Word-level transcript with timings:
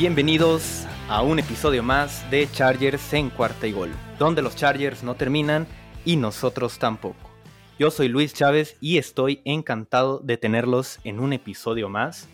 Bienvenidos 0.00 0.86
a 1.10 1.20
un 1.20 1.40
episodio 1.40 1.82
más 1.82 2.24
de 2.30 2.50
Chargers 2.50 3.12
en 3.12 3.28
cuarta 3.28 3.66
y 3.66 3.72
gol, 3.72 3.90
donde 4.18 4.40
los 4.40 4.56
Chargers 4.56 5.02
no 5.02 5.14
terminan 5.14 5.66
y 6.06 6.16
nosotros 6.16 6.78
tampoco. 6.78 7.30
Yo 7.78 7.90
soy 7.90 8.08
Luis 8.08 8.32
Chávez 8.32 8.78
y 8.80 8.96
estoy 8.96 9.42
encantado 9.44 10.18
de 10.20 10.38
tenerlos 10.38 11.00
en 11.04 11.20
un 11.20 11.34
episodio 11.34 11.90
más. 11.90 12.30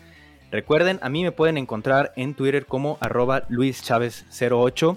Recuerden, 0.49 0.97
a 1.01 1.09
mí 1.09 1.25
me 1.25 1.33
pueden 1.33 1.57
encontrar 1.57 2.13
en 2.15 2.35
Twitter 2.35 2.67
como 2.67 2.97
arroba 3.01 3.45
luischavez08. 3.49 4.95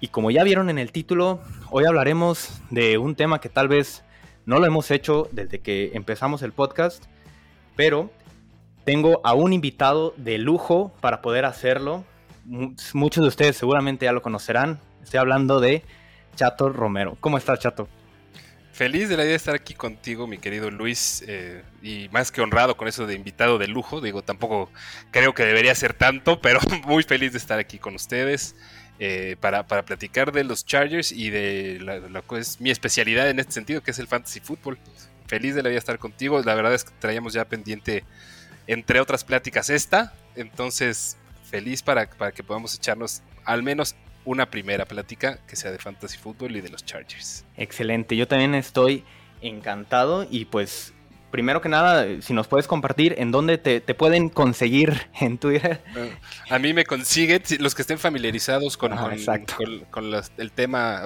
Y 0.00 0.08
como 0.08 0.30
ya 0.30 0.44
vieron 0.44 0.70
en 0.70 0.78
el 0.78 0.92
título, 0.92 1.42
hoy 1.70 1.84
hablaremos 1.84 2.62
de 2.70 2.96
un 2.96 3.16
tema 3.16 3.38
que 3.38 3.50
tal 3.50 3.68
vez 3.68 4.02
no 4.46 4.60
lo 4.60 4.64
hemos 4.64 4.90
hecho 4.90 5.28
desde 5.30 5.60
que 5.60 5.90
empezamos 5.92 6.40
el 6.40 6.52
podcast, 6.52 7.04
pero 7.76 8.10
tengo 8.84 9.20
a 9.24 9.34
un 9.34 9.52
invitado 9.52 10.14
de 10.16 10.38
lujo 10.38 10.92
para 11.00 11.22
poder 11.22 11.44
hacerlo. 11.44 12.04
Muchos 12.44 13.22
de 13.22 13.28
ustedes 13.28 13.56
seguramente 13.56 14.06
ya 14.06 14.12
lo 14.12 14.22
conocerán. 14.22 14.80
Estoy 15.02 15.20
hablando 15.20 15.60
de 15.60 15.82
Chato 16.36 16.68
Romero. 16.68 17.16
¿Cómo 17.20 17.38
estás, 17.38 17.60
Chato? 17.60 17.88
Feliz 18.72 19.10
de 19.10 19.18
la 19.18 19.24
idea 19.24 19.32
de 19.32 19.36
estar 19.36 19.54
aquí 19.54 19.74
contigo, 19.74 20.26
mi 20.26 20.38
querido 20.38 20.70
Luis, 20.70 21.22
eh, 21.28 21.62
y 21.82 22.08
más 22.10 22.32
que 22.32 22.40
honrado 22.40 22.74
con 22.76 22.88
eso 22.88 23.06
de 23.06 23.14
invitado 23.14 23.58
de 23.58 23.68
lujo. 23.68 24.00
Digo, 24.00 24.22
tampoco 24.22 24.70
creo 25.10 25.34
que 25.34 25.44
debería 25.44 25.74
ser 25.74 25.92
tanto, 25.92 26.40
pero 26.42 26.58
muy 26.86 27.02
feliz 27.02 27.32
de 27.32 27.38
estar 27.38 27.58
aquí 27.58 27.78
con 27.78 27.94
ustedes 27.94 28.56
eh, 28.98 29.36
para, 29.40 29.66
platicar 29.66 30.32
de 30.32 30.44
los 30.44 30.64
Chargers 30.64 31.12
y 31.12 31.28
de 31.28 31.78
lo 31.80 32.26
que 32.26 32.38
es 32.38 32.60
mi 32.60 32.70
especialidad 32.70 33.28
en 33.28 33.40
este 33.40 33.52
sentido, 33.52 33.82
que 33.82 33.90
es 33.90 33.98
el 33.98 34.08
fantasy 34.08 34.40
fútbol. 34.40 34.78
Feliz 35.26 35.54
de 35.54 35.62
la 35.62 35.68
vida 35.68 35.74
de 35.74 35.80
estar 35.80 35.98
contigo. 35.98 36.40
La 36.42 36.54
verdad 36.54 36.72
es 36.72 36.84
que 36.84 36.92
traíamos 36.98 37.34
ya 37.34 37.44
pendiente 37.44 38.04
entre 38.66 39.00
otras 39.00 39.24
pláticas 39.24 39.70
esta. 39.70 40.14
Entonces, 40.36 41.16
feliz 41.44 41.82
para, 41.82 42.08
para 42.08 42.32
que 42.32 42.42
podamos 42.42 42.74
echarnos 42.74 43.22
al 43.44 43.62
menos 43.62 43.94
una 44.24 44.50
primera 44.50 44.84
plática 44.86 45.38
que 45.46 45.56
sea 45.56 45.70
de 45.70 45.78
fantasy 45.78 46.16
fútbol 46.18 46.56
y 46.56 46.60
de 46.60 46.68
los 46.68 46.84
Chargers. 46.84 47.44
Excelente, 47.56 48.16
yo 48.16 48.28
también 48.28 48.54
estoy 48.54 49.04
encantado 49.40 50.26
y 50.30 50.44
pues 50.44 50.91
primero 51.32 51.60
que 51.60 51.68
nada, 51.68 52.06
si 52.20 52.32
nos 52.32 52.46
puedes 52.46 52.68
compartir 52.68 53.16
en 53.18 53.32
dónde 53.32 53.58
te, 53.58 53.80
pueden 53.94 54.28
conseguir 54.28 55.08
en 55.20 55.38
Twitter. 55.38 55.82
A 56.48 56.60
mí 56.60 56.72
me 56.72 56.84
consiguen, 56.84 57.42
los 57.58 57.74
que 57.74 57.82
estén 57.82 57.98
familiarizados 57.98 58.76
con, 58.76 58.94
con, 59.90 60.14
el 60.36 60.52
tema 60.52 61.02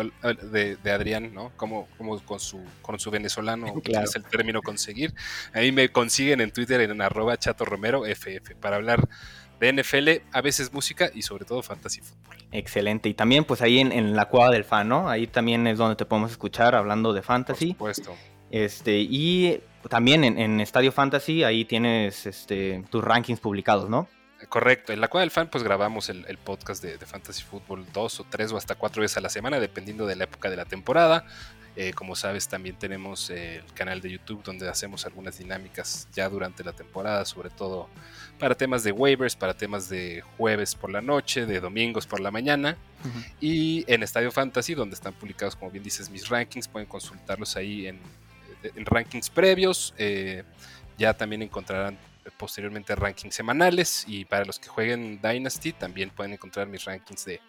de, 0.53 0.91
Adrián, 0.91 1.33
¿no? 1.33 1.53
Como, 1.57 1.89
como 1.97 2.21
con, 2.21 2.41
su, 2.41 2.63
con 2.83 2.99
su 2.99 3.11
venezolano, 3.11 3.73
es 3.85 4.17
el 4.17 4.25
término 4.25 4.61
conseguir. 4.61 5.15
A 5.55 5.61
mí 5.61 5.73
me 5.73 5.89
consiguen 5.89 6.43
en 6.43 6.51
Twitter 6.51 6.83
en 6.83 7.01
arroba 7.01 7.39
chato 7.39 7.65
romero 7.65 8.03
ff 8.05 8.27
para 8.61 8.77
hablar 8.77 9.09
de 9.61 9.73
NFL, 9.73 10.09
a 10.33 10.41
veces 10.43 10.73
música 10.73 11.11
y 11.15 11.23
sobre 11.23 11.45
todo 11.45 11.63
fantasy 11.63 12.01
fútbol. 12.01 12.37
Excelente. 12.53 13.09
Y 13.09 13.15
también 13.15 13.45
pues 13.45 13.63
ahí 13.63 13.79
en, 13.79 14.17
la 14.17 14.27
cueva 14.27 14.51
del 14.51 14.65
fan, 14.65 14.89
¿no? 14.89 15.09
Ahí 15.09 15.27
también 15.27 15.67
es 15.67 15.79
donde 15.79 15.97
te 15.97 16.05
podemos 16.05 16.33
escuchar 16.33 16.75
hablando 16.75 17.13
de 17.13 17.23
fantasy. 17.23 17.75
Por 17.75 17.95
supuesto. 17.95 18.17
Este, 18.51 18.99
y 18.99 19.61
también 19.89 20.25
en, 20.25 20.61
Estadio 20.61 20.93
Fantasy, 20.93 21.45
ahí 21.45 21.65
tienes 21.65 22.27
este, 22.27 22.83
tus 22.91 23.03
rankings 23.03 23.41
publicados, 23.41 23.89
¿no? 23.89 24.09
Correcto, 24.49 24.93
en 24.93 25.01
la 25.01 25.09
cueva 25.09 25.23
del 25.23 25.31
fan 25.31 25.49
pues 25.49 25.65
grabamos 25.65 26.11
el, 26.11 26.39
podcast 26.39 26.83
de, 26.83 26.99
Fantasy 26.99 27.43
Football 27.43 27.87
dos 27.93 28.21
o 28.21 28.27
tres 28.29 28.53
o 28.53 28.59
hasta 28.59 28.75
cuatro 28.75 29.01
veces 29.01 29.17
a 29.17 29.21
la 29.21 29.31
semana, 29.31 29.59
dependiendo 29.59 30.07
de 30.07 30.15
la 30.15 30.25
época 30.25 30.51
de 30.51 30.57
la 30.57 30.67
temporada. 30.67 31.25
Eh, 31.75 31.93
como 31.93 32.17
sabes, 32.17 32.49
también 32.49 32.77
tenemos 32.77 33.29
eh, 33.29 33.57
el 33.57 33.73
canal 33.75 34.01
de 34.01 34.11
YouTube 34.11 34.43
donde 34.43 34.67
hacemos 34.67 35.05
algunas 35.05 35.39
dinámicas 35.39 36.09
ya 36.15 36.27
durante 36.29 36.65
la 36.65 36.73
temporada, 36.73 37.27
sobre 37.27 37.51
todo 37.51 37.91
para 38.39 38.55
temas 38.55 38.83
de 38.83 38.93
waivers, 38.93 39.37
para 39.37 39.53
temas 39.53 39.91
de 39.91 40.23
jueves 40.39 40.75
por 40.75 40.91
la 40.91 41.03
noche, 41.03 41.45
de 41.45 41.61
domingos 41.61 42.07
por 42.07 42.21
la 42.21 42.31
mañana. 42.31 42.77
Y 43.41 43.85
en 43.93 44.03
Estadio 44.03 44.33
Fantasy, 44.33 44.75
donde 44.75 44.95
están 44.95 45.13
publicados, 45.13 45.55
como 45.55 45.71
bien 45.71 45.85
dices, 45.85 46.11
mis 46.11 46.29
rankings, 46.29 46.67
pueden 46.67 46.89
consultarlos 46.89 47.57
ahí 47.57 47.87
en, 47.87 48.01
rankings 48.85 49.31
previos. 49.31 49.95
Eh, 49.99 50.43
ya 50.99 51.15
también 51.15 51.43
encontrarán 51.43 51.99
posteriormente 52.37 52.95
rankings 52.95 53.35
semanales 53.35 54.05
y 54.07 54.25
para 54.25 54.45
los 54.45 54.59
que 54.59 54.69
jueguen 54.69 55.21
Dynasty 55.23 55.73
también 55.73 56.11
pueden 56.11 56.33
encontrar 56.33 56.67
mis 56.67 56.85
rankings 56.85 57.25
de, 57.25 57.41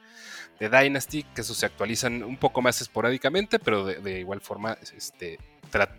Dynasty, 0.59 1.23
que 1.23 1.41
esos 1.41 1.57
se 1.57 1.67
actualizan 1.67 2.23
un 2.23 2.37
poco 2.37 2.61
más 2.63 2.81
esporádicamente, 2.81 3.59
pero 3.59 3.85
de, 3.85 4.19
igual 4.19 4.41
forma 4.41 4.75
este, 4.95 5.39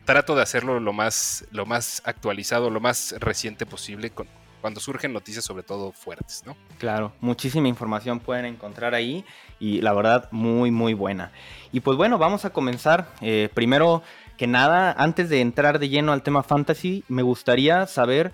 trato 0.05 0.35
de 0.35 0.43
hacerlo 0.43 0.81
lo 0.81 0.93
más, 0.93 1.45
lo 1.53 1.65
más 1.65 2.03
actualizado, 2.05 2.69
lo 2.69 2.81
más 2.81 3.15
reciente 3.21 3.67
posible 3.67 4.11
con, 4.11 4.27
cuando 4.61 4.81
surgen 4.81 5.13
noticias 5.13 5.45
sobre 5.45 5.63
todo 5.63 5.93
fuertes, 5.93 6.43
¿no? 6.45 6.57
Claro, 6.79 7.13
muchísima 7.21 7.69
información 7.69 8.19
pueden 8.19 8.47
encontrar 8.47 8.95
ahí 8.95 9.25
y 9.61 9.81
la 9.81 9.93
verdad 9.93 10.29
muy 10.33 10.71
muy 10.71 10.95
buena. 10.95 11.31
Y 11.73 11.81
pues 11.81 11.97
bueno, 11.97 12.19
vamos 12.19 12.45
a 12.45 12.51
comenzar. 12.51 13.09
Eh, 13.21 13.49
primero 13.55 14.03
que 14.39 14.47
nada, 14.47 14.93
antes 14.97 15.29
de 15.29 15.43
entrar 15.43 15.79
de 15.79 15.91
lleno 15.91 16.13
al 16.13 16.23
tema 16.23 16.43
fantasy, 16.43 17.05
me 17.09 17.23
gustaría 17.23 17.87
saber 17.87 18.33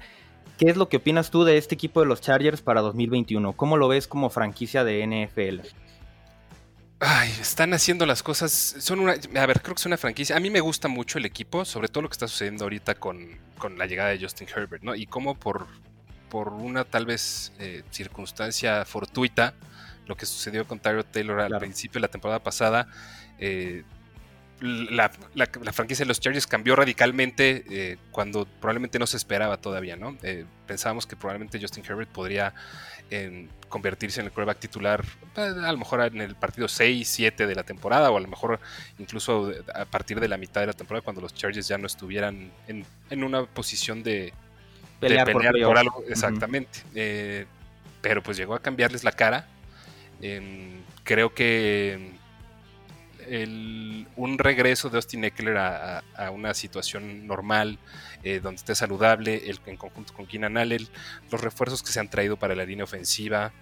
¿Qué 0.59 0.71
es 0.71 0.77
lo 0.77 0.89
que 0.89 0.99
opinas 0.99 1.31
tú 1.31 1.43
de 1.43 1.57
este 1.57 1.75
equipo 1.75 2.01
de 2.01 2.07
los 2.07 2.21
Chargers 2.21 2.63
para 2.63 2.81
2021? 2.81 3.55
¿Cómo 3.55 3.77
lo 3.77 3.89
ves 3.89 4.07
como 4.07 4.31
franquicia 4.31 4.85
de 4.85 5.05
NFL? 5.05 5.67
Ay, 7.01 7.31
están 7.41 7.75
haciendo 7.75 8.07
las 8.07 8.23
cosas. 8.23 8.53
Son 8.53 9.01
una. 9.01 9.15
A 9.15 9.47
ver, 9.47 9.61
creo 9.63 9.75
que 9.75 9.81
es 9.81 9.87
una 9.87 9.97
franquicia. 9.97 10.37
A 10.37 10.41
mí 10.41 10.51
me 10.51 10.61
gusta 10.61 10.87
mucho 10.87 11.19
el 11.19 11.25
equipo, 11.25 11.65
sobre 11.65 11.89
todo 11.89 12.03
lo 12.03 12.09
que 12.09 12.15
está 12.15 12.29
sucediendo 12.29 12.65
ahorita 12.65 12.95
con, 12.95 13.37
la 13.77 13.87
llegada 13.87 14.11
de 14.11 14.21
Justin 14.21 14.47
Herbert, 14.55 14.85
¿no? 14.85 14.95
Y 14.95 15.07
cómo 15.07 15.35
por, 15.35 15.67
por 16.29 16.53
una 16.53 16.85
tal 16.85 17.05
vez 17.05 17.53
eh, 17.59 17.83
circunstancia 17.91 18.85
fortuita, 18.85 19.55
lo 20.07 20.17
que 20.17 20.25
sucedió 20.25 20.69
con 20.69 20.79
Tyrod 20.79 21.07
Taylor 21.07 21.41
al 21.41 21.59
principio 21.59 21.95
de 21.95 22.03
la 22.03 22.09
temporada 22.09 22.45
pasada, 22.45 22.87
eh, 23.41 23.83
la, 24.61 25.11
franquicia 25.73 26.05
de 26.05 26.09
los 26.09 26.21
Chargers 26.21 26.47
cambió 26.47 26.77
radicalmente 26.77 27.65
eh, 27.71 27.97
cuando 28.11 28.47
probablemente 28.47 28.99
no 28.99 29.07
se 29.07 29.17
esperaba 29.17 29.57
todavía, 29.59 29.97
¿no? 29.97 30.17
Eh, 30.23 30.45
pensábamos 30.67 31.07
que 31.07 31.17
probablemente 31.17 31.61
Justin 31.61 31.85
Herbert 31.87 32.11
podría 32.11 32.55
convertirse 33.69 34.19
en 34.19 34.27
el 34.27 34.33
quarterback 34.33 34.59
titular 34.59 35.05
pues, 35.35 35.57
a 35.57 35.71
lo 35.71 35.79
mejor 35.79 36.01
en 36.01 36.21
el 36.21 36.35
partido 36.35 36.67
6, 36.67 37.07
7 37.07 37.47
de 37.47 37.55
la 37.55 37.63
temporada 37.63 38.11
o 38.11 38.17
a 38.17 38.21
lo 38.21 38.27
mejor 38.27 38.59
incluso 38.99 39.53
a 39.73 39.85
partir 39.85 40.19
de 40.19 40.27
la 40.27 40.37
mitad 40.37 40.63
de 40.63 40.69
la 40.69 40.73
temporada 40.73 41.05
cuando 41.05 41.21
los 41.21 41.33
Chargers 41.33 41.69
ya 41.69 41.79
no 41.79 41.87
estuvieran 41.87 42.51
en, 42.67 43.25
una 43.25 43.45
posición 43.45 44.03
de 44.03 44.33
pelear, 44.99 45.31
por, 45.31 45.47
algo, 45.47 46.03
exactamente. 46.09 46.81
Eh, 46.95 47.47
pero 48.01 48.21
pues 48.21 48.37
llegó 48.37 48.55
a 48.55 48.61
cambiarles 48.61 49.05
la 49.05 49.13
cara. 49.13 49.47
creo 51.05 51.35
que 51.35 52.14
un 54.17 54.39
regreso 54.39 54.91
de 54.91 54.97
Austin 54.97 55.25
Eckler 55.25 55.57
a, 55.57 56.03
una 56.33 56.55
situación 56.55 57.27
normal, 57.27 57.79
eh, 58.23 58.41
donde 58.43 58.57
esté 58.57 58.75
saludable, 58.75 59.49
el, 59.49 59.61
en 59.67 59.77
conjunto 59.77 60.13
con 60.13 60.27
Keenan 60.27 60.57
Allen, 60.57 60.87
los 61.31 61.41
refuerzos 61.41 61.83
que 61.83 61.91
se 61.91 62.01
han 62.01 62.09
traído 62.09 62.37
para 62.37 62.55
la 62.55 62.65
línea 62.65 62.85
ofensiva, 62.85 63.53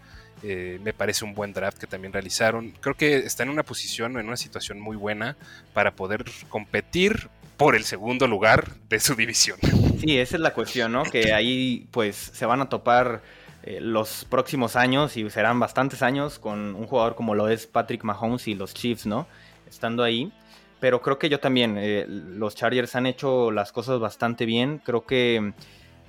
eh, 0.43 0.81
me 0.83 0.93
parece 0.93 1.25
un 1.25 1.35
buen 1.35 1.53
draft 1.53 1.79
que 1.79 1.87
también 1.87 2.13
realizaron. 2.13 2.73
Creo 2.81 2.97
que 2.97 3.19
está 3.19 3.45
en 3.45 3.51
una 3.51 3.63
posición, 3.63 4.19
en 4.19 4.27
una 4.27 4.37
situación 4.37 4.81
muy 4.81 4.97
buena 4.97 5.37
para 5.73 5.95
poder 5.95 6.25
competir 6.49 7.29
por 7.57 7.77
el 7.77 7.85
segundo 7.85 8.27
lugar 8.27 8.73
de 8.89 8.99
su 8.99 9.15
división. 9.15 9.59
Sí, 10.01 10.19
esa 10.19 10.37
es 10.37 10.43
la 10.43 10.53
cuestión, 10.53 10.91
¿no? 10.91 11.05
Que 11.05 11.33
ahí 11.33 11.87
pues 11.93 12.17
se 12.17 12.45
van 12.45 12.61
a 12.61 12.69
topar 12.69 13.23
eh, 13.63 13.79
los 13.81 14.25
próximos 14.25 14.75
años 14.75 15.17
y 15.17 15.31
serán 15.31 15.61
bastantes 15.61 16.03
años 16.03 16.41
con 16.41 16.75
un 16.75 16.87
jugador 16.89 17.15
como 17.15 17.37
lo 17.37 17.49
es 17.49 17.69
Patrick 17.69 18.03
Mahomes 18.03 18.49
y 18.49 18.55
los 18.55 18.75
Chiefs, 18.75 19.07
¿no? 19.07 19.29
Estando 19.73 20.03
ahí. 20.03 20.33
Pero 20.81 21.01
creo 21.01 21.19
que 21.19 21.29
yo 21.29 21.41
también, 21.41 21.77
eh, 21.79 22.07
los 22.09 22.55
Chargers 22.55 22.97
han 22.97 23.07
hecho 23.07 23.51
las 23.51 23.73
cosas 23.73 24.01
bastante 24.01 24.47
bien. 24.47 24.81
Creo 24.85 25.07
que 25.07 25.53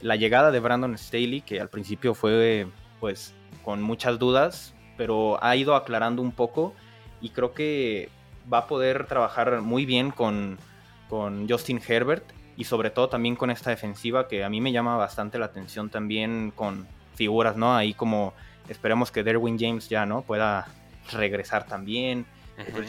la 0.01 0.15
llegada 0.15 0.51
de 0.51 0.59
Brandon 0.59 0.97
Staley, 0.97 1.41
que 1.41 1.61
al 1.61 1.69
principio 1.69 2.13
fue 2.13 2.67
pues 2.99 3.33
con 3.63 3.81
muchas 3.81 4.19
dudas, 4.19 4.73
pero 4.97 5.43
ha 5.43 5.55
ido 5.55 5.75
aclarando 5.75 6.21
un 6.21 6.31
poco 6.31 6.73
y 7.21 7.29
creo 7.29 7.53
que 7.53 8.09
va 8.51 8.59
a 8.59 8.67
poder 8.67 9.05
trabajar 9.07 9.61
muy 9.61 9.85
bien 9.85 10.11
con, 10.11 10.57
con 11.09 11.47
Justin 11.47 11.81
Herbert 11.85 12.23
y 12.57 12.65
sobre 12.65 12.89
todo 12.89 13.09
también 13.09 13.35
con 13.35 13.49
esta 13.49 13.69
defensiva 13.69 14.27
que 14.27 14.43
a 14.43 14.49
mí 14.49 14.59
me 14.61 14.71
llama 14.71 14.97
bastante 14.97 15.39
la 15.39 15.45
atención 15.45 15.89
también 15.89 16.51
con 16.55 16.87
figuras, 17.15 17.55
¿no? 17.55 17.75
Ahí 17.75 17.93
como 17.93 18.33
esperemos 18.69 19.11
que 19.11 19.23
Derwin 19.23 19.57
James 19.59 19.89
ya, 19.89 20.05
¿no? 20.05 20.21
Pueda 20.21 20.67
regresar 21.11 21.65
también. 21.65 22.25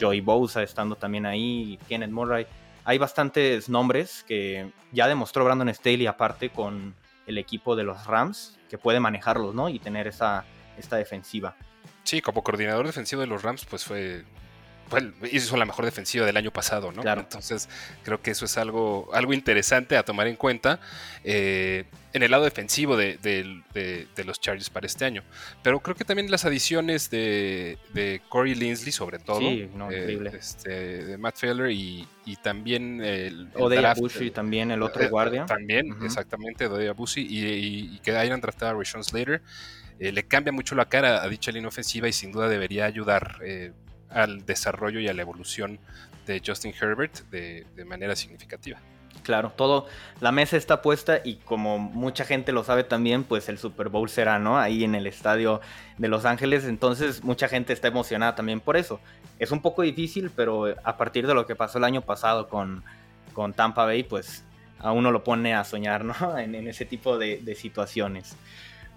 Joey 0.00 0.20
Bosa 0.20 0.62
estando 0.62 0.96
también 0.96 1.26
ahí, 1.26 1.78
Kenneth 1.88 2.10
Murray. 2.10 2.46
Hay 2.84 2.98
bastantes 2.98 3.68
nombres 3.68 4.24
que 4.26 4.70
ya 4.92 5.08
demostró 5.08 5.44
Brandon 5.44 5.72
Staley 5.72 6.06
aparte 6.06 6.50
con 6.50 6.94
el 7.26 7.38
equipo 7.38 7.76
de 7.76 7.84
los 7.84 8.06
Rams, 8.06 8.58
que 8.68 8.76
puede 8.76 9.00
manejarlos, 9.00 9.54
¿no? 9.54 9.68
Y 9.68 9.78
tener 9.78 10.06
esa, 10.06 10.44
esta 10.76 10.96
defensiva. 10.96 11.56
Sí, 12.02 12.20
como 12.20 12.42
coordinador 12.42 12.86
defensivo 12.86 13.22
de 13.22 13.26
los 13.26 13.42
Rams, 13.42 13.64
pues 13.64 13.84
fue 13.84 14.24
pues, 14.88 15.04
hizo 15.32 15.56
la 15.56 15.64
mejor 15.64 15.84
defensiva 15.84 16.26
del 16.26 16.36
año 16.36 16.50
pasado, 16.50 16.92
¿no? 16.92 17.02
Entonces, 17.02 17.68
creo 18.02 18.20
que 18.20 18.30
eso 18.32 18.44
es 18.44 18.56
algo, 18.58 19.08
algo 19.12 19.32
interesante 19.32 19.96
a 19.96 20.02
tomar 20.02 20.26
en 20.26 20.36
cuenta 20.36 20.80
eh, 21.24 21.84
en 22.12 22.22
el 22.22 22.30
lado 22.30 22.44
defensivo 22.44 22.96
de, 22.96 23.18
los 24.24 24.40
Chargers 24.40 24.70
para 24.70 24.86
este 24.86 25.04
año. 25.04 25.22
Pero 25.62 25.80
creo 25.80 25.96
que 25.96 26.04
también 26.04 26.30
las 26.30 26.44
adiciones 26.44 27.10
de, 27.10 27.78
Corey 28.28 28.54
Linsley, 28.54 28.92
sobre 28.92 29.18
todo, 29.18 29.40
sí, 29.40 29.68
no, 29.74 29.90
eh, 29.90 30.30
este, 30.38 31.04
de 31.04 31.18
Matt 31.18 31.36
Feller 31.36 31.70
y, 31.70 32.06
también 32.42 33.02
el, 33.02 33.48
el 33.54 33.62
Odea 33.62 33.94
también 34.32 34.70
el 34.70 34.82
otro 34.82 35.02
eh, 35.02 35.08
guardia. 35.08 35.46
También, 35.46 35.96
exactamente, 36.02 36.66
Odea 36.66 36.92
Bushi, 36.92 37.26
y, 37.28 37.98
que 38.00 38.16
hayan 38.16 38.40
tratado 38.40 38.72
a 38.72 38.78
Rashawn 38.78 39.04
Slater. 39.04 39.42
le 39.98 40.22
cambia 40.24 40.52
mucho 40.52 40.74
la 40.74 40.88
cara 40.88 41.22
a 41.22 41.28
dicha 41.28 41.50
línea 41.50 41.68
ofensiva 41.68 42.08
y 42.08 42.12
sin 42.12 42.32
duda 42.32 42.48
debería 42.48 42.84
ayudar 42.84 43.38
al 44.14 44.46
desarrollo 44.46 45.00
y 45.00 45.08
a 45.08 45.14
la 45.14 45.22
evolución 45.22 45.78
de 46.26 46.42
Justin 46.44 46.72
Herbert 46.80 47.28
de, 47.30 47.66
manera 47.84 48.16
significativa. 48.16 48.78
Claro, 49.22 49.52
todo, 49.56 49.86
la 50.20 50.32
mesa 50.32 50.56
está 50.56 50.82
puesta 50.82 51.20
y 51.24 51.36
como 51.36 51.78
mucha 51.78 52.24
gente 52.24 52.52
lo 52.52 52.62
sabe 52.62 52.84
también, 52.84 53.24
pues 53.24 53.48
el 53.48 53.58
Super 53.58 53.88
Bowl 53.88 54.08
será, 54.10 54.38
¿no? 54.38 54.58
Ahí 54.58 54.84
en 54.84 54.94
el 54.94 55.06
estadio 55.06 55.60
de 55.96 56.08
Los 56.08 56.24
Ángeles, 56.26 56.64
entonces 56.64 57.24
mucha 57.24 57.48
gente 57.48 57.72
está 57.72 57.88
emocionada 57.88 58.34
también 58.34 58.60
por 58.60 58.76
eso. 58.76 59.00
Es 59.38 59.50
un 59.50 59.62
poco 59.62 59.82
difícil, 59.82 60.30
pero 60.34 60.74
a 60.84 60.96
partir 60.96 61.26
de 61.26 61.34
lo 61.34 61.46
que 61.46 61.56
pasó 61.56 61.78
el 61.78 61.84
año 61.84 62.02
pasado 62.02 62.48
con, 62.48 62.84
con 63.32 63.54
Tampa 63.54 63.84
Bay, 63.86 64.02
pues 64.02 64.44
a 64.78 64.92
uno 64.92 65.10
lo 65.10 65.24
pone 65.24 65.54
a 65.54 65.64
soñar, 65.64 66.04
¿no? 66.04 66.14
En, 66.38 66.54
ese 66.68 66.84
tipo 66.84 67.16
de, 67.16 67.54
situaciones. 67.54 68.36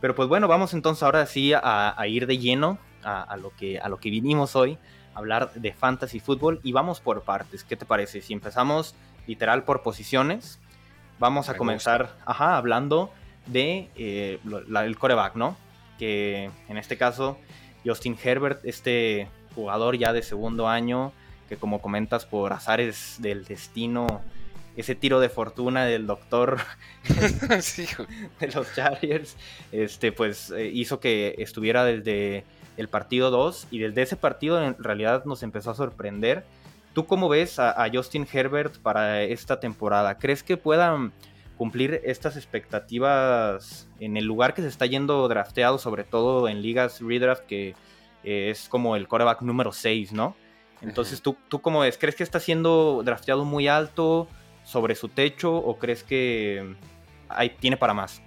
Pero 0.02 0.14
pues 0.14 0.28
bueno, 0.28 0.48
vamos 0.48 0.74
entonces 0.74 1.04
ahora 1.04 1.26
sí 1.26 1.54
a, 1.56 1.96
ir 2.08 2.28
de 2.28 2.38
lleno 2.38 2.80
a, 3.04 3.38
lo 3.38 3.52
que, 3.56 3.80
a 3.80 3.88
lo 3.88 3.98
que 3.98 4.10
vinimos 4.10 4.56
hoy 4.58 4.78
hablar 5.18 5.52
de 5.54 5.74
fantasy 5.74 6.20
fútbol 6.20 6.60
y 6.64 6.72
vamos 6.72 7.00
por 7.00 7.24
partes. 7.24 7.64
¿Qué 7.64 7.76
te 7.76 7.86
parece? 7.86 8.22
Si 8.22 8.34
empezamos 8.34 8.96
literal 9.26 9.64
por 9.64 9.82
posiciones, 9.82 10.60
vamos 11.20 11.50
a 11.50 11.58
comenzar 11.58 12.16
ajá, 12.26 12.58
hablando 12.58 13.12
de 13.48 13.90
eh, 13.96 14.40
el 14.84 14.98
coreback, 14.98 15.36
¿no? 15.36 15.58
Que 15.98 16.52
en 16.70 16.78
este 16.78 16.98
caso, 16.98 17.38
Justin 17.84 18.18
Herbert, 18.24 18.64
este 18.64 19.28
jugador 19.56 19.98
ya 19.98 20.14
de 20.14 20.22
segundo 20.22 20.68
año, 20.68 21.12
que 21.50 21.58
como 21.58 21.82
comentas 21.82 22.26
por 22.26 22.54
azares 22.54 23.16
del 23.20 23.46
destino, 23.46 24.22
ese 24.76 24.94
tiro 24.94 25.20
de 25.20 25.30
fortuna 25.30 25.86
del 25.86 26.06
doctor 26.06 26.60
de 27.10 28.48
los 28.54 28.76
Chargers, 28.76 29.36
este, 29.72 30.12
pues 30.12 30.52
eh, 30.52 30.70
hizo 30.72 31.00
que 31.00 31.34
estuviera 31.40 31.84
desde 31.84 32.44
el 32.78 32.88
partido 32.88 33.32
2 33.32 33.68
y 33.72 33.80
desde 33.80 34.04
ese 34.04 34.16
partido 34.16 34.64
en 34.64 34.82
realidad 34.82 35.26
nos 35.26 35.44
empezó 35.44 35.72
a 35.72 35.76
sorprender. 35.76 36.46
¿Tú 36.94 37.06
cómo 37.06 37.30
ves 37.30 37.60
a, 37.60 37.88
Justin 37.94 38.28
Herbert 38.32 38.78
para 38.78 39.22
esta 39.22 39.60
temporada? 39.60 40.18
¿Crees 40.18 40.42
que 40.42 40.58
puedan 40.58 41.12
cumplir 41.58 42.02
estas 42.04 42.38
expectativas 42.38 43.88
en 44.00 44.18
el 44.18 44.26
lugar 44.26 44.54
que 44.54 44.62
se 44.62 44.68
está 44.68 44.86
yendo 44.86 45.28
drafteado, 45.28 45.80
sobre 45.80 46.04
todo 46.04 46.48
en 46.48 46.62
ligas 46.62 47.02
redraft, 47.02 47.46
que 47.46 47.76
eh, 48.24 48.50
es 48.52 48.70
como 48.70 48.96
el 48.96 49.08
coreback 49.08 49.42
número 49.42 49.72
6, 49.72 50.14
¿no? 50.14 50.36
Entonces, 50.82 51.22
¿tú, 51.22 51.36
¿tú 51.48 51.60
cómo 51.60 51.80
ves? 51.80 51.98
¿Crees 51.98 52.16
que 52.16 52.24
está 52.24 52.40
siendo 52.40 53.02
drafteado 53.04 53.46
muy 53.46 53.68
alto 53.68 54.28
sobre 54.64 54.94
su 54.94 55.10
techo 55.10 55.56
o 55.56 55.80
crees 55.80 56.04
que 56.04 56.76
hay, 57.30 57.50
tiene 57.50 57.78
para 57.78 57.96
más? 57.96 58.22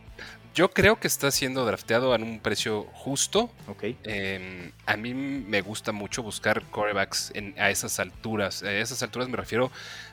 Yo 0.55 0.71
creo 0.71 0.99
que 0.99 1.07
está 1.07 1.31
siendo 1.31 1.65
drafteado 1.65 2.13
a 2.13 2.17
un 2.17 2.41
precio 2.41 2.83
justo. 2.93 3.51
Ok. 3.69 3.85
Em, 4.03 4.73
a 4.85 4.97
mí 4.97 5.15
me 5.15 5.61
gusta 5.61 5.93
mucho 5.93 6.23
buscar 6.23 6.63
corebacks 6.71 7.33
a 7.57 7.71
esas 7.71 8.01
alturas. 8.01 8.63
A 8.65 8.73
esas 8.73 9.03
alturas 9.03 9.29
me 9.29 9.37
refiero 9.37 9.71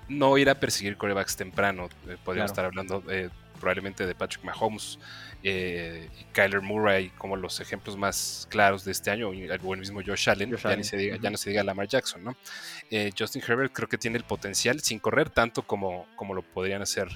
no 0.07 0.37
ir 0.37 0.49
a 0.49 0.55
perseguir 0.55 0.95
corebacks 0.95 1.35
temprano. 1.35 1.89
Eh, 2.07 2.17
podríamos 2.23 2.51
estar 2.51 2.65
hablando 2.65 3.03
eh, 3.09 3.29
probablemente 3.59 4.05
de 4.05 4.13
Patrick 4.13 4.43
Mahomes 4.43 4.99
eh, 5.41 6.07
y 6.19 6.23
Kyler 6.25 6.61
Murray 6.61 7.09
como 7.17 7.35
los 7.35 7.59
ejemplos 7.59 7.97
más 7.97 8.47
claros 8.51 8.85
de 8.85 8.91
este 8.91 9.09
año, 9.09 9.29
o 9.29 9.33
el 9.33 9.79
mismo 9.79 10.01
Josh 10.05 10.29
Allen, 10.29 10.55
ya, 10.55 10.75
Ni 10.75 10.83
se 10.83 10.97
diga, 10.97 11.17
ya 11.17 11.31
no 11.31 11.37
se 11.37 11.49
diga 11.49 11.63
Lamar 11.63 11.87
Jackson, 11.87 12.23
¿no? 12.23 12.37
Justin 13.17 13.41
Herbert 13.45 13.73
creo 13.73 13.89
que 13.89 13.97
tiene 13.97 14.17
el 14.17 14.23
potencial, 14.23 14.81
sin 14.81 14.99
correr 14.99 15.31
tanto 15.31 15.63
como, 15.63 16.05
como 16.15 16.35
lo 16.35 16.43
podrían 16.43 16.83
hacer 16.83 17.09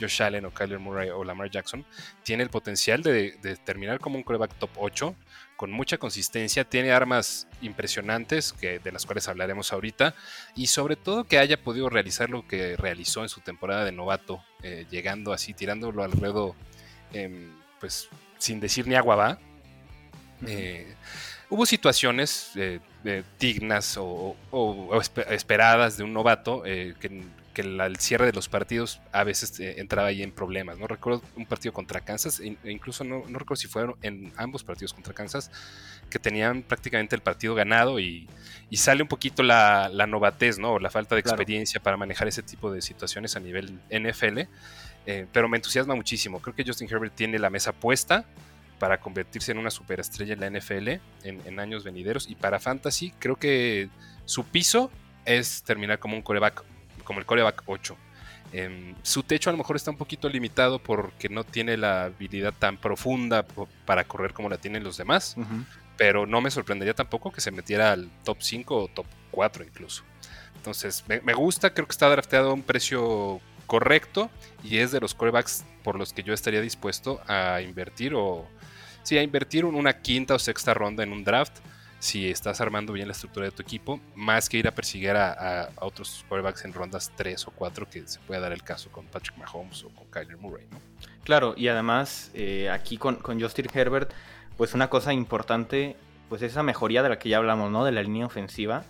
Josh 0.00 0.22
Allen 0.22 0.44
o 0.44 0.50
Kyler 0.50 0.78
Murray 0.78 1.10
o 1.10 1.24
Lamar 1.24 1.50
Jackson, 1.50 1.84
tiene 2.22 2.42
el 2.42 2.50
potencial 2.50 3.02
de, 3.02 3.32
terminar 3.64 4.00
como 4.00 4.16
un 4.16 4.22
quarterback 4.22 4.58
top 4.58 4.70
8 4.76 5.14
con 5.56 5.70
mucha 5.70 5.98
consistencia, 5.98 6.64
tiene 6.64 6.92
armas 6.92 7.46
impresionantes 7.60 8.52
que, 8.52 8.78
de 8.80 8.92
las 8.92 9.06
cuales 9.06 9.28
hablaremos 9.28 9.72
ahorita 9.72 10.14
y 10.56 10.66
sobre 10.66 10.96
todo 10.96 11.24
que 11.24 11.38
haya 11.38 11.62
podido 11.62 11.88
realizar 11.88 12.30
lo 12.30 12.46
que 12.46 12.76
realizó 12.76 13.22
en 13.22 13.28
su 13.28 13.40
temporada 13.40 13.84
de 13.84 13.92
novato, 13.92 14.42
eh, 14.62 14.86
llegando 14.90 15.32
así, 15.32 15.54
tirándolo 15.54 16.02
al 16.02 16.12
ruedo, 16.12 16.56
em, 17.12 17.52
pues 17.78 18.08
sin 18.38 18.58
decir 18.58 18.88
ni 18.88 18.96
agua 18.96 19.14
va. 19.14 19.38
Eh, 20.48 20.96
hubo 21.48 21.64
situaciones 21.64 22.50
eh, 22.56 22.80
dignas 23.38 23.96
o, 24.00 24.36
esperadas 25.28 25.96
de 25.96 26.02
un 26.02 26.12
novato 26.12 26.62
que 26.62 27.22
que 27.52 27.62
el 27.62 27.96
cierre 27.98 28.26
de 28.26 28.32
los 28.32 28.48
partidos 28.48 29.00
a 29.12 29.24
veces 29.24 29.58
eh, 29.60 29.80
entraba 29.80 30.08
ahí 30.08 30.22
en 30.22 30.32
problemas. 30.32 30.78
No 30.78 30.86
recuerdo 30.86 31.22
un 31.36 31.46
partido 31.46 31.72
contra 31.72 32.00
Kansas, 32.00 32.40
e 32.40 32.56
incluso 32.64 33.04
no, 33.04 33.22
recuerdo 33.26 33.56
si 33.56 33.68
fueron 33.68 33.96
en 34.02 34.32
ambos 34.36 34.64
partidos 34.64 34.92
contra 34.92 35.14
Kansas, 35.14 35.50
que 36.10 36.18
tenían 36.18 36.62
prácticamente 36.62 37.14
el 37.14 37.22
partido 37.22 37.54
ganado 37.54 38.00
y, 38.00 38.28
sale 38.74 39.02
un 39.02 39.08
poquito 39.08 39.42
la, 39.42 39.90
novatez, 40.08 40.58
¿no? 40.58 40.72
O 40.72 40.78
la 40.78 40.90
falta 40.90 41.14
de 41.14 41.20
experiencia 41.20 41.80
para 41.80 41.96
manejar 41.96 42.26
ese 42.26 42.42
tipo 42.42 42.72
de 42.72 42.82
situaciones 42.82 43.36
a 43.36 43.40
nivel 43.40 43.78
NFL. 43.90 44.40
Eh, 45.04 45.26
pero 45.32 45.48
me 45.48 45.56
entusiasma 45.56 45.94
muchísimo. 45.94 46.40
Creo 46.40 46.54
que 46.54 46.64
Justin 46.64 46.88
Herbert 46.90 47.14
tiene 47.14 47.38
la 47.38 47.50
mesa 47.50 47.72
puesta 47.72 48.24
para 48.78 48.98
convertirse 48.98 49.52
en 49.52 49.58
una 49.58 49.70
superestrella 49.70 50.34
en 50.34 50.40
la 50.40 50.50
NFL 50.50 50.88
en, 51.24 51.40
en 51.44 51.60
años 51.60 51.84
venideros. 51.84 52.28
Y 52.28 52.34
para 52.34 52.60
Fantasy, 52.60 53.12
creo 53.18 53.36
que 53.36 53.88
su 54.24 54.44
piso 54.44 54.90
es 55.24 55.62
terminar 55.62 55.98
como 55.98 56.16
un 56.16 56.22
coreback 56.22 56.64
como 57.02 57.20
el 57.20 57.26
coreback 57.26 57.62
8. 57.66 57.96
Em, 58.52 58.94
su 59.02 59.22
techo 59.22 59.48
a 59.48 59.52
lo 59.52 59.58
mejor 59.58 59.76
está 59.76 59.90
un 59.90 59.96
poquito 59.96 60.28
limitado 60.28 60.78
porque 60.78 61.28
no 61.28 61.44
tiene 61.44 61.76
la 61.76 62.04
habilidad 62.04 62.52
tan 62.58 62.76
profunda 62.76 63.46
para 63.86 64.04
correr 64.04 64.34
como 64.34 64.50
la 64.50 64.58
tienen 64.58 64.84
los 64.84 64.98
demás, 64.98 65.36
pero 65.96 66.26
no 66.26 66.40
me 66.40 66.50
sorprendería 66.50 66.94
tampoco 66.94 67.32
que 67.32 67.40
se 67.40 67.50
metiera 67.50 67.92
al 67.92 68.10
top 68.24 68.38
5 68.40 68.76
o 68.76 68.88
top 68.88 69.06
4 69.30 69.64
incluso. 69.64 70.04
Entonces, 70.56 71.02
me, 71.08 71.32
gusta, 71.32 71.72
creo 71.72 71.86
que 71.86 71.92
está 71.92 72.08
drafteado 72.08 72.50
a 72.50 72.54
un 72.54 72.62
precio 72.62 73.40
correcto 73.66 74.30
y 74.62 74.78
es 74.78 74.92
de 74.92 75.00
los 75.00 75.14
corebacks 75.14 75.64
por 75.82 75.98
los 75.98 76.12
que 76.12 76.22
yo 76.22 76.34
estaría 76.34 76.60
dispuesto 76.60 77.20
a 77.26 77.62
invertir 77.62 78.14
o 78.14 78.46
sí, 79.02 79.16
a 79.16 79.22
invertir 79.22 79.64
una 79.64 80.00
quinta 80.02 80.34
o 80.34 80.38
sexta 80.38 80.74
ronda 80.74 81.02
en 81.02 81.12
un 81.12 81.24
draft 81.24 81.58
si 82.02 82.28
estás 82.28 82.60
armando 82.60 82.92
bien 82.92 83.06
la 83.06 83.12
estructura 83.12 83.46
de 83.46 83.52
tu 83.52 83.62
equipo, 83.62 84.00
más 84.16 84.48
que 84.48 84.56
ir 84.56 84.66
a 84.66 84.72
perseguir 84.72 85.12
a, 85.12 85.68
otros 85.76 86.24
quarterbacks 86.28 86.64
en 86.64 86.72
rondas 86.72 87.12
3 87.14 87.46
o 87.46 87.52
4, 87.52 87.88
que 87.88 88.08
se 88.08 88.18
puede 88.18 88.40
dar 88.40 88.50
el 88.50 88.64
caso 88.64 88.90
con 88.90 89.06
Patrick 89.06 89.38
Mahomes 89.38 89.84
o 89.84 89.88
con 89.90 90.08
Kyler 90.10 90.36
Murray, 90.36 90.66
¿no? 90.72 90.80
Claro, 91.22 91.54
y 91.56 91.68
además 91.68 92.32
eh, 92.34 92.68
aquí 92.70 92.96
con, 92.96 93.14
con, 93.16 93.40
Justin 93.40 93.66
Herbert, 93.72 94.10
pues 94.56 94.74
una 94.74 94.90
cosa 94.90 95.12
importante, 95.12 95.94
pues 96.28 96.42
esa 96.42 96.64
mejoría 96.64 97.04
de 97.04 97.10
la 97.10 97.20
que 97.20 97.28
ya 97.28 97.36
hablamos, 97.36 97.70
¿no? 97.70 97.84
De 97.84 97.92
la 97.92 98.02
línea 98.02 98.26
ofensiva. 98.26 98.82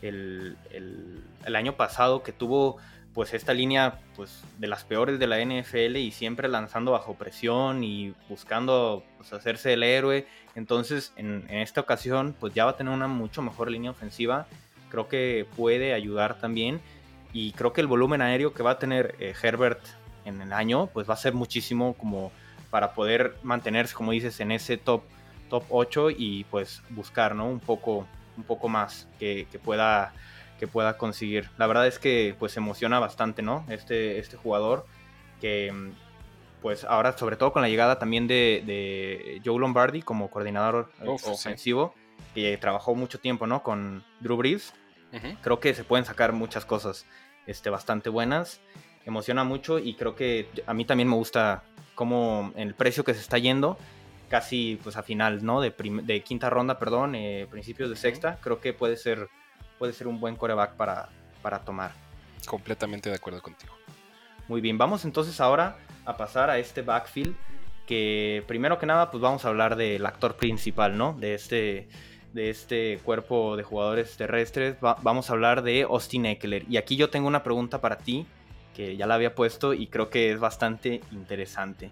El, 0.00 0.56
el 0.70 1.56
año 1.56 1.76
pasado 1.76 2.22
que 2.22 2.30
tuvo 2.30 2.76
pues 3.14 3.34
esta 3.34 3.52
línea 3.52 4.00
pues 4.16 4.42
de 4.58 4.66
las 4.66 4.84
peores 4.84 5.18
de 5.18 5.26
la 5.26 5.38
NFL 5.44 5.96
y 5.96 6.10
siempre 6.12 6.48
lanzando 6.48 6.92
bajo 6.92 7.14
presión 7.14 7.84
y 7.84 8.14
buscando 8.28 9.04
pues, 9.18 9.32
hacerse 9.32 9.74
el 9.74 9.82
héroe. 9.82 10.26
Entonces 10.54 11.12
en, 11.16 11.44
esta 11.50 11.80
ocasión 11.80 12.34
pues 12.38 12.54
ya 12.54 12.64
va 12.64 12.72
a 12.72 12.76
tener 12.76 12.92
una 12.92 13.08
mucho 13.08 13.42
mejor 13.42 13.70
línea 13.70 13.90
ofensiva. 13.90 14.46
Creo 14.90 15.08
que 15.08 15.46
puede 15.56 15.92
ayudar 15.94 16.38
también 16.40 16.80
y 17.32 17.52
creo 17.52 17.72
que 17.72 17.80
el 17.80 17.86
volumen 17.86 18.22
aéreo 18.22 18.54
que 18.54 18.62
va 18.62 18.72
a 18.72 18.78
tener 18.78 19.14
eh, 19.18 19.34
Herbert 19.42 19.80
en 20.24 20.40
el 20.40 20.52
año 20.52 20.86
pues 20.86 21.08
va 21.08 21.14
a 21.14 21.18
ser 21.18 21.34
muchísimo 21.34 21.94
como 21.94 22.32
para 22.70 22.94
poder 22.94 23.36
mantenerse 23.42 23.94
como 23.94 24.12
dices 24.12 24.40
en 24.40 24.52
ese 24.52 24.76
top 24.76 25.02
top 25.50 25.64
8 25.68 26.10
y 26.10 26.44
pues 26.44 26.82
buscar 26.90 27.34
¿no? 27.34 27.46
un 27.46 27.60
poco 27.60 28.06
un 28.36 28.44
poco 28.44 28.68
más 28.68 29.08
que, 29.18 29.46
que 29.50 29.58
pueda 29.58 30.12
que 30.62 30.68
pueda 30.68 30.96
conseguir. 30.96 31.50
La 31.58 31.66
verdad 31.66 31.88
es 31.88 31.98
que 31.98 32.36
pues 32.38 32.56
emociona 32.56 33.00
bastante, 33.00 33.42
¿no? 33.42 33.66
Este, 33.68 34.20
este 34.20 34.36
jugador 34.36 34.86
que 35.40 35.90
pues 36.60 36.84
ahora 36.84 37.18
sobre 37.18 37.34
todo 37.34 37.52
con 37.52 37.62
la 37.62 37.68
llegada 37.68 37.98
también 37.98 38.28
de, 38.28 39.42
Joe 39.44 39.58
Lombardi 39.58 40.02
como 40.02 40.30
coordinador 40.30 40.92
ofensivo, 41.04 41.96
que 42.32 42.56
trabajó 42.58 42.94
mucho 42.94 43.18
tiempo, 43.18 43.48
¿no? 43.48 43.64
Con 43.64 44.04
Drew 44.20 44.36
Brees. 44.36 44.72
Creo 45.40 45.58
que 45.58 45.74
se 45.74 45.82
pueden 45.82 46.04
sacar 46.04 46.32
muchas 46.32 46.64
cosas 46.64 47.06
este, 47.48 47.68
bastante 47.68 48.08
buenas. 48.08 48.60
Emociona 49.04 49.42
mucho 49.42 49.80
y 49.80 49.94
creo 49.94 50.14
que 50.14 50.48
a 50.64 50.74
mí 50.74 50.84
también 50.84 51.08
me 51.08 51.16
gusta 51.16 51.64
como 51.96 52.52
el 52.54 52.76
precio 52.76 53.02
que 53.02 53.14
se 53.14 53.20
está 53.20 53.36
yendo 53.38 53.76
casi 54.28 54.78
pues 54.84 54.96
a 54.96 55.02
final, 55.02 55.44
¿no? 55.44 55.60
De, 55.60 55.74
de 56.04 56.22
quinta 56.22 56.50
ronda, 56.50 56.78
perdón, 56.78 57.16
eh, 57.16 57.48
principios 57.50 57.90
de 57.90 57.96
sexta, 57.96 58.38
creo 58.40 58.60
que 58.60 58.72
puede 58.72 58.96
ser 58.96 59.28
puede 59.82 59.94
ser 59.94 60.06
un 60.06 60.20
buen 60.20 60.36
coreback 60.36 60.74
para, 60.74 61.08
para 61.42 61.58
tomar. 61.58 61.90
Completamente 62.46 63.10
de 63.10 63.16
acuerdo 63.16 63.42
contigo. 63.42 63.74
Muy 64.46 64.60
bien, 64.60 64.78
vamos 64.78 65.04
entonces 65.04 65.40
ahora 65.40 65.76
a 66.04 66.16
pasar 66.16 66.50
a 66.50 66.58
este 66.60 66.82
backfield 66.82 67.34
que 67.84 68.44
primero 68.46 68.78
que 68.78 68.86
nada 68.86 69.10
pues 69.10 69.20
vamos 69.20 69.44
a 69.44 69.48
hablar 69.48 69.74
del 69.74 70.06
actor 70.06 70.36
principal, 70.36 70.96
¿no? 70.96 71.14
De 71.14 71.34
este, 71.34 71.88
de 72.32 72.50
este 72.50 73.00
cuerpo 73.02 73.56
de 73.56 73.64
jugadores 73.64 74.16
terrestres. 74.16 74.76
vamos 74.80 75.28
a 75.28 75.32
hablar 75.32 75.64
de 75.64 75.82
Austin 75.82 76.26
Eckler. 76.26 76.64
Y 76.70 76.76
aquí 76.76 76.94
yo 76.94 77.10
tengo 77.10 77.26
una 77.26 77.42
pregunta 77.42 77.80
para 77.80 77.98
ti 77.98 78.24
que 78.76 78.96
ya 78.96 79.08
la 79.08 79.16
había 79.16 79.34
puesto 79.34 79.74
y 79.74 79.88
creo 79.88 80.10
que 80.10 80.30
es 80.30 80.38
bastante 80.38 81.00
interesante. 81.10 81.90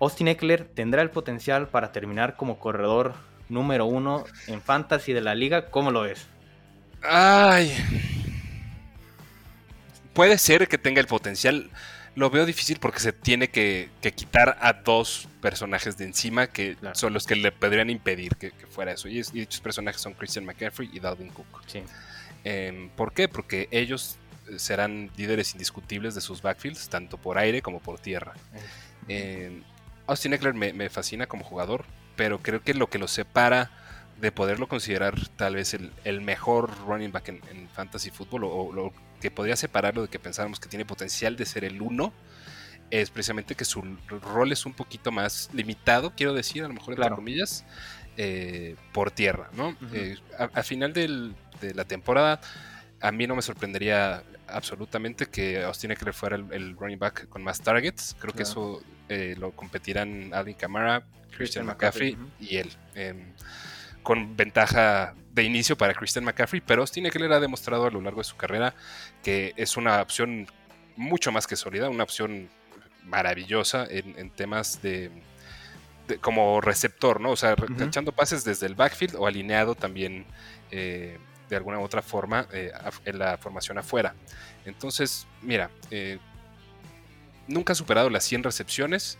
Austin 0.00 0.26
Eckler 0.26 0.64
tendrá 0.64 1.02
el 1.02 1.10
potencial 1.10 1.68
para 1.68 1.92
terminar 1.92 2.34
como 2.34 2.58
corredor 2.58 3.14
número 3.48 3.86
uno 3.86 4.24
en 4.48 4.60
fantasy 4.60 5.12
de 5.12 5.20
la 5.20 5.36
liga. 5.36 5.70
¿Cómo 5.70 5.92
lo 5.92 6.00
ves? 6.00 6.28
Ay. 7.02 7.74
Puede 10.12 10.38
ser 10.38 10.68
que 10.68 10.78
tenga 10.78 11.00
el 11.00 11.06
potencial. 11.06 11.70
Lo 12.14 12.28
veo 12.30 12.44
difícil 12.44 12.78
porque 12.80 13.00
se 13.00 13.12
tiene 13.12 13.48
que, 13.48 13.88
quitar 14.14 14.58
a 14.60 14.72
dos 14.72 15.28
personajes 15.40 15.96
de 15.96 16.04
encima 16.04 16.48
que 16.48 16.76
son 16.94 17.12
los 17.12 17.26
que 17.26 17.36
le 17.36 17.52
podrían 17.52 17.88
impedir 17.88 18.36
que, 18.36 18.52
fuera 18.68 18.92
eso. 18.92 19.08
Y, 19.08 19.22
dichos 19.22 19.60
personajes 19.60 20.00
son 20.00 20.14
Christian 20.14 20.44
McCaffrey 20.44 20.90
y 20.92 21.00
Dalvin 21.00 21.28
Cook. 21.28 21.46
Em, 22.44 22.88
¿Por 22.90 23.12
qué? 23.12 23.28
Porque 23.28 23.68
ellos 23.70 24.16
serán 24.56 25.10
líderes 25.16 25.52
indiscutibles 25.52 26.14
de 26.14 26.20
sus 26.20 26.42
backfields, 26.42 26.88
tanto 26.88 27.16
por 27.16 27.38
aire 27.38 27.62
como 27.62 27.80
por 27.80 28.00
tierra. 28.00 28.34
Em, 29.08 29.62
Austin 30.06 30.32
Eckler 30.32 30.54
me, 30.54 30.88
fascina 30.90 31.26
como 31.26 31.44
jugador, 31.44 31.84
pero 32.16 32.40
creo 32.42 32.62
que 32.62 32.74
lo 32.74 32.88
que 32.88 32.98
lo 32.98 33.08
separa 33.08 33.70
de 34.20 34.32
poderlo 34.32 34.68
considerar 34.68 35.14
tal 35.36 35.54
vez 35.54 35.74
el, 35.74 36.20
mejor 36.20 36.70
running 36.86 37.12
back 37.12 37.28
en, 37.28 37.68
fantasy 37.72 38.10
fútbol 38.10 38.44
o, 38.44 38.72
lo 38.72 38.92
que 39.20 39.30
podría 39.30 39.56
separarlo 39.56 40.02
de 40.02 40.08
que 40.08 40.18
pensáramos 40.18 40.60
que 40.60 40.68
tiene 40.68 40.84
potencial 40.84 41.36
de 41.36 41.46
ser 41.46 41.64
el 41.64 41.80
uno 41.80 42.12
es 42.90 43.10
precisamente 43.10 43.54
que 43.54 43.64
su 43.64 43.82
rol 44.08 44.52
es 44.52 44.66
un 44.66 44.72
poquito 44.72 45.12
más 45.12 45.48
limitado, 45.52 46.12
quiero 46.16 46.34
decir, 46.34 46.64
a 46.64 46.68
lo 46.68 46.74
mejor 46.74 46.94
entre 46.94 47.10
comillas, 47.10 47.64
eh, 48.16 48.74
por 48.92 49.12
tierra, 49.12 49.48
¿no? 49.54 49.76
Eh, 49.92 50.16
al 50.36 50.64
final 50.64 50.92
de 50.92 51.74
la 51.74 51.84
temporada, 51.84 52.40
a 53.00 53.12
mí 53.12 53.26
no 53.26 53.36
me 53.36 53.42
sorprendería 53.42 54.24
absolutamente 54.48 55.26
que 55.26 55.62
Austin 55.62 55.92
Eckler 55.92 56.12
fuera 56.12 56.36
el, 56.36 56.76
running 56.76 56.98
back 56.98 57.28
con 57.28 57.42
más 57.42 57.60
targets. 57.60 58.16
Creo 58.18 58.34
que 58.34 58.42
eso 58.42 58.82
eh, 59.08 59.36
lo 59.38 59.52
competirán 59.52 60.34
Alvin 60.34 60.54
Kamara, 60.54 61.04
Christian, 61.30 61.66
McCaffrey, 61.66 62.18
y 62.40 62.56
él. 62.56 62.70
Con 64.02 64.36
ventaja 64.36 65.14
de 65.32 65.42
inicio 65.42 65.76
para 65.76 65.94
Christian 65.94 66.24
McCaffrey, 66.24 66.60
pero 66.60 66.82
Austin 66.82 67.06
Eckler 67.06 67.32
ha 67.32 67.40
demostrado 67.40 67.86
a 67.86 67.90
lo 67.90 68.00
largo 68.00 68.20
de 68.20 68.24
su 68.24 68.36
carrera 68.36 68.74
que 69.22 69.52
es 69.56 69.76
una 69.76 70.02
opción 70.02 70.48
mucho 70.96 71.32
más 71.32 71.46
que 71.46 71.56
sólida, 71.56 71.88
una 71.88 72.04
opción 72.04 72.48
maravillosa 73.04 73.86
en, 73.88 74.30
temas 74.30 74.82
de, 74.82 75.10
como 76.20 76.60
receptor, 76.60 77.20
¿no? 77.20 77.30
O 77.30 77.36
sea, 77.36 77.54
echando 77.80 78.12
pases 78.12 78.44
desde 78.44 78.66
el 78.66 78.74
backfield 78.74 79.16
o 79.16 79.26
alineado 79.26 79.74
también 79.74 80.26
eh, 80.70 81.18
de 81.48 81.56
alguna 81.56 81.78
u 81.78 81.82
otra 81.82 82.02
forma 82.02 82.46
eh, 82.52 82.72
en 83.04 83.18
la 83.18 83.38
formación 83.38 83.78
afuera. 83.78 84.14
Entonces, 84.64 85.26
mira, 85.42 85.70
eh, 85.90 86.18
nunca 87.46 87.72
ha 87.72 87.76
superado 87.76 88.10
las 88.10 88.24
100 88.24 88.44
recepciones. 88.44 89.18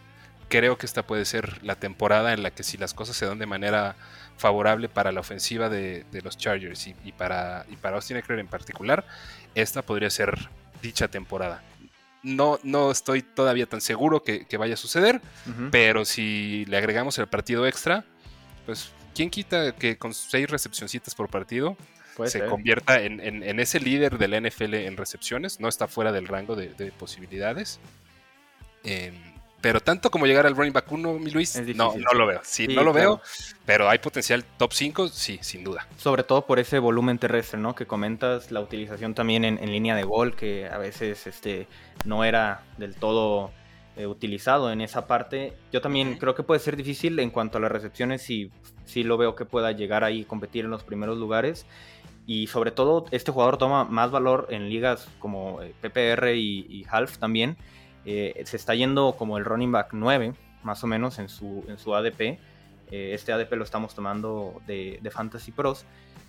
Creo 0.49 0.78
que 0.78 0.87
esta 0.87 1.06
puede 1.06 1.25
ser 1.25 1.62
la 1.62 1.76
temporada 1.76 2.32
en 2.32 2.42
la 2.42 2.50
que 2.50 2.62
si 2.62 2.76
las 2.76 2.94
cosas 2.94 3.16
se 3.16 3.26
dan 3.26 3.38
de 3.38 3.46
manera 3.46 3.96
favorable 4.40 4.88
para 4.88 5.12
la 5.12 5.20
ofensiva 5.20 5.68
de, 5.68 6.04
los 6.25 6.37
Chargers 6.37 6.87
y, 6.87 7.12
para, 7.12 7.66
y 7.70 7.76
para 7.76 7.97
Austin 7.97 8.16
Eckler 8.16 8.38
en 8.38 8.49
particular, 8.49 9.04
esta 9.54 9.82
podría 9.82 10.11
ser 10.11 10.49
dicha 10.82 11.09
temporada. 11.09 11.62
No, 12.23 12.59
no 12.62 12.90
estoy 12.90 13.23
todavía 13.23 13.66
tan 13.66 13.80
seguro 13.80 14.23
que, 14.23 14.47
vaya 14.59 14.75
a 14.75 14.76
suceder, 14.76 15.20
pero 15.70 16.04
si 16.04 16.64
le 16.66 16.76
agregamos 16.76 17.18
el 17.18 17.28
partido 17.28 17.66
extra, 17.66 18.04
pues 18.66 18.92
¿quién 19.14 19.30
quita 19.30 19.73
que 19.73 19.97
con 19.97 20.12
seis 20.12 20.50
recepcioncitas 20.50 21.14
por 21.14 21.28
partido 21.28 21.76
se 22.26 22.44
convierta 22.47 23.00
en, 23.00 23.61
ese 23.61 23.80
líder 23.80 24.18
de 24.18 24.28
la 24.28 24.40
NFL 24.40 24.75
en 24.75 24.97
recepciones. 24.97 25.61
No 25.61 25.68
está 25.68 25.88
fuera 25.88 26.12
del 26.12 26.26
rango 26.26 26.56
de, 26.56 26.92
posibilidades. 26.92 27.80
Em, 28.85 29.14
pero 29.61 29.81
tanto 29.81 30.11
como 30.11 30.26
llegar 30.26 30.47
al 30.47 30.57
running 30.57 30.73
back 30.73 30.90
1, 30.90 31.19
mi 31.19 31.31
Luis, 31.31 31.61
no, 31.75 31.95
no 31.97 32.12
lo 32.12 32.26
veo. 32.26 32.40
Sí, 32.43 32.67
no 32.69 32.83
lo 32.83 32.93
veo, 32.93 33.21
pero 33.64 33.88
hay 33.88 33.99
potencial 33.99 34.45
top 34.57 34.73
5, 34.73 35.09
sí, 35.09 35.38
sin 35.43 35.64
duda. 35.64 35.87
Sobre 35.97 36.23
todo 36.23 36.47
por 36.47 36.59
ese 36.59 36.79
volumen 36.79 37.19
terrestre, 37.19 37.59
¿no? 37.59 37.75
Que 37.75 37.87
comentas, 37.87 38.50
la 38.50 38.61
utilización 38.61 39.14
también 39.14 39.45
en, 39.45 39.71
línea 39.71 39.95
de 39.95 40.05
gol, 40.05 40.35
que 40.35 40.67
a 40.67 40.79
veces 40.79 41.26
este, 41.26 41.67
no 42.05 42.25
era 42.25 42.64
del 42.79 42.95
todo 42.95 43.52
eh, 43.97 44.07
utilizado 44.07 44.73
en 44.73 44.81
esa 44.81 45.07
parte. 45.07 45.55
Yo 45.73 45.81
también 45.81 46.17
creo 46.17 46.35
que 46.35 46.43
puede 46.43 46.61
ser 46.61 46.76
difícil 46.76 47.19
en 47.19 47.31
cuanto 47.31 47.59
a 47.59 47.61
las 47.61 47.71
recepciones, 47.71 48.29
y 48.31 48.50
sí 48.87 49.02
lo 49.02 49.19
veo 49.19 49.35
que 49.35 49.45
pueda 49.45 49.73
llegar 49.73 50.05
ahí 50.05 50.21
y 50.21 50.25
competir 50.25 50.64
en 50.64 50.71
los 50.71 50.85
primeros 50.85 51.19
lugares. 51.19 51.67
Y 52.26 52.47
sobre 52.47 52.71
todo, 52.71 53.07
este 53.11 53.33
jugador 53.33 53.59
toma 53.59 53.85
más 53.85 54.11
valor 54.11 54.47
en 54.50 54.69
ligas 54.69 55.09
como 55.19 55.61
eh, 55.62 55.75
PPR 55.81 56.35
y, 56.35 56.87
Half 56.88 57.19
también. 57.19 57.57
Eh, 58.04 58.42
se 58.45 58.57
está 58.57 58.75
yendo 58.75 59.14
como 59.16 59.38
el 59.38 59.45
running 59.45 59.73
back 59.73 59.88
9, 59.92 60.35
más 60.62 60.83
o 60.85 60.87
menos, 60.87 61.19
en 61.19 61.28
su, 61.28 61.64
en 61.69 61.78
su 61.78 61.95
ADP. 61.95 62.21
Eh, 62.21 62.38
este 62.90 63.33
ADP 63.33 63.52
lo 63.52 63.64
estamos 63.64 63.95
tomando 63.95 64.61
de, 64.66 65.00
Fantasy 65.12 65.52
Pros. 65.52 65.85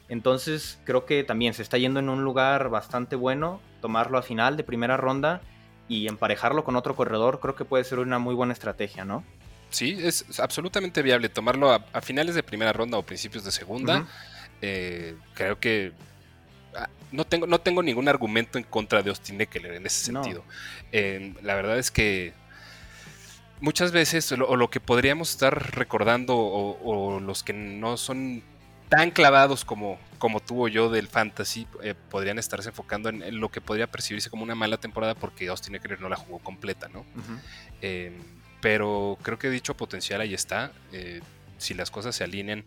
Entonces, 0.10 0.80
creo 0.84 1.06
que 1.06 1.24
también 1.24 1.54
se 1.54 1.62
está 1.62 1.78
yendo 1.78 2.00
en 2.00 2.10
un 2.10 2.24
lugar 2.24 2.70
bastante 2.70 3.16
bueno. 3.16 3.62
Tomarlo 3.82 4.18
a 4.18 4.22
final 4.22 4.58
de 4.58 4.64
primera 4.64 4.98
ronda 4.98 5.42
y 5.88 6.08
emparejarlo 6.08 6.64
con 6.64 6.76
otro 6.76 6.96
corredor, 6.96 7.40
creo 7.40 7.56
que 7.56 7.66
puede 7.66 7.84
ser 7.84 8.00
una 8.00 8.20
muy 8.20 8.34
buena 8.34 8.54
estrategia, 8.54 9.04
¿no? 9.04 9.24
Sí, 9.70 9.98
es 10.02 10.40
absolutamente 10.40 11.02
viable 11.02 11.30
tomarlo 11.30 11.72
a, 11.72 12.02
finales 12.02 12.36
de 12.36 12.44
primera 12.44 12.72
ronda 12.74 12.98
o 12.98 13.04
principios 13.04 13.44
de 13.44 13.52
segunda. 13.52 14.06
Eh, 14.62 15.16
creo 15.34 15.60
que 15.60 15.94
no 17.12 17.26
tengo, 17.26 17.48
no 17.48 17.60
tengo 17.60 17.84
ningún 17.84 18.08
argumento 18.08 18.58
en 18.58 18.64
contra 18.64 19.04
de 19.04 19.10
Austin 19.10 19.42
Eckler 19.42 19.74
en 19.74 19.86
ese 19.86 20.06
sentido. 20.06 20.44
la 20.92 21.56
verdad 21.56 21.78
es 21.78 21.92
que 21.92 22.34
muchas 23.62 23.92
veces, 23.92 24.32
o 24.32 24.56
lo, 24.56 24.70
que 24.70 24.80
podríamos 24.80 25.30
estar 25.32 25.76
recordando, 25.76 26.36
o, 26.36 27.20
los 27.20 27.44
que 27.44 27.54
no 27.54 27.96
son 27.96 28.44
tan 28.90 29.12
clavados 29.12 29.64
como, 29.64 29.98
como 30.18 30.42
tú 30.42 30.66
o 30.66 30.68
yo 30.68 30.90
del 30.90 31.08
fantasy, 31.08 31.66
eh, 31.82 31.96
podrían 32.10 32.38
estarse 32.38 32.70
enfocando 32.70 33.08
en, 33.08 33.40
lo 33.40 33.50
que 33.50 33.62
podría 33.62 33.88
percibirse 33.88 34.30
como 34.30 34.44
una 34.44 34.56
mala 34.56 34.78
temporada 34.78 35.16
porque 35.16 35.48
Austin 35.48 35.76
Eckler 35.76 36.02
no 36.02 36.10
la 36.10 36.18
jugó 36.18 36.40
completa, 36.40 36.90
¿no? 36.90 37.06
Em, 37.82 38.14
pero 38.60 39.18
creo 39.22 39.40
que 39.40 39.50
dicho 39.50 39.78
potencial 39.78 40.20
ahí 40.20 40.34
está. 40.34 40.74
Eh, 40.92 41.22
si 41.58 41.74
las 41.74 41.90
cosas 41.90 42.16
se 42.16 42.24
alinean 42.24 42.66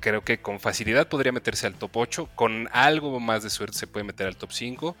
creo 0.00 0.22
que 0.22 0.40
con 0.40 0.58
facilidad 0.58 1.08
podría 1.08 1.32
meterse 1.32 1.66
al 1.66 1.74
top 1.74 1.96
8. 1.96 2.30
Con 2.34 2.68
algo 2.72 3.20
más 3.20 3.42
de 3.42 3.50
suerte 3.50 3.78
se 3.78 3.86
puede 3.86 4.04
meter 4.04 4.26
al 4.26 4.36
top 4.36 4.50
5. 4.52 4.96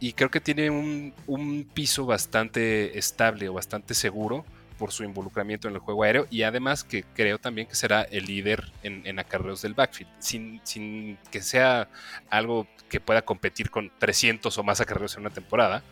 Y 0.00 0.14
creo 0.14 0.30
que 0.30 0.40
tiene 0.40 0.70
un, 0.70 1.68
piso 1.74 2.06
bastante 2.06 2.98
estable 2.98 3.48
o 3.48 3.52
bastante 3.52 3.94
seguro 3.94 4.46
por 4.78 4.92
su 4.92 5.04
involucramiento 5.04 5.68
en 5.68 5.74
el 5.74 5.80
juego 5.80 6.04
aéreo. 6.04 6.26
Y 6.30 6.42
además 6.42 6.84
que 6.84 7.04
creo 7.14 7.38
también 7.38 7.68
que 7.68 7.74
será 7.74 8.02
el 8.02 8.24
líder 8.24 8.72
en, 8.82 9.18
acarreos 9.18 9.60
del 9.60 9.74
backfield. 9.74 10.10
Sin, 10.18 10.60
sin, 10.64 11.18
que 11.30 11.42
sea 11.42 11.88
algo 12.30 12.66
que 12.88 12.98
pueda 12.98 13.22
competir 13.22 13.70
con 13.70 13.92
300 13.98 14.56
o 14.56 14.62
más 14.64 14.80
acarreos 14.80 15.14
en 15.14 15.20
una 15.20 15.30
temporada. 15.30 15.82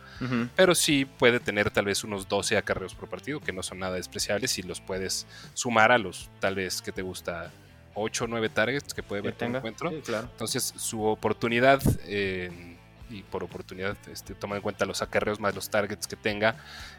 Pero 0.55 0.75
sí 0.75 1.05
puede 1.05 1.39
tener 1.39 1.69
tal 1.71 1.85
vez 1.85 2.03
unos 2.03 2.27
12 2.27 2.57
acarreos 2.57 2.93
por 2.93 3.07
partido, 3.07 3.39
que 3.39 3.53
no 3.53 3.63
son 3.63 3.79
nada 3.79 3.95
despreciables. 3.95 4.57
Y 4.57 4.63
los 4.63 4.81
puedes 4.81 5.27
sumar 5.53 5.91
a 5.91 5.99
los 5.99 6.31
tal 6.39 6.55
vez 6.55 6.81
que 6.81 6.91
te 6.91 7.03
gusta 7.03 7.51
8 7.99 8.23
o 8.23 8.27
9 8.27 8.49
targets 8.49 8.93
que 8.93 9.03
puede 9.03 9.21
ver 9.21 9.35
en 9.39 9.55
encuentro. 9.55 9.91
Entonces, 9.91 10.73
su 10.77 11.03
oportunidad, 11.03 11.81
eh, 12.05 12.77
y 13.09 13.23
por 13.23 13.43
oportunidad, 13.43 13.97
este, 14.11 14.35
toma 14.35 14.55
en 14.55 14.61
cuenta 14.61 14.85
los 14.85 15.01
acarreos 15.01 15.39
más 15.39 15.55
los 15.55 15.69
targets 15.69 16.07
que 16.07 16.15
tenga, 16.15 16.55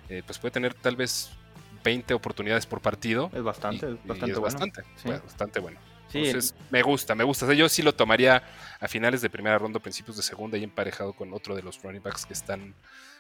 eh, 0.09 0.23
pues 0.25 0.39
puede 0.39 0.53
tener 0.53 0.75
tal 0.75 0.97
vez 0.97 1.31
20 1.85 2.15
oportunidades 2.15 2.67
por 2.67 2.81
partido. 2.81 3.31
Es 3.33 3.43
bastante, 3.43 3.87
es 3.87 4.07
bastante 4.07 4.39
bueno. 4.39 4.43
Bastante, 4.43 4.83
bastante 5.05 5.61
bueno. 5.61 5.81
Entonces, 6.13 6.55
me 6.71 6.83
gusta, 6.83 7.15
me 7.15 7.25
gusta. 7.25 7.53
yo 7.55 7.69
sí 7.69 7.83
lo 7.83 7.95
tomaría 7.95 8.43
a 8.81 8.89
finales 8.89 9.23
de 9.23 9.31
primera 9.31 9.59
ronda, 9.59 9.79
principios 9.79 10.17
de 10.17 10.23
segunda 10.23 10.59
y 10.59 10.65
emparejado 10.65 11.13
con 11.13 11.33
otro 11.33 11.55
de 11.55 11.63
los 11.63 11.81
running 11.83 12.03
backs 12.03 12.27
que 12.27 12.33
están 12.33 12.75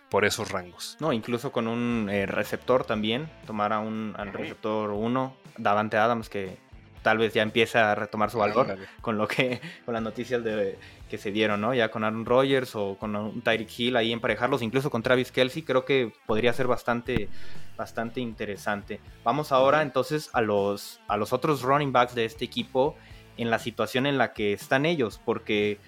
por 0.09 0.25
esos 0.25 0.51
rangos. 0.51 0.97
No, 1.01 1.13
incluso 1.13 1.53
con 1.53 1.69
un 1.69 2.09
eh, 2.11 2.27
receptor 2.27 2.85
también, 2.85 3.31
tomar 3.47 3.73
a 3.73 3.79
un 3.79 4.15
al 4.19 4.33
receptor 4.33 4.91
1, 4.91 5.37
Davante 5.57 5.97
Adams, 5.97 6.29
que 6.29 6.59
tal 7.03 7.19
vez 7.19 7.33
ya 7.35 7.43
empieza 7.43 7.93
a 7.93 7.95
retomar 7.95 8.31
su 8.31 8.39
valor 8.39 8.77
con 9.01 9.17
lo 9.17 9.27
que 9.27 9.61
con 9.85 9.95
las 9.95 10.03
noticias 10.03 10.43
de, 10.45 10.79
que 11.09 11.19
se 11.19 11.31
dieron, 11.31 11.61
¿no? 11.61 11.75
Ya 11.75 11.91
con 11.91 12.05
Aaron 12.05 12.25
Rodgers 12.25 12.75
o 12.77 12.97
con 12.99 13.17
un 13.17 13.43
Tyreek 13.43 13.79
Hill 13.79 13.97
ahí 13.97 14.13
emparejarlos, 14.13 14.63
incluso 14.63 14.91
con 14.91 15.03
Travis 15.03 15.33
Kelsey, 15.33 15.63
creo 15.63 15.85
que 15.85 16.13
podría 16.27 16.53
ser 16.53 16.67
bastante 16.67 17.29
bastante 17.77 18.21
interesante. 18.21 19.01
Vamos 19.25 19.53
ahora 19.53 19.83
entonces 19.83 20.31
a 20.33 20.41
los 20.41 21.01
a 21.09 21.17
los 21.17 21.33
otros 21.33 21.63
running 21.63 21.93
backs 21.93 22.15
de 22.15 22.25
este 22.25 22.45
equipo 22.45 22.97
en 23.37 23.51
la 23.51 23.59
situación 23.59 24.07
en 24.07 24.19
la 24.19 24.33
que 24.33 24.53
están 24.53 24.87
ellos, 24.87 25.21
porque 25.25 25.79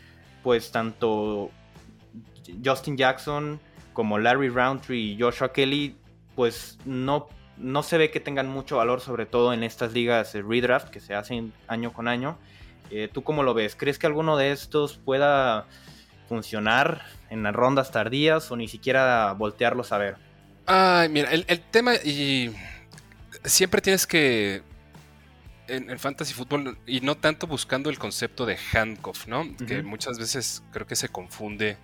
pues 0.43 0.73
tanto 0.73 1.51
Justin 2.65 2.97
Jackson 2.97 3.61
como 3.93 4.19
Larry 4.19 4.49
Roundtree 4.49 5.13
y 5.13 5.21
Joshua 5.21 5.53
Kelly, 5.53 5.97
pues 6.35 6.79
no, 6.85 7.29
no 7.57 7.83
se 7.83 7.99
ve 7.99 8.11
que 8.11 8.21
tengan 8.21 8.49
mucho 8.49 8.77
valor, 8.77 9.01
sobre 9.01 9.27
todo 9.27 9.53
en 9.53 9.63
estas 9.63 9.93
ligas 9.93 10.33
de 10.33 10.43
redraft 10.43 10.89
que 10.89 11.01
se 11.01 11.15
hacen 11.15 11.53
año 11.69 11.93
con 11.93 12.09
año. 12.09 12.39
Eh, 12.91 13.09
¿Tú 13.13 13.23
cómo 13.23 13.43
lo 13.43 13.55
ves? 13.55 13.77
¿Crees 13.77 13.99
que 13.99 14.07
alguno 14.07 14.37
de 14.37 14.53
estos 14.53 14.99
pueda 14.99 15.67
funcionar 16.29 17.03
en 17.31 17.43
las 17.43 17.55
rondas 17.55 17.91
tardías 17.91 18.51
o 18.51 18.57
ni 18.57 18.69
siquiera 18.69 19.33
voltearlos 19.33 19.93
a 19.93 19.99
ver? 19.99 20.17
Ay, 20.67 21.09
mira, 21.09 21.31
el, 21.31 21.61
tema 21.61 21.95
y 21.97 22.55
siempre 23.45 23.81
tienes 23.81 24.07
que 24.07 24.63
en 25.69 25.91
el 25.91 25.99
fantasy 25.99 26.35
fútbol 26.35 26.79
y 26.87 27.01
no 27.01 27.17
tanto 27.17 27.47
buscando 27.47 27.91
el 27.91 27.99
concepto 27.99 28.47
de 28.47 28.59
handcuff, 28.73 29.27
¿no? 29.27 29.45
Que 29.67 29.83
muchas 29.83 30.19
veces 30.19 30.63
creo 30.71 30.87
que 30.87 30.97
se 30.97 31.09
confunde 31.09 31.77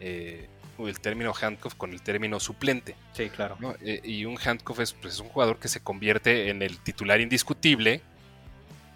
eh, 0.00 0.48
el 0.78 1.00
término 1.00 1.32
handcuff 1.40 1.74
con 1.74 1.92
el 1.92 2.02
término 2.02 2.40
suplente. 2.40 2.96
Sí, 3.12 3.30
claro. 3.30 3.56
Eh, 3.80 4.00
y 4.04 4.24
un 4.24 4.38
handcuff 4.38 4.80
es, 4.80 4.92
pues, 4.92 5.14
es, 5.14 5.20
un 5.20 5.28
jugador 5.28 5.58
que 5.58 5.68
se 5.68 5.80
convierte 5.80 6.50
en 6.50 6.62
el 6.62 6.78
titular 6.78 7.20
indiscutible 7.20 8.02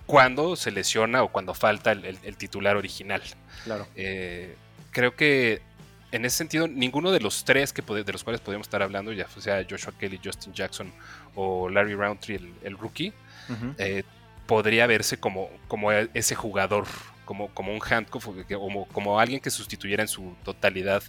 cuando 0.06 0.56
se 0.56 0.70
lesiona 0.70 1.23
o 1.23 1.28
cuando 1.28 1.54
falta 1.54 1.92
el, 1.92 2.37
titular 2.37 2.76
original. 2.76 3.23
Claro. 3.64 3.87
Eh, 3.94 4.56
creo 4.90 5.14
que 5.14 5.61
en 6.11 6.25
ese 6.25 6.38
sentido, 6.38 6.66
ninguno 6.66 7.12
de 7.12 7.20
los 7.20 7.44
tres 7.44 7.73
que 7.73 7.82
de 7.82 8.12
los 8.12 8.25
cuales 8.25 8.40
podríamos 8.40 8.66
estar 8.66 8.82
hablando, 8.82 9.12
ya 9.12 9.28
sea 9.28 9.64
Joshua 9.68 9.92
Kelly, 9.99 10.18
Justin 10.25 10.54
Jackson 10.54 10.92
o 11.35 11.68
Larry 11.68 11.94
Roundtree, 11.94 12.40
el, 12.62 12.78
rookie, 12.78 13.12
eh, 13.76 14.04
podría 14.47 14.87
verse 14.87 15.18
como, 15.18 15.50
como 15.68 15.92
ese 15.92 16.35
jugador, 16.35 16.87
como, 17.26 17.49
como 17.49 17.75
un 17.75 17.80
handcuff, 17.82 18.28
como, 18.49 18.88
como 18.88 19.20
alguien 19.20 19.40
que 19.40 19.50
sustituyera 19.50 20.02
en 20.02 20.08
su 20.08 20.35
totalidad 20.44 21.02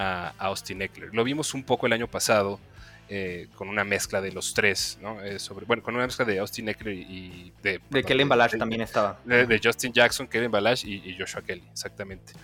a, 0.00 0.34
Austin 0.38 0.82
Eckler. 0.82 1.14
Lo 1.14 1.24
vimos 1.24 1.54
un 1.54 1.62
poco 1.62 1.86
el 1.86 1.92
año 1.92 2.08
pasado. 2.08 2.58
Eh, 3.12 3.48
con 3.56 3.68
una 3.68 3.82
mezcla 3.82 4.20
de 4.20 4.30
los 4.30 4.54
tres, 4.54 4.96
¿no? 5.02 5.20
Eh, 5.20 5.40
sobre, 5.40 5.66
bueno, 5.66 5.82
con 5.82 5.96
una 5.96 6.06
mezcla 6.06 6.24
de 6.24 6.38
Austin 6.38 6.68
Eckler 6.68 6.94
y 6.94 7.52
de... 7.60 7.80
De 7.90 8.04
Kellen 8.04 8.28
Balash 8.28 8.56
también 8.56 8.82
estaba. 8.82 9.18
De, 9.24 9.60
Justin 9.60 9.92
Jackson, 9.92 10.28
Kellen 10.28 10.52
Balash 10.52 10.84
y, 10.86 11.16
Joshua 11.18 11.42
Kelly, 11.42 11.64
exactamente. 11.72 12.34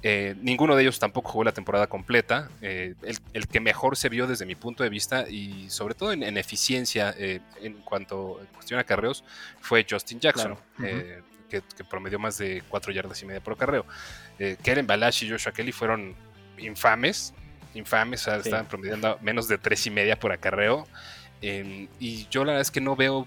Eh, 0.00 0.36
ninguno 0.40 0.76
de 0.76 0.82
ellos 0.82 1.00
tampoco 1.00 1.32
jugó 1.32 1.42
la 1.42 1.50
temporada 1.50 1.88
completa. 1.88 2.48
El, 2.60 3.48
que 3.50 3.58
mejor 3.58 3.96
se 3.96 4.08
vio 4.08 4.28
desde 4.28 4.46
mi 4.46 4.54
punto 4.54 4.84
de 4.84 4.90
vista 4.90 5.28
y 5.28 5.68
sobre 5.70 5.96
todo 5.96 6.12
en, 6.12 6.38
eficiencia 6.38 7.12
en 7.18 7.82
cuanto 7.82 8.40
a 8.40 8.54
cuestión 8.54 8.78
de 8.78 8.82
acarreos 8.82 9.24
fue 9.60 9.84
Justin 9.90 10.20
Jackson, 10.20 10.56
que, 11.50 11.62
promedió 11.90 12.20
más 12.20 12.38
de 12.38 12.62
4 12.68 12.92
yardas 12.92 13.20
y 13.22 13.26
media 13.26 13.42
por 13.42 13.54
acarreo. 13.54 13.84
Keren 14.62 14.86
Balash 14.86 15.24
y 15.24 15.30
Joshua 15.30 15.50
Kelly 15.52 15.72
fueron 15.72 16.14
infames, 16.58 17.34
infames, 17.74 18.26
estaban 18.26 18.66
promediando 18.66 19.18
menos 19.22 19.48
de 19.48 19.58
3 19.58 19.86
y 19.86 19.90
media 19.90 20.18
por 20.18 20.32
acarreo. 20.32 20.86
y 21.40 22.26
yo 22.30 22.44
la 22.44 22.52
verdad 22.52 22.62
es 22.62 22.70
que 22.70 22.80
no 22.80 22.96
veo 22.96 23.26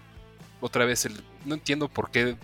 otra 0.62 0.86
vez, 0.86 1.06
el, 1.06 1.24
no 1.46 1.56
entiendo 1.56 1.90
por 1.90 2.12
qué 2.12 2.38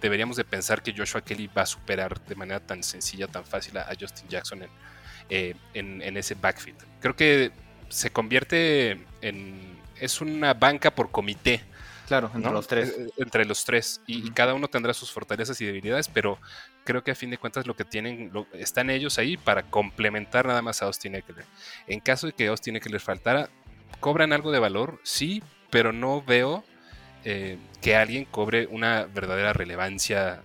deberíamos 0.00 0.36
de 0.36 0.44
pensar 0.44 0.82
que 0.82 0.92
Joshua 0.96 1.20
Kelly 1.22 1.46
va 1.46 1.62
a 1.62 1.66
superar 1.66 2.20
de 2.24 2.34
manera 2.34 2.60
tan 2.60 2.82
sencilla, 2.82 3.28
tan 3.28 3.44
fácil 3.44 3.78
a, 3.78 3.86
Justin 3.98 4.28
Jackson 4.28 4.66
eh, 5.30 5.54
en, 5.74 6.02
en, 6.02 6.16
ese 6.16 6.34
backfield. 6.34 6.78
Creo 7.00 7.14
que 7.14 7.52
se 7.88 8.10
convierte 8.10 8.98
en... 9.20 9.78
es 10.00 10.20
una 10.20 10.54
banca 10.54 10.94
por 10.94 11.10
comité. 11.10 11.62
Claro, 12.06 12.30
entre 12.34 12.50
los 12.50 12.66
tres. 12.66 12.88
Eh, 12.88 13.10
entre 13.18 13.44
los 13.44 13.64
tres. 13.64 14.00
Y, 14.06 14.30
cada 14.30 14.54
uno 14.54 14.68
tendrá 14.68 14.94
sus 14.94 15.12
fortalezas 15.12 15.60
y 15.60 15.66
debilidades, 15.66 16.08
pero 16.08 16.38
creo 16.88 17.04
que 17.04 17.10
a 17.10 17.14
fin 17.14 17.28
de 17.28 17.36
cuentas 17.36 17.66
lo 17.66 17.76
que 17.76 17.84
tienen, 17.84 18.32
están 18.54 18.88
ellos 18.88 19.18
ahí 19.18 19.36
para 19.36 19.62
complementar 19.64 20.46
nada 20.46 20.62
más 20.62 20.80
a 20.80 20.86
Austin 20.86 21.16
Eckler. 21.16 21.44
En 21.86 22.00
caso 22.00 22.26
de 22.26 22.32
que 22.32 22.46
Austin 22.46 22.76
Eckler 22.76 22.98
faltara, 22.98 23.50
cobran 24.00 24.32
algo 24.32 24.50
de 24.52 24.58
valor, 24.58 24.98
sí, 25.02 25.42
pero 25.68 25.92
no 25.92 26.22
veo 26.22 26.64
eh, 27.26 27.58
que 27.82 27.94
alguien 27.94 28.24
cobre 28.24 28.68
una 28.68 29.04
verdadera 29.04 29.52
relevancia 29.52 30.40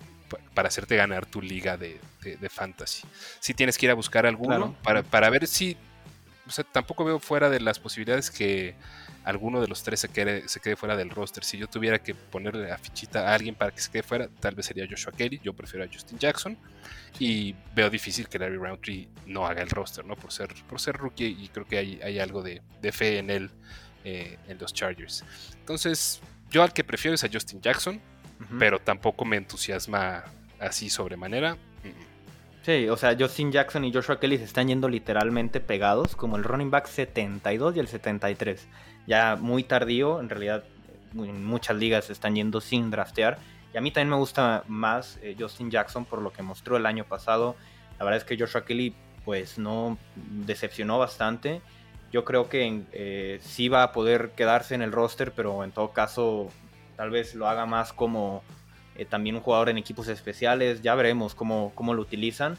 para 0.53 0.67
hacerte 0.67 0.97
ganar 0.97 1.25
tu 1.25 1.41
liga 1.41 1.77
de, 1.77 2.01
fantasy. 2.49 3.07
Si 3.39 3.53
tienes 3.53 3.77
que 3.77 3.85
ir 3.85 3.91
a 3.91 3.95
buscar 3.95 4.25
alguno 4.25 4.75
para, 4.83 5.29
ver 5.29 5.47
si. 5.47 5.77
O 6.47 6.51
sea, 6.51 6.63
tampoco 6.63 7.05
veo 7.05 7.19
fuera 7.19 7.49
de 7.49 7.59
las 7.59 7.79
posibilidades 7.79 8.29
que 8.29 8.75
alguno 9.23 9.61
de 9.61 9.67
los 9.67 9.83
tres 9.83 10.01
se 10.01 10.09
quede, 10.09 10.47
se 10.49 10.59
quede 10.59 10.75
fuera 10.75 10.95
del 10.97 11.09
roster. 11.09 11.43
Si 11.43 11.57
yo 11.57 11.67
tuviera 11.67 11.99
que 11.99 12.13
ponerle 12.13 12.71
a 12.71 12.77
fichita 12.77 13.29
a 13.29 13.33
alguien 13.33 13.55
para 13.55 13.71
que 13.71 13.81
se 13.81 13.89
quede 13.89 14.03
fuera, 14.03 14.27
tal 14.39 14.55
vez 14.55 14.65
sería 14.65 14.85
Joshua 14.89 15.13
Kelly. 15.13 15.39
Yo 15.43 15.53
prefiero 15.53 15.85
a 15.85 15.87
Justin 15.91 16.19
Jackson. 16.19 16.57
Y 17.19 17.55
veo 17.75 17.89
difícil 17.89 18.27
que 18.27 18.39
Larry 18.39 18.57
Roundtree 18.57 19.07
no 19.27 19.45
haga 19.45 19.61
el 19.61 19.69
roster, 19.69 20.03
¿no? 20.03 20.15
Por 20.15 20.31
ser, 20.31 20.53
por 20.67 20.81
ser 20.81 20.97
rookie 20.97 21.37
y 21.39 21.47
creo 21.49 21.65
que 21.67 21.77
hay, 21.77 21.99
hay 22.01 22.19
algo 22.19 22.41
de, 22.41 22.61
fe 22.91 23.19
en 23.19 23.29
él 23.29 23.49
eh, 24.03 24.37
en 24.47 24.57
los 24.57 24.73
Chargers. 24.73 25.23
Entonces, 25.59 26.21
yo 26.49 26.63
al 26.63 26.73
que 26.73 26.83
prefiero 26.83 27.15
es 27.15 27.23
a 27.23 27.29
Justin 27.31 27.61
Jackson, 27.61 28.01
pero 28.59 28.79
tampoco 28.79 29.25
me 29.25 29.37
entusiasma 29.37 30.23
así 30.59 30.89
sobremanera. 30.89 31.57
Sí, 32.63 32.87
o 32.87 32.95
sea, 32.95 33.13
Justin 33.19 33.51
Jackson 33.51 33.83
y 33.83 33.91
Joshua 33.91 34.21
Kelly 34.21 34.37
se 34.37 34.45
están 34.45 34.69
yendo 34.69 34.87
literalmente 34.87 35.59
pegados, 35.59 36.15
como 36.15 36.37
el 36.37 36.45
running 36.45 36.71
back 36.71 36.87
72 36.87 37.75
y 37.75 37.79
el 37.79 37.89
73. 37.89 38.67
Ya 39.05 39.35
muy 39.35 39.65
tardío, 39.65 40.21
en 40.21 40.29
realidad 40.29 40.63
en 41.13 41.43
muchas 41.43 41.75
ligas 41.75 42.05
se 42.05 42.13
están 42.13 42.35
yendo 42.35 42.61
sin 42.61 42.89
draftear. 42.89 43.37
Y 43.73 43.77
a 43.77 43.81
mí 43.81 43.91
también 43.91 44.11
me 44.11 44.15
gusta 44.15 44.63
más 44.67 45.19
eh, 45.21 45.35
Justin 45.37 45.71
Jackson 45.71 46.05
por 46.05 46.21
lo 46.21 46.31
que 46.31 46.41
mostró 46.41 46.77
el 46.77 46.85
año 46.85 47.03
pasado. 47.03 47.57
La 47.99 48.05
verdad 48.05 48.19
es 48.19 48.23
que 48.23 48.37
Joshua 48.37 48.63
Kelly 48.63 48.95
pues 49.25 49.57
no 49.57 49.97
decepcionó 50.15 50.97
bastante. 50.97 51.61
Yo 52.13 52.23
creo 52.23 52.47
que 52.47 52.83
eh, 52.93 53.39
sí 53.41 53.67
va 53.67 53.83
a 53.83 53.91
poder 53.91 54.31
quedarse 54.37 54.73
en 54.73 54.81
el 54.81 54.93
roster, 54.93 55.33
pero 55.33 55.65
en 55.65 55.73
todo 55.73 55.91
caso 55.91 56.49
tal 56.95 57.09
vez 57.09 57.35
lo 57.35 57.49
haga 57.49 57.65
más 57.65 57.91
como 57.91 58.41
eh, 58.95 59.05
también 59.05 59.35
un 59.35 59.41
jugador 59.41 59.69
en 59.69 59.77
equipos 59.77 60.07
especiales. 60.07 60.81
Ya 60.81 60.95
veremos 60.95 61.35
cómo, 61.35 61.71
cómo 61.75 61.93
lo 61.93 62.01
utilizan. 62.01 62.57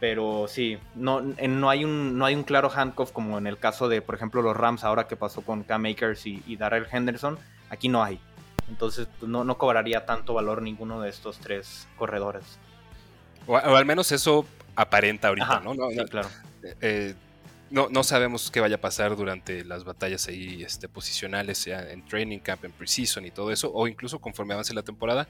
Pero 0.00 0.46
sí, 0.48 0.78
no, 0.94 1.20
no, 1.20 1.68
hay 1.68 1.84
un, 1.84 2.16
no 2.16 2.24
hay 2.24 2.34
un 2.34 2.42
claro 2.42 2.70
handcuff 2.74 3.12
como 3.12 3.36
en 3.36 3.46
el 3.46 3.58
caso 3.58 3.88
de, 3.88 4.00
por 4.00 4.14
ejemplo, 4.14 4.40
los 4.40 4.56
Rams 4.56 4.82
ahora 4.82 5.06
que 5.06 5.14
pasó 5.14 5.42
con 5.42 5.62
Cam 5.62 5.82
Makers 5.82 6.26
y, 6.26 6.42
y 6.46 6.56
Darrell 6.56 6.86
Henderson. 6.90 7.38
Aquí 7.68 7.88
no 7.88 8.02
hay. 8.02 8.18
Entonces 8.70 9.08
pues, 9.18 9.30
no, 9.30 9.44
no 9.44 9.58
cobraría 9.58 10.06
tanto 10.06 10.32
valor 10.32 10.62
ninguno 10.62 11.00
de 11.02 11.10
estos 11.10 11.38
tres 11.38 11.86
corredores. 11.98 12.58
O, 13.46 13.56
al 13.56 13.84
menos 13.84 14.10
eso 14.12 14.46
aparenta 14.74 15.28
ahorita, 15.28 15.60
¿no? 15.60 15.74
Sí, 15.90 16.04
claro. 16.08 16.28
Eh, 16.80 17.14
no, 17.70 17.88
no 17.88 18.02
sabemos 18.02 18.50
qué 18.50 18.60
vaya 18.60 18.76
a 18.76 18.80
pasar 18.80 19.16
durante 19.16 19.64
las 19.64 19.84
batallas 19.84 20.26
ahí 20.28 20.62
este, 20.62 20.88
posicionales, 20.88 21.58
sea 21.58 21.90
en 21.90 22.04
training 22.04 22.40
camp, 22.40 22.64
en 22.64 22.72
preseason 22.72 23.24
y 23.24 23.30
todo 23.30 23.52
eso, 23.52 23.72
o 23.72 23.86
incluso 23.86 24.18
conforme 24.18 24.54
avance 24.54 24.74
la 24.74 24.82
temporada. 24.82 25.28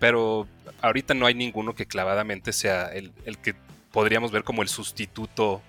Pero 0.00 0.48
ahorita 0.80 1.14
no 1.14 1.26
hay 1.26 1.34
ninguno 1.34 1.74
que 1.74 1.86
clavadamente 1.86 2.52
sea 2.52 2.86
el, 2.86 3.12
que 3.42 3.54
podríamos 3.92 4.32
ver 4.32 4.44
como 4.44 4.62
el 4.62 4.68
sustituto 4.68 5.62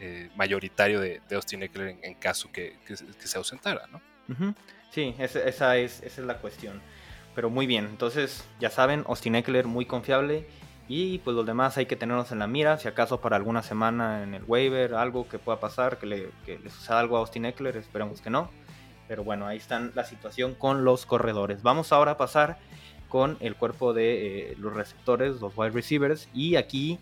eh, 0.00 0.30
mayoritario 0.36 1.00
de, 1.00 1.20
Austin 1.32 1.64
Eckler 1.64 1.96
en, 2.00 2.14
caso 2.14 2.50
que, 2.52 2.76
se 3.18 3.38
ausentara, 3.38 3.86
¿no? 3.88 4.00
Sí, 4.90 5.14
esa, 5.18 5.40
esa, 5.40 5.76
es, 5.76 6.00
esa 6.02 6.20
es 6.20 6.26
la 6.26 6.38
cuestión. 6.38 6.80
Pero 7.34 7.50
muy 7.50 7.66
bien, 7.66 7.86
entonces 7.86 8.44
ya 8.60 8.70
saben, 8.70 9.04
Austin 9.08 9.34
Eckler 9.34 9.66
muy 9.66 9.84
confiable 9.84 10.46
y 10.88 11.18
pues 11.18 11.34
los 11.34 11.44
demás 11.44 11.76
hay 11.78 11.86
que 11.86 11.96
tenerlos 11.96 12.30
en 12.30 12.38
la 12.38 12.46
mira, 12.46 12.78
si 12.78 12.86
acaso 12.86 13.20
para 13.20 13.36
alguna 13.36 13.62
semana 13.62 14.22
en 14.22 14.34
el 14.34 14.44
waiver, 14.46 14.94
algo 14.94 15.28
que 15.28 15.38
pueda 15.38 15.58
pasar, 15.58 15.98
que 15.98 16.06
le, 16.06 16.30
que 16.44 16.58
suceda 16.70 17.00
algo 17.00 17.16
a 17.16 17.20
Austin 17.20 17.44
Eckler, 17.44 17.76
esperemos 17.76 18.20
que 18.20 18.30
no. 18.30 18.50
Pero 19.08 19.24
bueno, 19.24 19.46
ahí 19.46 19.56
está 19.56 19.80
la 19.94 20.04
situación 20.04 20.54
con 20.54 20.84
los 20.84 21.06
corredores. 21.06 21.62
Vamos 21.62 21.92
ahora 21.92 22.12
a 22.12 22.16
pasar 22.16 22.58
con 23.08 23.36
el 23.40 23.56
cuerpo 23.56 23.92
de 23.92 24.50
eh, 24.52 24.56
los 24.58 24.74
receptores, 24.74 25.40
los 25.40 25.56
wide 25.56 25.70
receivers. 25.70 26.28
Y 26.34 26.56
aquí 26.56 26.98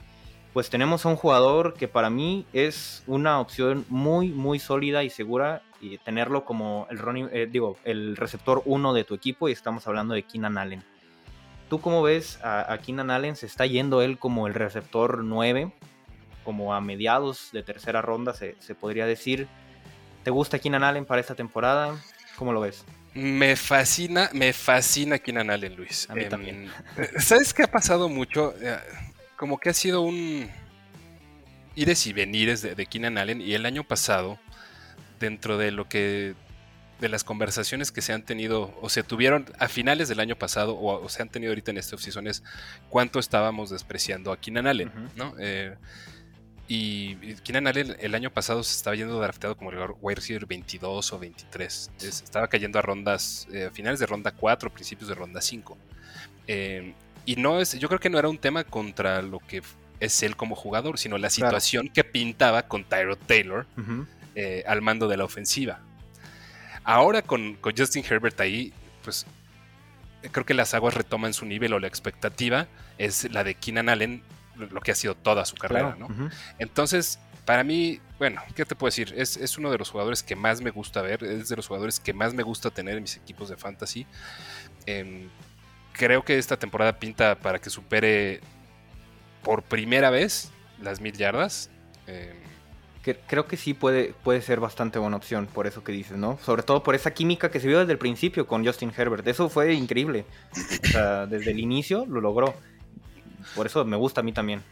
pues 0.53 0.71
tenemos 0.71 1.05
a 1.05 1.09
un 1.09 1.17
jugador 1.17 1.75
que 1.75 1.89
para 1.89 2.11
mí 2.11 2.47
es 2.53 3.03
una 3.07 3.41
opción 3.41 3.85
muy, 3.89 4.29
muy 4.29 4.59
sólida 4.59 5.03
y 5.03 5.11
segura. 5.11 5.63
Y 5.81 5.99
tenerlo 5.99 6.45
como 6.45 6.87
el, 6.91 7.29
eh, 7.33 7.49
digo, 7.51 7.77
el 7.85 8.17
receptor 8.17 8.63
1 8.65 8.95
de 8.95 9.05
tu 9.05 9.15
equipo 9.15 9.49
y 9.49 9.53
estamos 9.53 9.87
hablando 9.87 10.15
de 10.15 10.23
Keenan 10.23 10.57
Allen. 10.57 10.83
¿Tú 11.69 11.81
cómo 11.81 12.03
ves 12.03 12.39
a, 12.43 12.79
Keenan 12.85 13.11
Allen? 13.11 13.37
Se 13.37 13.47
está 13.47 13.67
yendo 13.67 14.03
él 14.03 14.19
como 14.19 14.47
el 14.47 14.55
receptor 14.55 15.25
9, 15.25 15.73
como 16.45 16.75
a 16.75 16.81
mediados 16.81 17.51
de 17.53 17.63
tercera 17.63 18.03
ronda, 18.03 18.35
se, 18.35 18.55
podría 18.75 19.07
decir. 19.07 19.49
¿Te 20.23 20.31
gusta 20.31 20.59
Keenan 20.59 20.85
Allen 20.85 21.05
para 21.05 21.21
esta 21.21 21.35
temporada? 21.35 21.97
¿Cómo 22.37 22.53
lo 22.53 22.61
ves? 22.61 22.85
Me 23.15 23.57
fascina, 23.57 24.31
me 24.33 24.53
fascina 24.53 25.19
Keenan 25.19 25.51
Allen, 25.51 25.77
Luis. 25.77 26.09
A 26.11 26.15
mí 26.15 26.25
em, 26.25 26.29
también. 26.29 26.71
¿Sabes 27.19 27.55
qué 27.55 27.63
ha 27.63 27.71
pasado 27.71 28.09
mucho? 28.09 28.55
Eh, 28.61 28.77
como 29.37 29.59
que 29.59 29.71
ha 29.71 29.75
sido 29.75 30.03
un 30.03 30.51
ires 31.75 32.07
y 32.07 32.13
venires 32.13 32.63
de, 32.63 32.75
de 32.75 32.87
Keenan 32.87 33.19
Allen. 33.19 33.41
Y 33.41 33.55
el 33.55 33.67
año 33.67 33.85
pasado, 33.85 34.39
dentro 35.21 35.59
de 35.59 35.71
lo 35.71 35.89
que 35.89 36.35
de 37.01 37.09
las 37.09 37.25
conversaciones 37.25 37.91
que 37.91 38.01
se 38.03 38.13
han 38.13 38.25
tenido 38.25 38.77
o 38.81 38.89
se 38.89 39.03
tuvieron 39.03 39.47
a 39.59 39.69
finales 39.69 40.09
del 40.09 40.21
año 40.21 40.37
pasado 40.37 40.79
o, 40.79 41.09
se 41.09 41.23
han 41.23 41.29
tenido 41.29 41.51
ahorita 41.51 41.71
en 41.71 41.79
este 41.79 41.95
offseason 41.95 42.29
es 42.29 42.43
cuánto 42.89 43.19
estábamos 43.19 43.71
despreciando 43.71 44.33
a 44.33 44.39
Keenan 44.39 44.67
Allen, 44.67 44.91
¿no? 45.17 45.35
Eh, 45.39 45.77
y 46.67 47.17
Keenan 47.43 47.67
Allen 47.67 47.97
el 47.99 48.15
año 48.15 48.31
pasado 48.31 48.63
se 48.63 48.75
estaba 48.75 48.97
yendo 48.97 49.21
drafteado 49.21 49.57
como 49.57 49.71
el 49.71 49.79
wide 50.01 50.15
receiver 50.15 50.47
22 50.47 51.13
o 51.13 51.19
23. 51.19 51.91
estaba 52.01 52.49
cayendo 52.49 52.79
a 52.79 52.83
rondas, 52.83 53.47
eh, 53.53 53.67
a 53.67 53.71
finales 53.71 54.01
de 54.01 54.07
ronda 54.07 54.31
4, 54.31 54.73
principios 54.73 55.09
de 55.09 55.15
ronda 55.15 55.43
5. 55.43 55.77
Eh, 56.47 56.95
y 57.27 57.37
no 57.37 57.61
es, 57.61 57.79
yo 57.79 57.89
creo 57.89 58.01
que 58.01 58.09
no 58.09 58.19
era 58.19 58.29
un 58.29 58.39
tema 58.39 58.65
contra 58.65 59.21
lo 59.21 59.41
que 59.41 59.63
es 60.01 60.23
él 60.23 60.37
como 60.37 60.55
jugador, 60.55 60.99
sino 60.99 61.19
la 61.19 61.29
situación 61.29 61.89
que 61.89 62.05
pintaba 62.05 62.63
con 62.63 62.85
Tyrod 62.85 63.19
Taylor 63.27 63.67
al 64.67 64.83
mando 64.83 65.09
de 65.09 65.17
la 65.17 65.25
ofensiva. 65.25 65.81
Ahora 66.85 67.23
con, 67.23 67.59
Justin 67.77 68.05
Herbert 68.09 68.39
ahí, 68.41 68.73
pues 69.03 69.27
creo 70.31 70.47
que 70.47 70.55
las 70.55 70.75
aguas 70.75 70.95
retoman 70.95 71.33
su 71.33 71.47
nivel 71.47 71.73
o 71.73 71.79
la 71.79 71.87
expectativa 71.87 72.67
es 72.99 73.31
la 73.33 73.45
de 73.45 73.55
Keenan 73.55 73.89
Allen, 73.89 74.23
lo 74.57 74.81
que 74.81 74.93
ha 74.93 74.95
sido 74.95 75.15
toda 75.15 75.45
su 75.45 75.57
carrera, 75.57 75.97
¿no? 75.99 76.09
Entonces, 76.59 77.19
para 77.45 77.65
mí, 77.65 78.01
bueno, 78.19 78.41
¿qué 78.55 78.65
te 78.65 78.75
puedo 78.75 78.89
decir? 78.89 79.13
Es, 79.17 79.59
uno 79.59 79.71
de 79.71 79.79
los 79.79 79.91
jugadores 79.91 80.23
que 80.23 80.37
más 80.37 80.61
me 80.61 80.71
gusta 80.71 81.03
ver, 81.03 81.25
es 81.25 81.49
de 81.49 81.57
los 81.57 81.67
jugadores 81.67 82.01
que 82.01 82.13
más 82.13 82.33
me 82.35 82.43
gusta 82.43 82.71
tener 82.71 82.97
en 82.97 83.03
mis 83.03 83.17
equipos 83.17 83.49
de 83.49 83.57
fantasy. 83.57 84.07
Em, 84.87 85.29
creo 85.93 86.25
que 86.25 86.39
esta 86.39 86.59
temporada 86.59 86.99
pinta 86.99 87.35
para 87.35 87.59
que 87.59 87.71
supere 87.71 88.41
por 89.43 89.63
primera 89.63 90.11
vez 90.11 90.51
las 90.81 91.01
mil 91.01 91.15
yardas. 91.15 91.71
Eh, 92.07 92.35
creo 93.13 93.47
que 93.47 93.57
sí 93.57 93.75
puede, 93.75 94.15
puede 94.23 94.41
ser 94.41 94.61
bastante 94.61 94.99
buena 94.99 95.17
opción, 95.17 95.47
por 95.47 95.67
eso 95.67 95.85
que 95.85 95.93
dices, 95.93 96.17
¿no? 96.17 96.39
Sobre 96.43 96.63
todo 96.63 96.83
por 96.83 96.95
esa 96.95 97.13
química 97.13 97.51
que 97.51 97.61
se 97.61 97.69
vio 97.69 97.81
desde 97.81 97.93
el 97.93 97.99
principio 97.99 98.47
con 98.47 98.65
Justin 98.65 98.93
Herbert. 98.97 99.27
Eso 99.27 99.51
fue 99.51 99.75
increíble. 99.75 100.25
O 100.83 100.87
sea, 100.87 101.27
desde 101.27 101.51
el 101.51 101.61
inicio 101.61 102.07
lo 102.07 102.21
logró. 102.21 102.55
Por 103.55 103.67
eso 103.67 103.85
me 103.85 103.97
gusta 103.97 104.23
a 104.23 104.25
mí 104.25 104.33
también. 104.33 104.63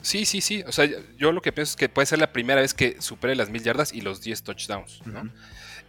Sí, 0.00 0.24
sí, 0.24 0.40
sí. 0.40 0.62
O 0.66 0.72
sea, 0.72 0.88
yo 1.18 1.32
lo 1.32 1.42
que 1.42 1.52
pienso 1.52 1.72
es 1.72 1.76
que 1.76 1.88
puede 1.88 2.06
ser 2.06 2.18
la 2.18 2.32
primera 2.32 2.60
vez 2.60 2.72
que 2.72 3.00
supere 3.00 3.34
las 3.34 3.50
mil 3.50 3.62
yardas 3.62 3.92
y 3.92 4.00
los 4.00 4.22
10 4.22 4.42
touchdowns, 4.42 5.02
¿no? 5.06 5.30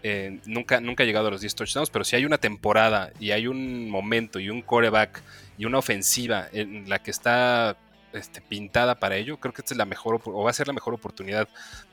Eh, 0.03 0.39
nunca, 0.45 0.79
nunca 0.81 1.03
ha 1.03 1.05
llegado 1.05 1.29
a 1.29 1.31
los 1.31 1.41
10 1.41 1.55
touchdowns, 1.55 1.89
pero 1.89 2.05
si 2.05 2.15
hay 2.15 2.25
una 2.25 2.37
temporada 2.37 3.11
y 3.19 3.31
hay 3.31 3.47
un 3.47 3.89
momento 3.89 4.39
y 4.39 4.49
un 4.49 4.61
coreback 4.61 5.21
y 5.57 5.65
una 5.65 5.79
ofensiva 5.79 6.47
en 6.51 6.87
la 6.89 6.99
que 7.01 7.11
está 7.11 7.77
este, 8.15 8.41
pintada 8.41 8.95
para 8.95 9.15
ello. 9.15 9.37
Creo 9.37 9.53
que 9.53 9.61
esta 9.61 9.73
es 9.73 9.77
la 9.77 9.85
mejor, 9.85 10.21
o 10.23 10.43
va 10.43 10.49
a 10.49 10.53
ser 10.53 10.67
la 10.67 10.73
mejor 10.73 10.93
oportunidad 10.93 11.47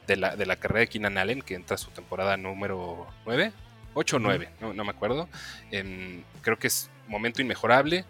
de 0.07 0.17
la, 0.17 0.37
de 0.37 0.47
la 0.47 0.57
carrera 0.57 0.81
de 0.81 0.89
Keenan 0.89 1.19
Allen, 1.19 1.43
que 1.43 1.55
entra 1.55 1.75
a 1.75 1.79
su 1.79 1.91
temporada 1.91 2.37
número 2.37 3.07
9, 3.27 3.53
8 3.95 4.17
o 4.17 4.19
9, 4.19 4.49
no, 4.61 4.85
me 4.85 4.91
acuerdo. 4.91 5.29
creo 5.71 6.59
que 6.59 6.67
es 6.67 6.91
momento 7.09 7.43
inmejorable. 7.43 8.05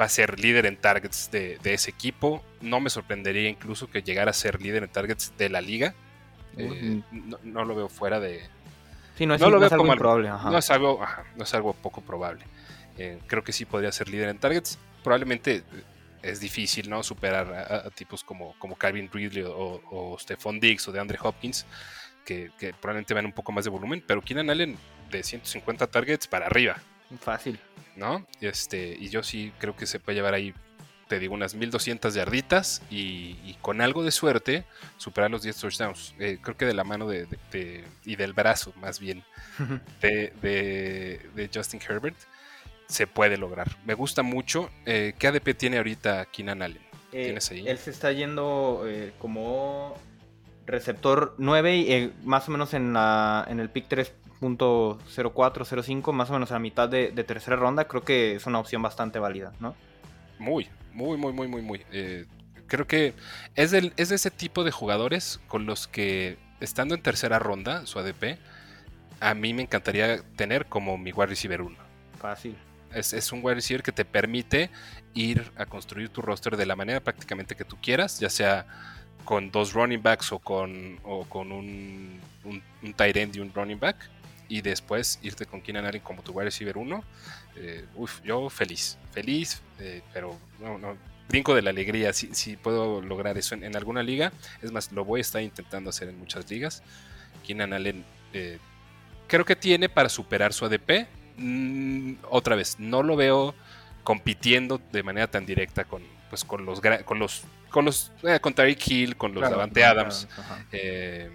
Va 0.00 0.06
a 0.06 0.08
ser 0.08 0.40
líder 0.40 0.66
en 0.66 0.76
targets 0.76 1.30
de, 1.30 1.60
ese 1.62 1.90
equipo. 1.90 2.42
No 2.60 2.80
me 2.80 2.90
sorprendería 2.90 3.48
incluso 3.48 3.88
que 3.88 4.02
llegara 4.02 4.32
a 4.32 4.34
ser 4.34 4.60
líder 4.60 4.82
en 4.82 4.88
targets 4.88 5.32
de 5.38 5.48
la 5.48 5.60
liga. 5.60 5.94
Eh, 6.56 7.00
no, 7.44 7.64
lo 7.64 7.76
veo 7.76 7.88
fuera 7.88 8.18
de. 8.18 8.42
Sí, 9.16 9.24
no 9.26 9.34
es, 9.34 9.42
algo 9.42 9.86
improbable. 9.86 10.28
No, 10.28 10.58
es 10.58 10.70
algo, 10.70 11.00
no 11.36 11.44
es 11.44 11.54
algo 11.54 11.74
poco 11.74 12.00
probable. 12.00 12.44
Eh, 12.98 13.20
creo 13.28 13.44
que 13.44 13.52
sí 13.52 13.64
podría 13.64 13.92
ser 13.92 14.08
líder 14.08 14.30
en 14.30 14.38
targets. 14.38 14.78
Probablemente 15.04 15.62
es 16.24 16.40
difícil, 16.40 16.88
¿no? 16.88 17.02
Superar 17.02 17.52
a, 17.52 17.90
tipos 17.90 18.24
como, 18.24 18.58
como 18.58 18.76
Calvin 18.76 19.10
Ridley 19.12 19.44
o, 19.44 19.80
o, 19.90 20.18
Stephon 20.18 20.58
Diggs 20.58 20.88
o 20.88 20.92
de 20.92 21.00
Andre 21.00 21.18
Hopkins, 21.22 21.66
que, 22.24 22.50
probablemente 22.80 23.14
van 23.14 23.26
un 23.26 23.32
poco 23.32 23.52
más 23.52 23.64
de 23.64 23.70
volumen, 23.70 24.02
pero 24.06 24.22
Keenan 24.22 24.50
Allen 24.50 24.76
de 25.10 25.22
150 25.22 25.86
targets 25.86 26.26
para 26.26 26.46
arriba. 26.46 26.76
Fácil. 27.20 27.58
¿No? 27.96 28.26
Este, 28.40 28.96
y 28.98 29.08
yo 29.08 29.22
sí 29.22 29.52
creo 29.58 29.76
que 29.76 29.86
se 29.86 30.00
puede 30.00 30.16
llevar 30.16 30.34
ahí, 30.34 30.52
te 31.06 31.18
digo, 31.18 31.34
unas 31.34 31.54
1200 31.54 32.12
yarditas 32.14 32.82
y, 32.90 33.38
y 33.44 33.56
con 33.60 33.80
algo 33.80 34.02
de 34.02 34.10
suerte 34.10 34.64
superar 34.96 35.30
los 35.30 35.42
10 35.42 35.56
touchdowns. 35.56 36.14
Eh, 36.18 36.38
creo 36.42 36.56
que 36.56 36.64
de 36.64 36.74
la 36.74 36.82
mano 36.82 37.06
de, 37.06 37.28
y 38.04 38.16
del 38.16 38.32
brazo, 38.32 38.72
más 38.80 38.98
bien, 38.98 39.22
de, 40.00 40.32
de 41.34 41.50
Justin 41.54 41.80
Herbert 41.86 42.16
se 42.86 43.06
puede 43.06 43.36
lograr. 43.36 43.76
Me 43.84 43.92
gusta 43.94 44.22
mucho. 44.22 44.70
Eh, 44.86 45.12
¿Qué 45.18 45.26
ADP 45.28 45.54
tiene 45.56 45.76
ahorita 45.78 46.26
Keenan 46.26 46.62
Allen? 46.62 46.82
Eh, 47.12 47.24
¿Tienes 47.24 47.50
ahí? 47.50 47.66
Él 47.66 47.78
se 47.78 47.90
está 47.90 48.12
yendo 48.12 48.84
eh, 48.86 49.12
como 49.18 49.96
receptor 50.66 51.34
9, 51.38 51.76
y, 51.76 52.12
más 52.24 52.48
o 52.48 52.52
menos 52.52 52.74
en, 52.74 52.92
la, 52.92 53.46
en 53.48 53.58
el 53.60 53.70
pick 53.70 53.88
3.0405, 53.88 56.12
más 56.12 56.28
o 56.30 56.34
menos 56.34 56.52
a 56.52 56.58
mitad 56.58 56.88
de, 56.88 57.10
tercera 57.24 57.56
ronda. 57.56 57.86
Creo 57.86 58.02
que 58.02 58.34
es 58.36 58.46
una 58.46 58.58
opción 58.58 58.82
bastante 58.82 59.18
válida, 59.18 59.52
¿no? 59.60 59.74
Muy, 60.38 60.68
muy, 60.92 61.16
muy, 61.16 61.32
muy, 61.32 61.48
muy, 61.48 61.62
muy. 61.62 61.80
creo 62.66 62.86
que 62.86 63.14
es, 63.54 63.72
es 63.72 64.08
de 64.08 64.14
ese 64.14 64.30
tipo 64.30 64.64
de 64.64 64.72
jugadores 64.72 65.40
con 65.48 65.66
los 65.66 65.86
que, 65.86 66.38
estando 66.60 66.94
en 66.94 67.02
tercera 67.02 67.38
ronda, 67.38 67.86
su 67.86 67.98
ADP, 67.98 68.38
a 69.20 69.34
mí 69.34 69.54
me 69.54 69.62
encantaría 69.62 70.22
tener 70.36 70.66
como 70.66 70.98
mi 70.98 71.12
wide 71.12 71.26
receiver 71.26 71.62
1. 71.62 71.76
Fácil 72.18 72.56
es, 72.94 73.32
un 73.32 73.40
wide 73.42 73.56
receiver 73.56 73.82
que 73.82 73.92
te 73.92 74.04
permite 74.04 74.70
ir 75.14 75.50
a 75.56 75.66
construir 75.66 76.08
tu 76.08 76.22
roster 76.22 76.56
de 76.56 76.66
la 76.66 76.76
manera 76.76 77.00
prácticamente 77.00 77.54
que 77.54 77.64
tú 77.64 77.76
quieras, 77.80 78.20
ya 78.20 78.30
sea 78.30 78.66
con 79.24 79.50
dos 79.50 79.72
running 79.72 80.02
backs 80.02 80.32
o 80.32 80.38
con, 80.38 80.98
con 81.28 81.52
un, 81.52 82.20
un, 82.44 82.94
tight 82.94 83.16
end 83.16 83.36
y 83.36 83.40
un 83.40 83.52
running 83.54 83.78
back. 83.78 83.96
Y 84.48 84.60
después 84.60 85.18
irte 85.22 85.46
con 85.46 85.62
Keenan 85.62 85.86
Allen 85.86 86.02
como 86.02 86.22
tu 86.22 86.32
wide 86.32 86.44
receiver 86.44 86.76
1. 86.76 87.04
Eh, 87.56 87.84
yo 88.24 88.50
feliz, 88.50 88.98
feliz, 89.12 89.62
eh, 89.80 90.02
pero 90.12 90.38
no, 90.60 90.76
no, 90.78 90.96
brinco 91.28 91.54
de 91.54 91.62
la 91.62 91.70
alegría 91.70 92.12
si, 92.12 92.34
si 92.34 92.56
puedo 92.56 93.00
lograr 93.00 93.38
eso 93.38 93.54
en, 93.54 93.74
alguna 93.76 94.02
liga. 94.02 94.32
Es 94.62 94.70
más, 94.70 94.92
lo 94.92 95.04
voy 95.04 95.20
a 95.20 95.22
estar 95.22 95.42
intentando 95.42 95.90
hacer 95.90 96.08
en 96.08 96.18
muchas 96.18 96.50
ligas. 96.50 96.82
Keenan 97.46 97.72
Allen 97.72 98.04
eh, 98.32 98.58
creo 99.26 99.44
que 99.44 99.56
tiene 99.56 99.88
para 99.88 100.08
superar 100.08 100.52
su 100.52 100.64
ADP 100.64 101.06
Mm, 101.36 102.14
otra 102.30 102.56
vez, 102.56 102.78
no 102.78 103.02
lo 103.02 103.16
veo 103.16 103.54
compitiendo 104.02 104.80
de 104.92 105.02
manera 105.02 105.26
tan 105.28 105.46
directa 105.46 105.84
con, 105.84 106.02
pues, 106.30 106.44
con 106.44 106.64
los 106.64 106.80
con 107.04 107.18
los 107.18 107.42
con 107.70 107.84
los 107.84 108.12
eh, 108.22 108.38
con 108.40 108.54
Tariq 108.54 108.88
Hill, 108.88 109.16
con 109.16 109.34
los 109.34 109.42
Davante 109.42 109.84
Adams, 109.84 110.28
eh, 110.70 111.30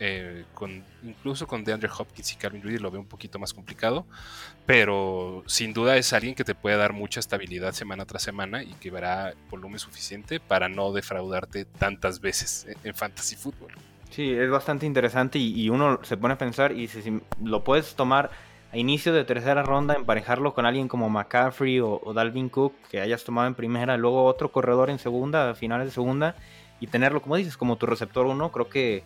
eh, 0.00 0.46
con, 0.54 0.82
incluso 1.02 1.46
con 1.46 1.62
DeAndre 1.62 1.90
Hopkins 1.96 2.32
y 2.32 2.36
Calvin 2.36 2.62
Ridley 2.62 2.78
lo 2.78 2.90
veo 2.90 3.00
un 3.00 3.06
poquito 3.06 3.38
más 3.38 3.52
complicado, 3.52 4.06
pero 4.66 5.44
sin 5.46 5.72
duda 5.72 5.96
es 5.96 6.12
alguien 6.12 6.34
que 6.34 6.44
te 6.44 6.54
puede 6.54 6.76
dar 6.76 6.92
mucha 6.92 7.20
estabilidad 7.20 7.72
semana 7.72 8.04
tras 8.04 8.22
semana 8.22 8.62
y 8.62 8.72
que 8.80 8.90
verá 8.90 9.34
volumen 9.50 9.78
suficiente 9.78 10.40
para 10.40 10.68
no 10.68 10.92
defraudarte 10.92 11.66
tantas 11.66 12.20
veces 12.20 12.66
en, 12.82 12.94
fantasy 12.94 13.36
fútbol. 13.36 13.72
Sí, 14.10 14.32
es 14.32 14.50
bastante 14.50 14.86
interesante 14.86 15.38
y, 15.38 15.68
uno 15.68 16.00
se 16.02 16.16
pone 16.16 16.34
a 16.34 16.38
pensar 16.38 16.72
y 16.72 16.88
si 16.88 17.20
lo 17.42 17.62
puedes 17.62 17.94
tomar 17.94 18.30
a 18.72 18.78
inicio 18.78 19.12
de 19.12 19.24
tercera 19.24 19.62
ronda 19.62 19.94
emparejarlo 19.94 20.54
con 20.54 20.64
alguien 20.64 20.88
como 20.88 21.10
McCaffrey 21.10 21.80
o, 21.80 22.00
Dalvin 22.14 22.48
Cook 22.48 22.74
que 22.90 23.00
hayas 23.00 23.22
tomado 23.22 23.46
en 23.46 23.54
primera, 23.54 23.98
luego 23.98 24.24
otro 24.24 24.50
corredor 24.50 24.88
en 24.88 24.98
segunda, 24.98 25.50
a 25.50 25.54
finales 25.54 25.86
de 25.86 25.92
segunda 25.92 26.34
y 26.80 26.86
tenerlo 26.86 27.20
como 27.20 27.36
dices 27.36 27.56
como 27.58 27.76
tu 27.76 27.86
receptor 27.86 28.26
uno, 28.26 28.50
creo 28.50 28.68
que 28.70 29.04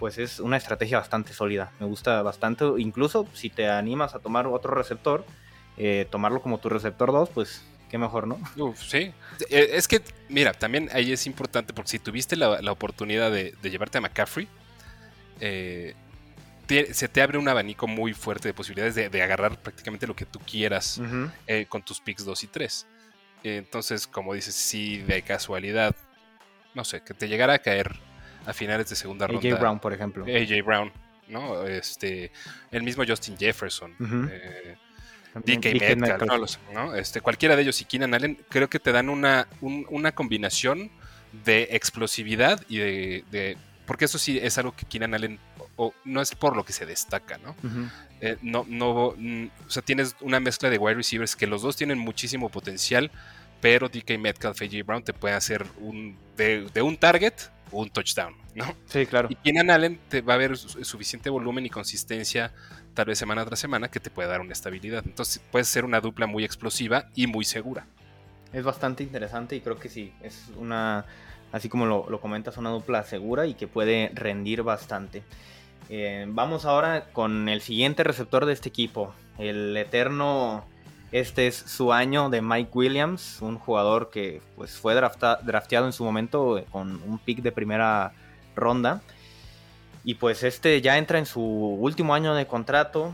pues 0.00 0.18
es 0.18 0.40
una 0.40 0.56
estrategia 0.56 0.98
bastante 0.98 1.32
sólida. 1.32 1.72
Me 1.80 1.86
gusta 1.86 2.20
bastante, 2.22 2.66
incluso 2.78 3.26
si 3.32 3.48
te 3.48 3.70
animas 3.70 4.14
a 4.14 4.18
tomar 4.18 4.46
otro 4.46 4.74
receptor, 4.74 5.24
eh, 5.78 6.06
tomarlo 6.10 6.42
como 6.42 6.58
tu 6.58 6.68
receptor 6.68 7.12
2, 7.12 7.30
pues 7.30 7.64
qué 7.88 7.96
mejor, 7.98 8.26
¿no? 8.26 8.38
sí, 8.74 9.12
eh, 9.48 9.70
es 9.72 9.88
que, 9.88 10.02
mira, 10.28 10.52
también 10.52 10.90
ahí 10.92 11.12
es 11.12 11.26
importante 11.26 11.72
porque 11.72 11.92
si 11.92 11.98
tuviste 11.98 12.36
la, 12.36 12.72
oportunidad 12.72 13.30
de, 13.30 13.54
de, 13.62 13.70
llevarte 13.70 13.98
a 13.98 14.00
McCaffrey, 14.02 14.48
eh, 15.40 15.94
se 16.66 17.08
te 17.08 17.22
abre 17.22 17.38
un 17.38 17.48
abanico 17.48 17.86
muy 17.86 18.12
fuerte 18.12 18.48
de 18.48 18.54
posibilidades 18.54 18.94
de, 18.94 19.22
agarrar 19.22 19.60
prácticamente 19.60 20.06
lo 20.06 20.16
que 20.16 20.26
tú 20.26 20.40
quieras 20.40 21.00
eh, 21.46 21.66
con 21.68 21.82
tus 21.82 22.00
picks 22.00 22.24
2 22.24 22.44
y 22.44 22.46
3. 22.46 22.86
entonces, 23.44 24.06
como 24.06 24.34
dices, 24.34 24.54
si 24.54 24.98
de 24.98 25.22
casualidad, 25.22 25.94
no 26.74 26.84
sé, 26.84 27.02
que 27.02 27.14
te 27.14 27.28
llegara 27.28 27.54
a 27.54 27.58
caer 27.58 27.96
a 28.46 28.52
finales 28.52 28.88
de 28.88 28.96
segunda 28.96 29.26
ronda. 29.26 29.48
AJ 29.48 29.58
Brown, 29.58 29.80
por 29.80 29.92
ejemplo. 29.92 30.24
AJ 30.24 30.64
Brown, 30.64 30.92
¿no? 31.28 31.66
Este, 31.66 32.30
el 32.70 32.82
mismo 32.82 33.04
Justin 33.06 33.36
Jefferson. 33.36 33.94
Eh, 34.30 34.76
DK 35.44 35.96
Metcalf, 35.96 36.56
¿no? 36.72 36.94
Este, 36.94 37.20
cualquiera 37.20 37.56
de 37.56 37.62
ellos 37.62 37.80
y 37.80 37.84
Keenan 37.84 38.14
Allen, 38.14 38.38
creo 38.48 38.70
que 38.70 38.78
te 38.78 38.92
dan 38.92 39.08
una, 39.08 39.48
una 39.60 40.12
combinación 40.12 40.90
de 41.44 41.68
explosividad 41.72 42.62
y 42.68 42.78
de, 42.78 43.58
Porque 43.84 44.06
eso 44.06 44.18
sí 44.18 44.38
es 44.40 44.56
algo 44.58 44.74
que 44.74 44.86
Keenan 44.86 45.14
Allen 45.14 45.38
o 45.76 45.94
no 46.04 46.20
es 46.20 46.34
por 46.34 46.56
lo 46.56 46.64
que 46.64 46.72
se 46.72 46.86
destaca, 46.86 47.38
¿no? 47.38 47.54
Eh, 48.20 48.36
no, 48.42 48.64
no, 48.68 49.14
mm, 49.16 49.46
o 49.66 49.70
sea, 49.70 49.82
tienes 49.82 50.16
una 50.20 50.40
mezcla 50.40 50.70
de 50.70 50.78
wide 50.78 50.94
receivers 50.94 51.36
que 51.36 51.46
los 51.46 51.62
dos 51.62 51.76
tienen 51.76 51.98
muchísimo 51.98 52.48
potencial, 52.48 53.10
pero 53.60 53.88
DK 53.88 54.18
Metcalf 54.18 54.62
y 54.62 54.64
AJ 54.64 54.86
Brown 54.86 55.02
te 55.02 55.12
pueden 55.12 55.36
hacer 55.36 55.66
un, 55.78 56.16
de, 56.36 56.82
un 56.82 56.96
target 56.96 57.34
un 57.72 57.90
touchdown, 57.90 58.34
¿no? 58.54 58.64
Sí, 58.86 59.06
claro. 59.06 59.28
Y 59.30 59.34
Keenan 59.34 59.70
Allen 59.70 59.98
te 60.08 60.20
va 60.20 60.34
a 60.34 60.36
haber 60.36 60.56
suficiente 60.56 61.30
volumen 61.30 61.66
y 61.66 61.70
consistencia, 61.70 62.52
tal 62.94 63.06
vez 63.06 63.18
semana 63.18 63.44
tras 63.44 63.58
semana, 63.58 63.88
que 63.88 63.98
te 63.98 64.08
puede 64.08 64.28
dar 64.28 64.40
una 64.40 64.52
estabilidad. 64.52 65.02
Entonces 65.04 65.42
puede 65.50 65.64
ser 65.64 65.84
una 65.84 66.00
dupla 66.00 66.26
muy 66.26 66.44
explosiva 66.44 67.08
y 67.16 67.26
muy 67.26 67.44
segura. 67.44 67.86
Es 68.52 68.64
bastante 68.64 69.02
interesante 69.02 69.56
y 69.56 69.60
creo 69.60 69.78
que 69.78 69.88
sí, 69.88 70.12
es 70.22 70.44
una, 70.56 71.04
así 71.50 71.68
como 71.68 71.86
lo, 71.86 72.08
lo 72.08 72.20
comentas, 72.20 72.56
una 72.56 72.70
dupla 72.70 73.02
segura 73.02 73.46
y 73.46 73.54
que 73.54 73.66
puede 73.66 74.12
rendir 74.14 74.62
bastante. 74.62 75.24
Eh, 75.88 76.24
vamos 76.28 76.64
ahora 76.64 77.06
con 77.12 77.48
el 77.48 77.60
siguiente 77.60 78.02
receptor 78.02 78.44
de 78.44 78.52
este 78.52 78.68
equipo, 78.68 79.14
el 79.38 79.76
eterno, 79.76 80.64
este 81.12 81.46
es 81.46 81.54
su 81.56 81.92
año 81.92 82.28
de 82.30 82.42
Mike 82.42 82.70
Williams, 82.74 83.40
un 83.40 83.58
jugador 83.58 84.10
que 84.10 84.42
pues, 84.56 84.76
fue 84.76 84.94
drafteado 84.94 85.86
en 85.86 85.92
su 85.92 86.04
momento 86.04 86.64
con 86.72 87.00
un 87.06 87.18
pick 87.18 87.42
de 87.42 87.52
primera 87.52 88.12
ronda. 88.56 89.02
Y 90.04 90.14
pues 90.14 90.42
este 90.44 90.80
ya 90.80 90.98
entra 90.98 91.18
en 91.18 91.26
su 91.26 91.40
último 91.42 92.14
año 92.14 92.34
de 92.34 92.46
contrato. 92.46 93.12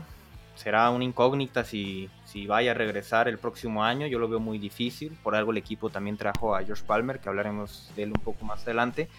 Será 0.55 0.89
una 0.91 1.03
incógnita 1.03 1.63
si, 1.63 2.09
si 2.25 2.45
vaya 2.45 2.71
a 2.71 2.73
regresar 2.75 3.27
el 3.27 3.39
próximo 3.39 3.83
año. 3.83 4.05
Yo 4.05 4.19
lo 4.19 4.27
veo 4.27 4.39
muy 4.39 4.59
difícil. 4.59 5.17
Por 5.23 5.35
algo 5.35 5.51
el 5.51 5.57
equipo 5.57 5.89
también 5.89 6.17
trajo 6.17 6.55
a 6.55 6.63
George 6.63 6.83
Palmer, 6.85 7.19
que 7.19 7.29
hablaremos 7.29 7.91
de 7.95 8.03
él 8.03 8.09
un 8.09 8.21
poco 8.23 8.45
más 8.45 8.61
adelante. 8.63 9.09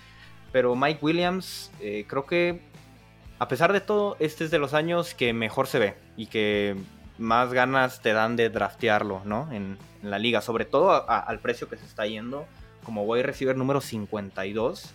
Pero 0.53 0.77
Mike 0.77 1.01
Williams, 1.03 1.73
eh, 1.81 2.05
creo 2.07 2.27
que 2.27 2.61
a 3.45 3.49
pesar 3.49 3.75
de 3.75 3.83
todo, 3.83 4.17
este 4.21 4.45
es 4.45 4.51
de 4.51 4.59
los 4.59 4.73
años 4.73 5.13
que 5.13 5.35
mejor 5.35 5.67
se 5.67 5.79
ve 5.79 5.95
y 6.17 6.29
que 6.29 6.77
más 7.19 7.53
ganas 7.53 8.01
te 8.01 8.15
dan 8.15 8.37
de 8.37 8.49
draftearlo, 8.49 9.21
¿no? 9.27 9.53
En, 9.53 9.77
la 10.03 10.19
liga, 10.19 10.43
sobre 10.43 10.67
todo 10.67 11.09
al 11.09 11.39
precio 11.41 11.69
que 11.69 11.77
se 11.79 11.87
está 11.87 12.07
yendo, 12.07 12.47
como 12.85 13.07
voy 13.07 13.21
a 13.21 13.23
recibir 13.23 13.57
número 13.57 13.81
52. 13.81 14.91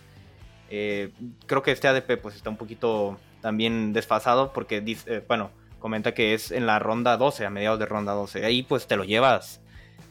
Eh, 0.68 1.10
creo 1.46 1.62
que 1.62 1.72
este 1.72 1.88
ADP 1.88 2.20
pues 2.22 2.36
está 2.36 2.48
un 2.48 2.56
poquito 2.56 3.18
también 3.40 3.92
desfasado 3.92 4.52
porque 4.52 4.84
eh, 5.06 5.24
bueno, 5.26 5.50
comenta 5.80 6.14
que 6.14 6.34
es 6.34 6.52
en 6.52 6.66
la 6.66 6.78
ronda 6.78 7.16
12, 7.16 7.44
a 7.44 7.50
mediados 7.50 7.80
de 7.80 7.86
ronda 7.86 8.12
12. 8.12 8.44
Ahí 8.44 8.62
pues 8.62 8.86
te 8.86 8.96
lo 8.96 9.02
llevas 9.02 9.60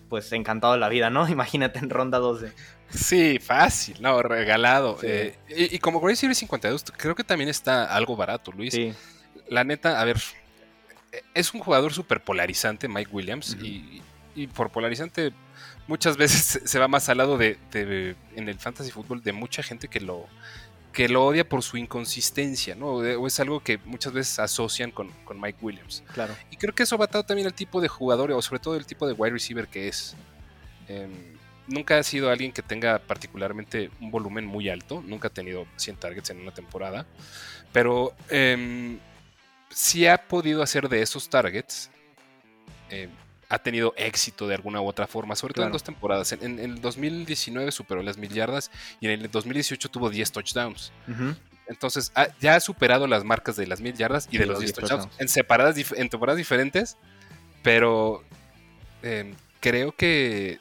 pues 0.10 0.32
encantado 0.34 0.74
de 0.74 0.80
la 0.80 0.90
vida, 0.90 1.10
¿no? 1.10 1.28
Imagínate 1.30 1.80
en 1.80 1.90
ronda 1.90 2.20
12. 2.20 2.52
Sí, 2.90 3.40
fácil, 3.40 3.98
no, 4.02 4.22
regalado. 4.22 4.98
Eh, 5.04 5.36
y, 5.50 5.78
como 5.80 6.00
Grace 6.00 6.22
Series 6.22 6.38
52, 6.40 6.86
creo 6.98 7.16
que 7.16 7.24
también 7.24 7.50
está 7.50 7.86
algo 7.86 8.16
barato, 8.16 8.52
Luis. 8.52 8.74
Sí. 8.74 8.94
La 9.48 9.64
neta, 9.64 10.02
a 10.02 10.06
ver, 10.06 10.18
es 11.34 11.54
un 11.54 11.60
jugador 11.60 11.94
súper 11.94 12.24
polarizante, 12.24 12.88
Mike 12.88 13.12
Williams, 13.12 13.58
y, 13.62 14.02
por 14.56 14.72
polarizante 14.72 15.34
muchas 15.88 16.16
veces 16.16 16.62
se 16.64 16.80
va 16.80 16.88
más 16.88 17.10
al 17.10 17.18
lado 17.18 17.38
de, 17.38 17.58
en 18.36 18.48
el 18.48 18.58
fantasy 18.58 18.92
fútbol 18.92 19.22
de 19.22 19.34
mucha 19.34 19.64
gente 19.64 19.88
que 19.88 20.00
lo 20.00 20.28
que 20.94 21.08
lo 21.08 21.26
odia 21.26 21.48
por 21.48 21.62
su 21.62 21.78
inconsistencia, 21.78 22.74
¿no? 22.74 22.88
O 22.88 23.28
es 23.28 23.40
algo 23.40 23.60
que 23.60 23.78
muchas 23.80 24.12
veces 24.12 24.40
asocian 24.40 24.92
con, 24.92 25.12
Mike 25.36 25.60
Williams. 25.62 26.04
Claro. 26.14 26.36
Y 26.50 26.58
creo 26.58 26.74
que 26.74 26.84
eso 26.84 26.98
va 26.98 27.06
atado 27.06 27.24
también 27.24 27.48
al 27.48 27.54
tipo 27.54 27.80
de 27.80 27.88
jugador, 27.88 28.32
o 28.32 28.42
sobre 28.42 28.60
todo 28.60 28.76
el 28.76 28.86
tipo 28.88 29.06
de 29.08 29.14
wide 29.14 29.32
receiver 29.32 29.68
que 29.68 29.88
es. 29.88 30.16
Em, 30.88 31.12
nunca 31.70 31.98
ha 31.98 32.04
sido 32.04 32.30
alguien 32.30 32.52
que 32.52 32.62
tenga 32.62 33.00
particularmente 33.00 33.92
un 34.02 34.12
volumen 34.12 34.46
muy 34.46 34.70
alto, 34.70 35.04
nunca 35.06 35.30
ha 35.30 35.32
tenido 35.32 35.66
100 35.78 35.98
targets 35.98 36.30
en 36.32 36.42
una 36.42 36.54
temporada, 36.54 37.06
pero 37.72 38.14
eh, 38.30 38.98
sí 39.70 40.08
ha 40.08 40.28
podido 40.28 40.62
hacer 40.62 40.90
de 40.90 41.02
esos 41.02 41.30
targets, 41.30 41.90
em, 42.90 43.10
ha 43.50 43.60
tenido 43.60 43.94
éxito 43.98 44.48
de 44.48 44.56
alguna 44.56 44.82
u 44.82 44.88
otra 44.88 45.08
forma, 45.08 45.36
sobre 45.36 45.56
todo 45.56 45.66
en 45.66 45.72
dos 45.72 45.84
temporadas. 45.84 46.32
En, 46.34 46.60
el 46.60 46.82
2019 46.82 47.72
superó 47.72 48.04
las 48.04 48.18
mil 48.18 48.30
yardas 48.30 48.70
y 49.00 49.08
en 49.08 49.22
el 49.22 49.32
2018 49.32 49.90
tuvo 49.90 50.12
10 50.12 50.32
touchdowns. 50.32 50.92
Entonces 51.68 52.12
ya 52.40 52.56
ha 52.56 52.60
superado 52.60 53.08
las 53.08 53.24
marcas 53.24 53.56
de 53.56 53.66
las 53.66 53.82
mil 53.82 53.96
yardas 53.96 54.28
y 54.32 54.38
de 54.38 54.46
los 54.46 54.60
10 54.60 54.74
touchdowns 54.74 55.08
en, 55.18 55.28
separadas, 55.28 55.76
en 55.94 56.10
temporadas 56.10 56.38
diferentes, 56.38 56.98
pero 57.64 58.24
em, 59.02 59.34
creo 59.60 59.94
que 59.94 60.60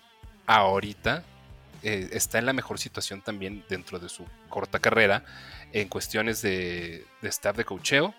ahorita 0.49 1.23
eh, 1.83 2.09
está 2.13 2.39
en 2.39 2.47
la 2.47 2.53
mejor 2.53 2.79
situación 2.79 3.21
también 3.21 3.65
dentro 3.69 3.99
de 3.99 4.09
su 4.09 4.25
corta 4.49 4.81
carrera 4.81 5.25
en 5.73 5.89
cuestiones 5.89 6.43
de, 6.43 7.05
de 7.23 7.29
staff 7.29 7.57
de 7.57 7.65
cocheo 7.65 8.15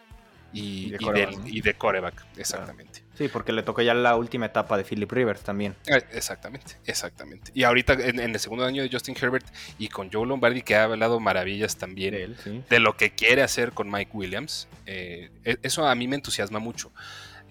y, 0.53 0.91
de, 0.91 1.73
coreback, 1.77 2.25
exactamente. 2.37 3.03
Sí, 3.15 3.27
porque 3.27 3.51
le 3.51 3.63
tocó 3.63 3.81
ya 3.81 3.93
la 3.93 4.15
última 4.15 4.47
etapa 4.47 4.77
de 4.77 4.83
Philip 4.83 5.11
Rivers 5.11 5.41
también. 5.41 5.75
Eh, 5.85 6.01
exactamente, 6.13 6.77
exactamente. 6.85 7.51
Y 7.53 7.63
ahorita 7.63 7.93
en, 7.93 8.19
el 8.19 8.39
segundo 8.39 8.65
año 8.65 8.81
de 8.81 8.89
Justin 8.89 9.15
Herbert 9.19 9.45
y 9.77 9.89
con 9.89 10.11
Joe 10.11 10.25
Lombardi, 10.25 10.61
que 10.61 10.75
ha 10.75 10.85
hablado 10.85 11.19
maravillas 11.19 11.77
también 11.77 12.35
de, 12.69 12.79
lo 12.79 12.97
que 12.97 13.11
quiere 13.11 13.43
hacer 13.43 13.73
con 13.73 13.91
Mike 13.91 14.11
Williams, 14.13 14.67
eh, 14.85 15.29
e, 15.43 15.57
eso 15.61 15.85
a 15.85 15.93
mí 15.95 16.07
me 16.07 16.15
entusiasma 16.15 16.59
mucho. 16.59 16.91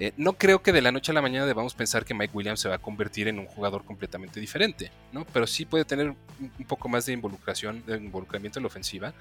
Eh, 0.00 0.12
no 0.16 0.34
creo 0.34 0.62
que 0.62 0.72
de 0.72 0.80
la 0.80 0.92
noche 0.92 1.10
a 1.10 1.14
la 1.14 1.22
mañana 1.22 1.44
debamos 1.44 1.74
pensar 1.74 2.04
que 2.04 2.14
Mike 2.14 2.32
Williams 2.32 2.60
se 2.60 2.68
va 2.68 2.76
a 2.76 2.78
convertir 2.78 3.26
en 3.26 3.38
un 3.38 3.46
jugador 3.46 3.84
completamente 3.84 4.38
diferente, 4.38 4.92
¿no? 5.12 5.24
Pero 5.32 5.46
sí 5.46 5.64
puede 5.64 5.84
tener 5.84 6.14
un 6.40 6.64
poco 6.66 6.88
más 6.88 7.06
de 7.06 7.12
involucración, 7.12 7.84
de 7.84 7.96
involucramiento 7.96 8.58
en 8.60 8.62
la 8.62 8.68
ofensiva. 8.68 9.12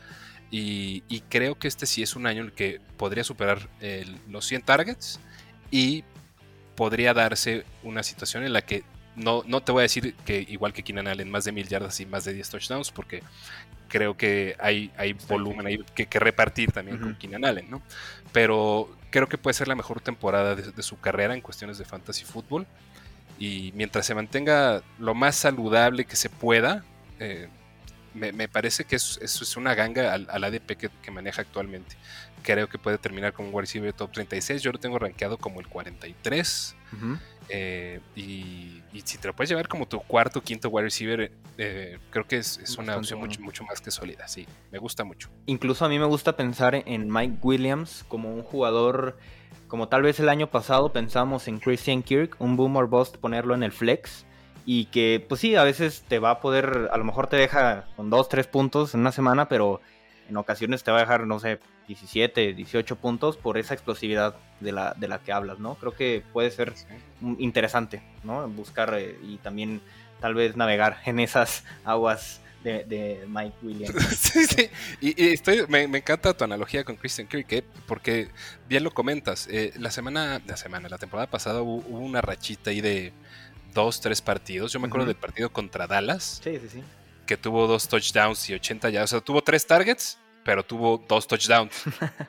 Y, 0.51 1.01
creo 1.29 1.55
que 1.55 1.67
este 1.67 1.85
sí 1.85 2.03
es 2.03 2.15
un 2.15 2.25
año 2.25 2.41
en 2.41 2.47
el 2.47 2.53
que 2.53 2.79
podría 2.95 3.23
superar 3.23 3.67
los 4.29 4.45
100 4.45 4.61
targets 4.61 5.19
y 5.71 6.05
podría 6.75 7.13
darse 7.13 7.65
una 7.83 8.03
situación 8.03 8.43
en 8.43 8.53
la 8.53 8.61
que 8.61 8.83
no, 9.17 9.43
no 9.47 9.61
te 9.61 9.71
voy 9.71 9.81
a 9.81 9.83
decir 9.83 10.13
que 10.25 10.45
igual 10.47 10.73
que 10.73 10.83
Keenan 10.83 11.07
Allen, 11.07 11.29
más 11.29 11.43
de 11.43 11.51
mil 11.51 11.67
yardas 11.67 11.99
y 11.99 12.05
más 12.05 12.23
de 12.23 12.33
10 12.33 12.49
touchdowns, 12.49 12.91
porque 12.91 13.23
creo 13.89 14.15
que 14.15 14.55
hay, 14.59 14.91
hay 14.95 15.13
volumen 15.13 15.65
ahí 15.65 15.79
que, 15.95 16.19
repartir 16.19 16.71
también 16.71 16.99
con 16.99 17.15
Keenan 17.15 17.43
Allen, 17.43 17.69
¿no? 17.69 17.81
Pero 18.31 18.95
creo 19.09 19.27
que 19.27 19.39
puede 19.39 19.55
ser 19.55 19.67
la 19.67 19.75
mejor 19.75 20.01
temporada 20.01 20.55
de, 20.55 20.83
su 20.83 20.99
carrera 20.99 21.33
en 21.33 21.41
cuestiones 21.41 21.79
de 21.79 21.85
fantasy 21.85 22.25
fútbol. 22.25 22.67
Y 23.39 23.71
mientras 23.75 24.05
se 24.05 24.15
mantenga 24.15 24.81
lo 24.99 25.13
más 25.13 25.35
saludable 25.35 26.05
que 26.05 26.15
se 26.15 26.29
pueda, 26.29 26.83
eh, 27.19 27.47
me, 28.13 28.47
parece 28.47 28.85
que 28.85 28.95
eso, 28.95 29.19
es 29.21 29.57
una 29.57 29.75
ganga 29.75 30.13
al, 30.13 30.43
ADP 30.43 30.77
que, 30.77 31.11
maneja 31.11 31.41
actualmente. 31.41 31.95
Creo 32.43 32.69
que 32.69 32.77
puede 32.77 32.99
terminar 32.99 33.33
como 33.33 33.49
un 33.49 33.55
wide 33.55 33.61
receiver 33.61 33.93
top 33.93 34.11
36. 34.11 34.61
Yo 34.61 34.71
lo 34.71 34.79
tengo 34.79 34.99
rankeado 34.99 35.37
como 35.37 35.59
el 35.59 35.67
43. 35.67 36.75
Eh, 37.49 37.99
y, 38.15 38.83
si 39.03 39.19
te 39.19 39.27
lo 39.27 39.35
puedes 39.35 39.49
llevar 39.49 39.67
como 39.67 39.87
tu 39.87 39.99
cuarto, 39.99 40.41
quinto 40.41 40.69
wide 40.69 40.85
receiver, 40.85 41.31
eh, 41.57 41.99
creo 42.09 42.27
que 42.27 42.37
es, 42.37 42.77
una 42.77 42.97
opción 42.97 43.19
mucho, 43.19 43.39
mucho 43.41 43.63
más 43.63 43.79
que 43.79 43.91
sólida. 43.91 44.27
Sí, 44.27 44.47
me 44.71 44.79
gusta 44.79 45.03
mucho. 45.03 45.29
Incluso 45.45 45.85
a 45.85 45.89
mí 45.89 45.99
me 45.99 46.05
gusta 46.05 46.35
pensar 46.35 46.75
en 46.75 47.11
Mike 47.11 47.37
Williams 47.41 48.03
como 48.07 48.33
un 48.33 48.43
jugador, 48.43 49.17
como 49.67 49.87
tal 49.87 50.01
vez 50.01 50.19
el 50.19 50.29
año 50.29 50.49
pasado 50.49 50.91
pensamos 50.91 51.47
en 51.47 51.59
Christian 51.59 52.01
Kirk, 52.01 52.35
un 52.39 52.57
boomer 52.57 52.85
bust, 52.85 53.17
ponerlo 53.17 53.53
en 53.53 53.63
el 53.63 53.71
flex 53.71 54.25
y 54.65 54.85
que 54.85 55.25
pues 55.27 55.39
sí, 55.39 55.55
a 55.55 55.63
veces 55.63 56.03
te 56.07 56.19
va 56.19 56.31
a 56.31 56.39
poder, 56.41 56.89
a 56.91 56.97
lo 56.97 57.05
mejor 57.05 57.27
te 57.27 57.37
deja 57.37 57.85
con 57.95 58.09
2, 58.09 58.29
3 58.29 58.47
puntos 58.47 58.93
en 58.93 58.99
una 58.99 59.13
semana, 59.13 59.47
pero 59.47 59.79
en 60.29 60.37
ocasiones 60.37 60.83
te 60.83 60.91
va 60.91 60.97
a 60.97 61.01
dejar, 61.01 61.25
no 61.25 61.39
sé, 61.39 61.59
17, 61.87 62.53
18 62.53 62.95
puntos 62.97 63.37
por 63.37 63.57
esa 63.57 63.73
explosividad 63.73 64.35
de 64.59 64.71
la, 64.71 64.93
de 64.97 65.07
la 65.07 65.19
que 65.19 65.31
hablas, 65.31 65.59
¿no? 65.59 65.75
Creo 65.75 65.93
que 65.93 66.23
puede 66.33 66.51
ser 66.51 66.73
interesante, 67.39 68.01
¿no? 68.23 68.47
Buscar 68.49 68.93
eh, 68.97 69.17
y 69.23 69.37
también 69.37 69.81
tal 70.19 70.33
vez 70.33 70.55
navegar 70.55 70.97
en 71.05 71.19
esas 71.19 71.63
aguas 71.83 72.41
de, 72.63 73.23
Mike 73.27 73.55
Williams. 73.61 73.95
sí, 74.17 74.45
sí. 74.45 74.69
Y, 74.99 75.29
estoy, 75.31 75.65
me, 75.69 75.83
encanta 75.83 76.35
tu 76.35 76.43
analogía 76.43 76.83
con 76.83 76.97
Christian 76.97 77.27
Kirk, 77.27 77.49
¿eh? 77.53 77.63
porque 77.85 78.27
bien 78.67 78.83
lo 78.83 78.93
comentas. 78.93 79.47
Eh, 79.49 79.71
la 79.77 79.89
semana, 79.89 80.41
la 80.45 80.57
semana, 80.57 80.89
la 80.89 80.97
temporada 80.97 81.27
pasada 81.27 81.61
hubo 81.61 81.97
una 81.97 82.19
rachita 82.19 82.71
ahí 82.71 82.81
de 82.81 83.13
dos, 83.73 84.01
tres 84.01 84.21
partidos. 84.21 84.73
Yo 84.73 84.81
me 84.81 84.87
acuerdo 84.87 85.05
del 85.05 85.15
partido 85.15 85.49
contra 85.49 85.87
Dallas. 85.87 86.41
Sí, 86.43 86.59
sí, 86.59 86.67
sí. 86.69 86.83
Que 87.27 87.37
tuvo 87.37 87.67
dos 87.67 87.87
touchdowns 87.87 88.49
y 88.49 88.53
80 88.55 88.89
ya. 88.89 89.03
O 89.03 89.07
sea, 89.07 89.21
tuvo 89.21 89.43
tres 89.43 89.67
targets, 89.67 90.17
pero 90.43 90.63
tuvo 90.63 91.03
dos 91.07 91.27
touchdowns. 91.27 91.83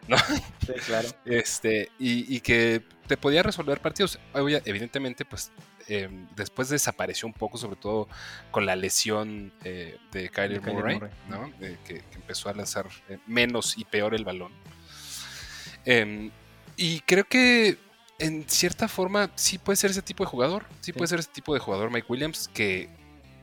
¿no? 0.09 0.19
sí, 0.67 0.73
claro. 0.85 1.09
Este, 1.25 1.91
y, 1.99 2.41
que 2.41 2.83
te 3.07 3.17
podía 3.17 3.43
resolver 3.43 3.81
partidos. 3.81 4.19
Evidentemente, 4.35 5.25
pues 5.25 5.53
em, 5.87 6.27
después 6.35 6.69
desapareció 6.69 7.27
un 7.29 7.33
poco, 7.33 7.57
sobre 7.57 7.77
todo 7.77 8.09
con 8.51 8.67
la 8.67 8.77
lesión 8.77 9.53
eh, 9.65 9.97
de 10.13 10.29
Kyler 10.29 10.61
Murray, 10.61 11.01
¿no? 11.29 11.51
que, 11.85 12.03
empezó 12.15 12.49
a 12.49 12.55
lanzar 12.55 12.87
eh, 13.09 13.19
menos 13.27 13.79
y 13.79 13.85
peor 13.85 14.15
el 14.15 14.25
balón. 14.25 14.53
Em, 15.85 16.31
y 16.77 17.01
creo 17.01 17.25
que 17.25 17.79
en 18.19 18.49
cierta 18.49 18.89
forma 18.89 19.31
sí 19.37 19.59
puede 19.59 19.77
ser 19.77 19.91
ese 19.91 20.03
tipo 20.03 20.25
de 20.25 20.31
jugador. 20.31 20.67
Sí, 20.81 20.93
puede 20.93 21.09
ser 21.09 21.21
ese 21.21 21.31
tipo 21.31 21.55
de 21.55 21.61
jugador, 21.61 21.91
Mike 21.91 22.07
Williams, 22.09 22.49
que, 22.53 22.91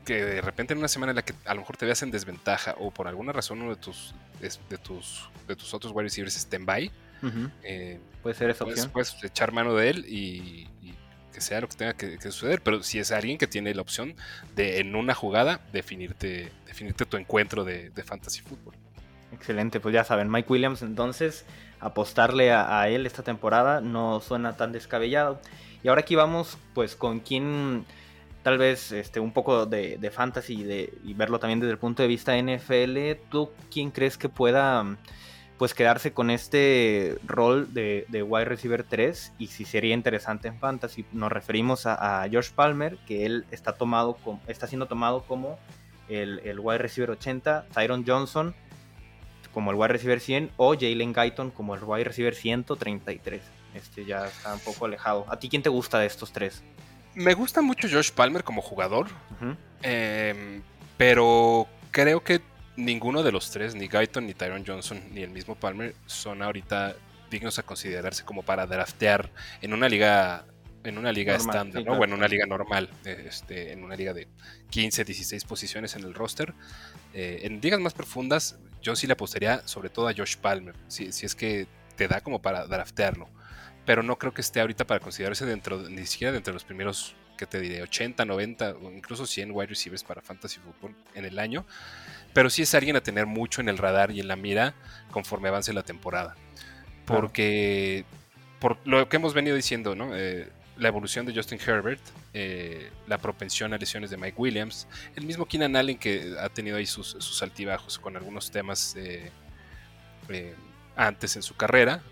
que 0.06 0.24
de 0.24 0.40
repente 0.40 0.72
en 0.72 0.78
una 0.78 0.88
semana 0.88 1.10
en 1.10 1.16
la 1.16 1.22
que 1.22 1.34
a 1.44 1.52
lo 1.52 1.60
mejor 1.60 1.76
te 1.76 1.84
veas 1.84 2.02
en 2.02 2.10
desventaja 2.10 2.74
o 2.78 2.90
por 2.90 3.08
alguna 3.08 3.32
razón 3.32 3.60
uno 3.60 3.74
de 3.74 3.80
tus, 3.80 4.14
de 4.40 4.78
tus, 4.78 5.28
de 5.46 5.56
tus 5.56 5.74
otros 5.74 5.92
wide 5.92 6.04
receivers 6.04 6.36
esté 6.36 6.56
en 6.56 6.64
bye. 6.66 6.90
Eh, 7.62 7.98
puede 8.22 8.34
ser 8.34 8.50
esa 8.50 8.64
opción. 8.64 8.90
Puedes 8.90 9.22
echar 9.22 9.52
mano 9.52 9.74
de 9.74 9.90
él 9.90 10.04
y, 10.08 10.68
que 11.32 11.42
sea 11.42 11.60
lo 11.60 11.68
que 11.68 11.76
tenga 11.76 11.92
que, 11.92 12.18
suceder. 12.22 12.62
Pero 12.62 12.82
si 12.82 12.98
es 12.98 13.12
alguien 13.12 13.36
que 13.36 13.46
tiene 13.46 13.74
la 13.74 13.82
opción 13.82 14.14
de 14.54 14.80
en 14.80 14.94
una 14.94 15.14
jugada 15.14 15.60
definirte, 15.72 16.50
definirte 16.66 17.04
tu 17.04 17.18
encuentro 17.18 17.64
de, 17.64 17.90
de 17.90 18.02
fantasy 18.02 18.40
fútbol. 18.40 18.74
Excelente, 19.32 19.80
pues 19.80 19.92
ya 19.92 20.04
saben, 20.04 20.30
Mike 20.30 20.50
Williams 20.50 20.82
entonces 20.82 21.44
apostarle 21.80 22.52
a, 22.52 22.88
él 22.88 23.06
esta 23.06 23.22
temporada 23.22 23.80
no 23.80 24.20
suena 24.20 24.56
tan 24.56 24.72
descabellado. 24.72 25.40
Y 25.82 25.88
ahora 25.88 26.00
aquí 26.00 26.14
vamos 26.14 26.58
pues 26.74 26.96
con 26.96 27.20
quien 27.20 27.84
tal 28.46 28.58
vez 28.58 28.92
este, 28.92 29.18
un 29.18 29.32
poco 29.32 29.66
de, 29.66 29.98
fantasy 30.14 30.62
de, 30.62 30.96
y 31.02 31.14
verlo 31.14 31.40
también 31.40 31.58
desde 31.58 31.72
el 31.72 31.78
punto 31.78 32.02
de 32.02 32.06
vista 32.06 32.40
NFL, 32.40 33.20
¿tú 33.28 33.50
quién 33.72 33.90
crees 33.90 34.16
que 34.16 34.28
pueda 34.28 34.96
pues 35.58 35.74
quedarse 35.74 36.12
con 36.12 36.30
este 36.30 37.18
rol 37.26 37.74
de, 37.74 38.06
wide 38.22 38.44
receiver 38.44 38.84
3 38.84 39.32
y 39.36 39.48
si 39.48 39.64
sería 39.64 39.94
interesante 39.94 40.46
en 40.46 40.60
fantasy? 40.60 41.04
Nos 41.10 41.32
referimos 41.32 41.86
a, 41.86 42.22
a 42.22 42.28
Josh 42.30 42.52
Palmer, 42.52 42.98
que 42.98 43.26
él 43.26 43.46
está, 43.50 43.72
tomado 43.72 44.16
está 44.46 44.68
siendo 44.68 44.86
tomado 44.86 45.24
como 45.24 45.58
el, 46.08 46.38
el 46.44 46.60
wide 46.60 46.78
receiver 46.78 47.10
80, 47.10 47.66
Tyron 47.74 48.04
Johnson 48.06 48.54
como 49.52 49.72
el 49.72 49.76
wide 49.76 49.88
receiver 49.88 50.20
100 50.20 50.52
o 50.56 50.74
Jalen 50.74 51.12
Guyton 51.12 51.50
como 51.50 51.74
el 51.74 51.82
wide 51.82 52.04
receiver 52.04 52.36
133. 52.36 53.42
Este 53.74 54.04
ya 54.04 54.28
está 54.28 54.54
un 54.54 54.60
poco 54.60 54.84
alejado. 54.84 55.26
¿A 55.28 55.36
ti 55.36 55.48
quién 55.48 55.64
te 55.64 55.68
gusta 55.68 55.98
de 55.98 56.06
estos 56.06 56.30
tres? 56.30 56.62
Me 57.16 57.32
gusta 57.32 57.62
mucho 57.62 57.88
Josh 57.90 58.12
Palmer 58.12 58.44
como 58.44 58.60
jugador, 58.60 59.08
em, 59.80 60.62
pero 60.98 61.66
creo 61.90 62.22
que 62.22 62.42
ninguno 62.76 63.22
de 63.22 63.32
los 63.32 63.50
tres, 63.50 63.74
ni 63.74 63.88
Guyton, 63.88 64.26
ni 64.26 64.34
Tyron 64.34 64.64
Johnson, 64.66 65.02
ni 65.12 65.22
el 65.22 65.30
mismo 65.30 65.54
Palmer, 65.54 65.94
son 66.04 66.42
ahorita 66.42 66.94
dignos 67.30 67.58
a 67.58 67.62
considerarse 67.62 68.22
como 68.22 68.42
para 68.42 68.66
draftear 68.66 69.30
en 69.62 69.72
una 69.72 69.88
liga 69.88 70.44
en 70.84 70.98
una 70.98 71.10
liga 71.10 71.34
estándar, 71.34 71.84
¿no? 71.84 71.94
O 71.94 72.04
en 72.04 72.12
una 72.12 72.28
liga 72.28 72.44
normal, 72.46 72.90
este, 73.04 73.72
en 73.72 73.82
una 73.82 73.96
liga 73.96 74.12
de 74.12 74.28
15, 74.70 75.04
16 75.04 75.44
posiciones 75.44 75.96
en 75.96 76.04
el 76.04 76.14
roster. 76.14 76.54
Eh, 77.14 77.40
en 77.42 77.60
ligas 77.62 77.80
más 77.80 77.94
profundas, 77.94 78.58
yo 78.82 78.94
sí 78.94 79.06
le 79.06 79.14
apostaría 79.14 79.66
sobre 79.66 79.88
todo 79.88 80.06
a 80.06 80.14
Josh 80.14 80.36
Palmer, 80.36 80.76
si, 80.86 81.10
si 81.12 81.24
es 81.26 81.34
que 81.34 81.66
te 81.96 82.06
da 82.06 82.20
como 82.20 82.40
para 82.42 82.66
draftearlo. 82.66 83.28
Pero 83.86 84.02
no 84.02 84.18
creo 84.18 84.34
que 84.34 84.42
esté 84.42 84.60
ahorita 84.60 84.86
para 84.86 85.00
considerarse 85.00 85.46
dentro, 85.46 85.88
ni 85.88 86.04
siquiera 86.06 86.32
dentro 86.32 86.52
de 86.52 86.56
los 86.56 86.64
primeros, 86.64 87.14
que 87.38 87.46
te 87.46 87.60
diré, 87.60 87.82
80, 87.82 88.24
90 88.24 88.70
o 88.82 88.90
incluso 88.90 89.26
100 89.26 89.52
wide 89.52 89.68
receivers 89.68 90.02
para 90.02 90.20
fantasy 90.20 90.58
football 90.58 90.94
en 91.14 91.24
el 91.24 91.38
año. 91.38 91.64
Pero 92.32 92.50
sí 92.50 92.62
es 92.62 92.74
alguien 92.74 92.96
a 92.96 93.00
tener 93.00 93.26
mucho 93.26 93.60
en 93.60 93.68
el 93.68 93.78
radar 93.78 94.10
y 94.10 94.20
en 94.20 94.28
la 94.28 94.36
mira 94.36 94.74
conforme 95.10 95.48
avance 95.48 95.72
la 95.72 95.84
temporada. 95.84 96.36
Porque, 97.06 98.04
por 98.58 98.78
lo 98.84 99.08
que 99.08 99.16
hemos 99.16 99.32
venido 99.32 99.54
diciendo, 99.54 99.94
¿no? 99.94 100.14
Eh, 100.16 100.48
la 100.76 100.88
evolución 100.88 101.24
de 101.24 101.34
Justin 101.34 101.58
Herbert, 101.64 102.00
eh, 102.34 102.90
la 103.06 103.18
propensión 103.18 103.72
a 103.72 103.78
lesiones 103.78 104.10
de 104.10 104.16
Mike 104.16 104.34
Williams, 104.36 104.86
el 105.14 105.24
mismo 105.24 105.46
Keenan 105.46 105.76
Allen 105.76 105.96
que 105.96 106.34
ha 106.38 106.48
tenido 106.48 106.76
ahí 106.76 106.86
sus, 106.86 107.42
altibajos 107.42 107.98
con 107.98 108.16
algunos 108.16 108.50
temas 108.50 108.94
eh, 108.96 109.30
antes 110.96 111.36
en 111.36 111.42
su 111.42 111.56
carrera. 111.56 112.02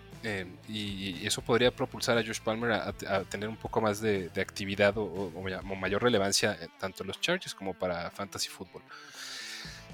Y, 0.68 1.26
eso 1.26 1.42
podría 1.42 1.70
propulsar 1.70 2.18
a 2.18 2.22
Josh 2.24 2.40
Palmer 2.40 2.72
a, 2.72 2.92
tener 3.24 3.48
un 3.48 3.56
poco 3.56 3.80
más 3.80 4.00
de, 4.00 4.30
actividad 4.36 4.94
o, 4.96 5.30
mayor 5.78 6.02
relevancia 6.02 6.56
tanto 6.78 7.02
en 7.02 7.08
los 7.08 7.20
Chargers 7.20 7.54
como 7.54 7.74
para 7.74 8.10
Fantasy 8.10 8.48
Football. 8.48 8.82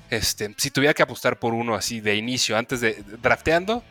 Este, 0.09 0.53
si 0.57 0.71
tuviera 0.71 0.93
que 0.93 1.03
apostar 1.03 1.38
por 1.38 1.55
uno 1.55 1.75
así 1.75 2.01
de 2.01 2.16
inicio, 2.16 2.57
antes 2.57 2.81
de 2.81 3.03
drafteando, 3.23 3.85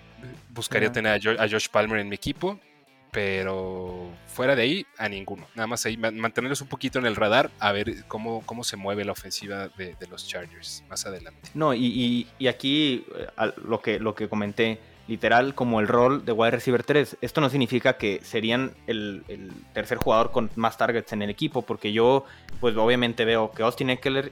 buscaría 0.50 0.92
tener 0.92 1.22
a 1.40 1.50
Josh 1.50 1.70
Palmer 1.70 2.00
en 2.00 2.10
mi 2.10 2.16
equipo 2.16 2.60
pero 3.12 4.12
fuera 4.28 4.56
de 4.56 4.62
ahí, 4.64 4.86
a 4.98 5.10
ninguno. 5.10 5.48
Nada 5.56 5.68
más 5.68 5.86
ahí 5.86 5.98
mantenerlos 5.98 6.62
un 6.62 6.68
poquito 6.68 7.00
en 7.00 7.06
el 7.06 7.16
radar 7.16 7.50
a 7.60 7.72
ver 7.72 8.06
cómo, 8.08 8.44
cómo 8.46 8.64
se 8.64 8.78
mueve 8.78 9.04
la 9.04 9.12
ofensiva 9.12 9.70
de, 9.70 9.96
los 10.10 10.28
Chargers 10.28 10.84
más 10.90 11.06
adelante. 11.06 11.50
No, 11.54 11.74
y, 11.74 12.28
aquí 12.48 13.06
eh, 13.16 13.52
lo, 13.64 13.82
que, 13.82 14.00
lo 14.00 14.16
que 14.16 14.30
comenté, 14.30 14.80
literal 15.10 15.56
como 15.56 15.80
el 15.80 15.88
rol 15.88 16.24
de 16.24 16.32
wide 16.32 16.52
receiver 16.52 16.84
3. 16.84 17.18
Esto 17.20 17.42
no 17.42 17.50
significa 17.50 17.98
que 17.98 18.20
serían 18.24 18.74
el, 18.86 19.24
tercer 19.74 19.98
jugador 19.98 20.32
con 20.32 20.52
más 20.56 20.78
targets 20.78 21.12
en 21.14 21.24
el 21.24 21.32
equipo, 21.32 21.64
porque 21.64 21.92
yo, 21.92 22.26
pues 22.60 22.78
obviamente 22.78 23.26
veo 23.26 23.50
que 23.52 23.64
Austin 23.64 23.90
Eckler 23.90 24.32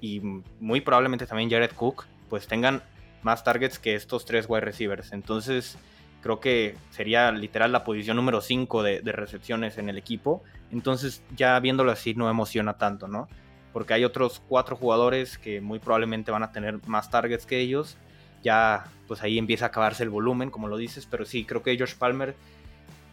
y 0.00 0.20
muy 0.60 0.80
probablemente 0.80 1.26
también 1.26 1.50
Jared 1.50 1.72
Cook, 1.72 2.06
pues 2.30 2.46
tengan 2.46 2.82
más 3.22 3.44
targets 3.44 3.78
que 3.78 3.94
estos 3.94 4.24
tres 4.24 4.46
wide 4.48 4.62
receivers. 4.62 5.12
Entonces 5.12 5.76
creo 6.22 6.40
que 6.40 6.74
sería 6.90 7.30
literal 7.30 7.70
la 7.70 7.84
posición 7.84 8.16
número 8.16 8.40
5 8.40 8.82
de, 8.82 9.00
recepciones 9.12 9.76
en 9.76 9.90
el 9.90 9.98
equipo. 9.98 10.42
Entonces 10.72 11.22
ya 11.36 11.60
viéndolo 11.60 11.92
así 11.92 12.14
no 12.14 12.30
emociona 12.30 12.78
tanto, 12.78 13.08
¿no? 13.08 13.28
Porque 13.74 13.92
hay 13.92 14.04
otros 14.06 14.40
cuatro 14.48 14.74
jugadores 14.74 15.36
que 15.36 15.60
muy 15.60 15.80
probablemente 15.80 16.30
van 16.30 16.44
a 16.44 16.50
tener 16.50 16.78
más 16.88 17.10
targets 17.10 17.44
que 17.44 17.58
ellos. 17.58 17.98
Ya 18.44 18.84
pues 19.08 19.22
ahí 19.22 19.38
empieza 19.38 19.64
a 19.64 19.68
acabarse 19.68 20.04
el 20.04 20.10
volumen, 20.10 20.50
como 20.50 20.68
lo 20.68 20.76
dices, 20.76 21.06
pero 21.10 21.24
sí, 21.24 21.44
creo 21.44 21.62
que 21.62 21.76
Josh 21.76 21.94
Palmer 21.96 22.36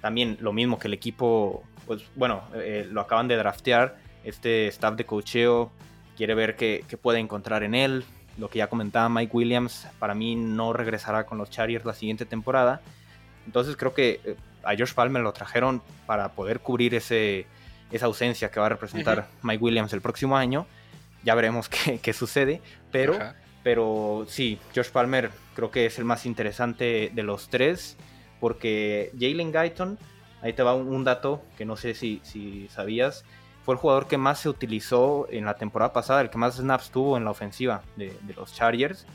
también 0.01 0.37
lo 0.39 0.53
mismo 0.53 0.77
que 0.77 0.87
el 0.87 0.93
equipo, 0.93 1.63
pues 1.87 2.03
bueno, 2.15 2.43
eh, 2.53 2.87
lo 2.89 3.01
acaban 3.01 3.27
de 3.27 3.35
draftear, 3.37 3.97
este 4.23 4.67
staff 4.67 4.95
de 4.95 5.05
cocheo 5.05 5.71
quiere 6.15 6.35
ver 6.35 6.55
qué, 6.55 6.85
qué 6.87 6.97
puede 6.97 7.19
encontrar 7.19 7.63
en 7.63 7.73
él. 7.73 8.03
Lo 8.37 8.49
que 8.49 8.59
ya 8.59 8.67
comentaba 8.67 9.09
Mike 9.09 9.35
Williams, 9.35 9.87
para 9.97 10.13
mí 10.13 10.35
no 10.35 10.73
regresará 10.73 11.25
con 11.25 11.37
los 11.39 11.49
Chargers 11.49 11.85
la 11.85 11.93
siguiente 11.93 12.25
temporada 12.25 12.81
entonces 13.45 13.75
creo 13.75 13.93
que 13.93 14.19
eh, 14.23 14.35
a 14.63 14.75
Josh 14.77 14.93
Palmer 14.93 15.21
lo 15.21 15.33
trajeron 15.33 15.81
para 16.05 16.29
poder 16.33 16.59
cubrir 16.59 16.95
ese, 16.95 17.45
esa 17.91 18.05
ausencia 18.05 18.51
que 18.51 18.59
va 18.59 18.67
a 18.67 18.69
representar 18.69 19.27
Mike 19.41 19.63
Williams 19.63 19.93
el 19.93 20.01
próximo 20.01 20.37
año. 20.37 20.67
Ya 21.23 21.35
veremos 21.35 21.69
qué, 22.01 22.13
sucede, 22.13 22.61
pero, 22.91 23.17
pero 23.63 24.25
sí, 24.27 24.59
Josh 24.75 24.89
Palmer 24.89 25.31
creo 25.55 25.71
que 25.71 25.85
es 25.85 25.99
el 25.99 26.05
más 26.05 26.25
interesante 26.25 27.11
de 27.13 27.23
los 27.23 27.49
tres, 27.49 27.97
porque 28.39 29.11
Jalen 29.19 29.51
Guyton, 29.51 29.99
ahí 30.41 30.53
te 30.53 30.63
va 30.63 30.73
un, 30.73 31.03
dato 31.03 31.43
que 31.57 31.65
no 31.65 31.75
sé 31.77 31.93
si, 31.93 32.21
si 32.23 32.67
sabías, 32.69 33.23
fue 33.63 33.75
el 33.75 33.79
jugador 33.79 34.07
que 34.07 34.17
más 34.17 34.39
se 34.39 34.49
utilizó 34.49 35.27
en 35.29 35.45
la 35.45 35.55
temporada 35.55 35.93
pasada, 35.93 36.21
el 36.21 36.29
que 36.29 36.37
más 36.37 36.55
snaps 36.55 36.89
tuvo 36.89 37.17
en 37.17 37.25
la 37.25 37.31
ofensiva 37.31 37.83
de, 37.95 38.17
de 38.21 38.33
los 38.33 38.53
Chargers. 38.53 39.05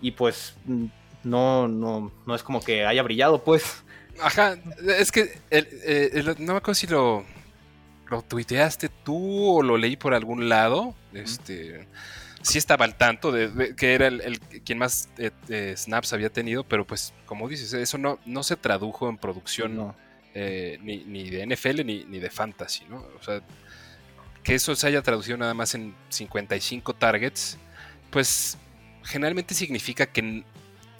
Y 0.00 0.12
pues 0.12 0.54
mm, 0.64 0.86
no, 1.24 1.68
no, 1.68 2.12
no 2.26 2.34
es 2.34 2.42
como 2.42 2.62
que 2.62 2.86
haya 2.86 3.02
brillado, 3.02 3.42
pues. 3.42 3.82
Ajá, 4.20 4.56
es 4.98 5.10
que 5.10 5.40
no 6.38 6.52
me 6.52 6.58
acuerdo 6.58 6.74
si 6.74 6.86
lo, 6.86 7.24
lo 8.10 8.22
tuiteaste 8.22 8.88
tú 8.88 9.58
o 9.58 9.62
lo 9.62 9.76
leí 9.76 9.96
por 9.96 10.14
algún 10.14 10.48
lado. 10.48 10.94
Este, 11.12 11.88
sí 12.42 12.58
estaba 12.58 12.84
al 12.84 12.96
tanto 12.96 13.32
de, 13.32 13.74
que 13.76 13.94
era 13.94 14.08
el, 14.08 14.40
quien 14.40 14.78
más 14.78 15.08
eh, 15.18 15.30
eh, 15.48 15.74
snaps 15.76 16.12
había 16.12 16.30
tenido, 16.30 16.64
pero 16.64 16.86
pues 16.86 17.12
como 17.26 17.48
dices, 17.48 17.72
eso 17.72 17.98
no, 17.98 18.18
no 18.26 18.42
se 18.42 18.56
tradujo 18.56 19.08
en 19.08 19.16
producción 19.16 19.94
eh, 20.34 20.78
ni, 20.82 21.04
ni, 21.04 21.30
de 21.30 21.46
NFL 21.46 21.84
ni, 21.84 22.04
ni, 22.04 22.18
de 22.18 22.30
fantasy, 22.30 22.84
¿no? 22.88 23.06
O 23.18 23.22
sea, 23.22 23.42
que 24.42 24.54
eso 24.54 24.74
se 24.74 24.86
haya 24.86 25.02
traducido 25.02 25.36
nada 25.36 25.54
más 25.54 25.74
en 25.74 25.94
55 26.08 26.94
targets, 26.94 27.58
pues 28.10 28.58
generalmente 29.04 29.54
significa 29.54 30.06
que 30.06 30.44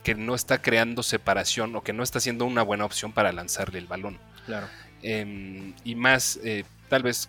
que 0.03 0.17
no 0.17 0.35
está 0.35 0.61
creando 0.61 1.05
separación 1.05 1.77
o 1.77 1.85
que 1.85 1.93
no 1.93 2.03
está 2.03 2.19
siendo 2.19 2.45
una 2.45 2.65
buena 2.65 2.85
opción 2.85 3.13
para 3.13 3.31
lanzarle 3.31 3.79
el 3.79 3.87
balón. 3.87 4.19
Claro. 4.47 4.67
Em, 5.01 5.75
y 5.85 5.95
más, 5.95 6.41
tal 6.89 7.05
vez 7.05 7.29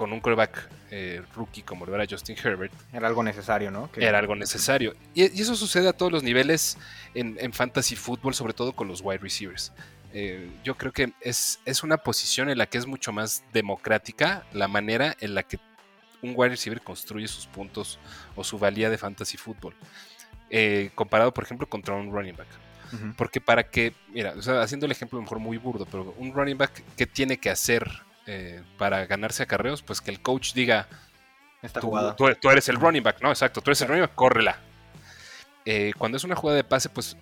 con 0.00 0.14
un 0.14 0.20
quarterback 0.20 0.66
eh, 0.90 1.20
rookie 1.36 1.60
como 1.60 1.84
lo 1.84 1.94
era 1.94 2.06
Justin 2.08 2.34
Herbert. 2.42 2.72
Era 2.90 3.06
algo 3.06 3.22
necesario, 3.22 3.70
¿no? 3.70 3.90
Era 3.98 4.18
algo 4.18 4.34
necesario. 4.34 4.94
Y, 5.12 5.24
eso 5.24 5.54
sucede 5.54 5.90
a 5.90 5.92
todos 5.92 6.10
los 6.10 6.22
niveles 6.22 6.78
en, 7.12 7.52
fantasy 7.52 7.96
football, 7.96 8.32
sobre 8.32 8.54
todo 8.54 8.72
con 8.72 8.88
los 8.88 9.02
wide 9.02 9.18
receivers. 9.18 9.74
Eh, 10.14 10.48
yo 10.64 10.74
creo 10.78 10.90
que 10.90 11.12
es, 11.20 11.60
es 11.66 11.82
una 11.82 11.98
posición 11.98 12.48
en 12.48 12.56
la 12.56 12.64
que 12.64 12.78
es 12.78 12.86
mucho 12.86 13.12
más 13.12 13.44
democrática 13.52 14.46
la 14.54 14.68
manera 14.68 15.14
en 15.20 15.34
la 15.34 15.42
que 15.42 15.58
un 16.22 16.32
wide 16.34 16.48
receiver 16.48 16.80
construye 16.80 17.28
sus 17.28 17.46
puntos 17.46 17.98
o 18.36 18.42
su 18.42 18.58
valía 18.58 18.88
de 18.88 18.96
fantasy 18.96 19.36
football. 19.36 19.74
Eh, 20.48 20.92
comparado, 20.94 21.34
por 21.34 21.44
ejemplo, 21.44 21.68
contra 21.68 21.94
un 21.94 22.10
running 22.10 22.36
back. 22.36 22.48
Porque 23.18 23.42
para 23.42 23.64
que, 23.64 23.92
mira, 24.08 24.34
haciendo 24.62 24.86
el 24.86 24.92
ejemplo 24.92 25.20
mejor 25.20 25.40
muy 25.40 25.58
burdo, 25.58 25.84
pero 25.84 26.14
un 26.16 26.32
running 26.32 26.56
back, 26.56 26.82
¿qué 26.96 27.06
tiene 27.06 27.36
que 27.36 27.50
hacer 27.50 27.86
eh, 28.26 28.62
para 28.78 29.06
ganarse 29.06 29.42
acarreos? 29.42 29.82
Pues 29.82 30.00
que 30.00 30.10
el 30.10 30.20
coach 30.20 30.52
diga, 30.54 30.88
tú, 31.80 31.92
tú, 32.40 32.50
eres 32.50 32.68
el 32.68 32.76
running 32.76 33.02
back, 33.02 33.22
¿no? 33.22 33.30
Exacto, 33.30 33.60
tú 33.60 33.70
eres 33.70 33.80
el 33.82 33.88
running 33.88 34.02
back, 34.02 34.14
córrela. 34.14 34.58
Eh, 35.64 35.92
cuando 35.98 36.16
es 36.16 36.24
una 36.24 36.36
jugada 36.36 36.56
de 36.56 36.64
pase, 36.64 36.88
pues 36.88 37.16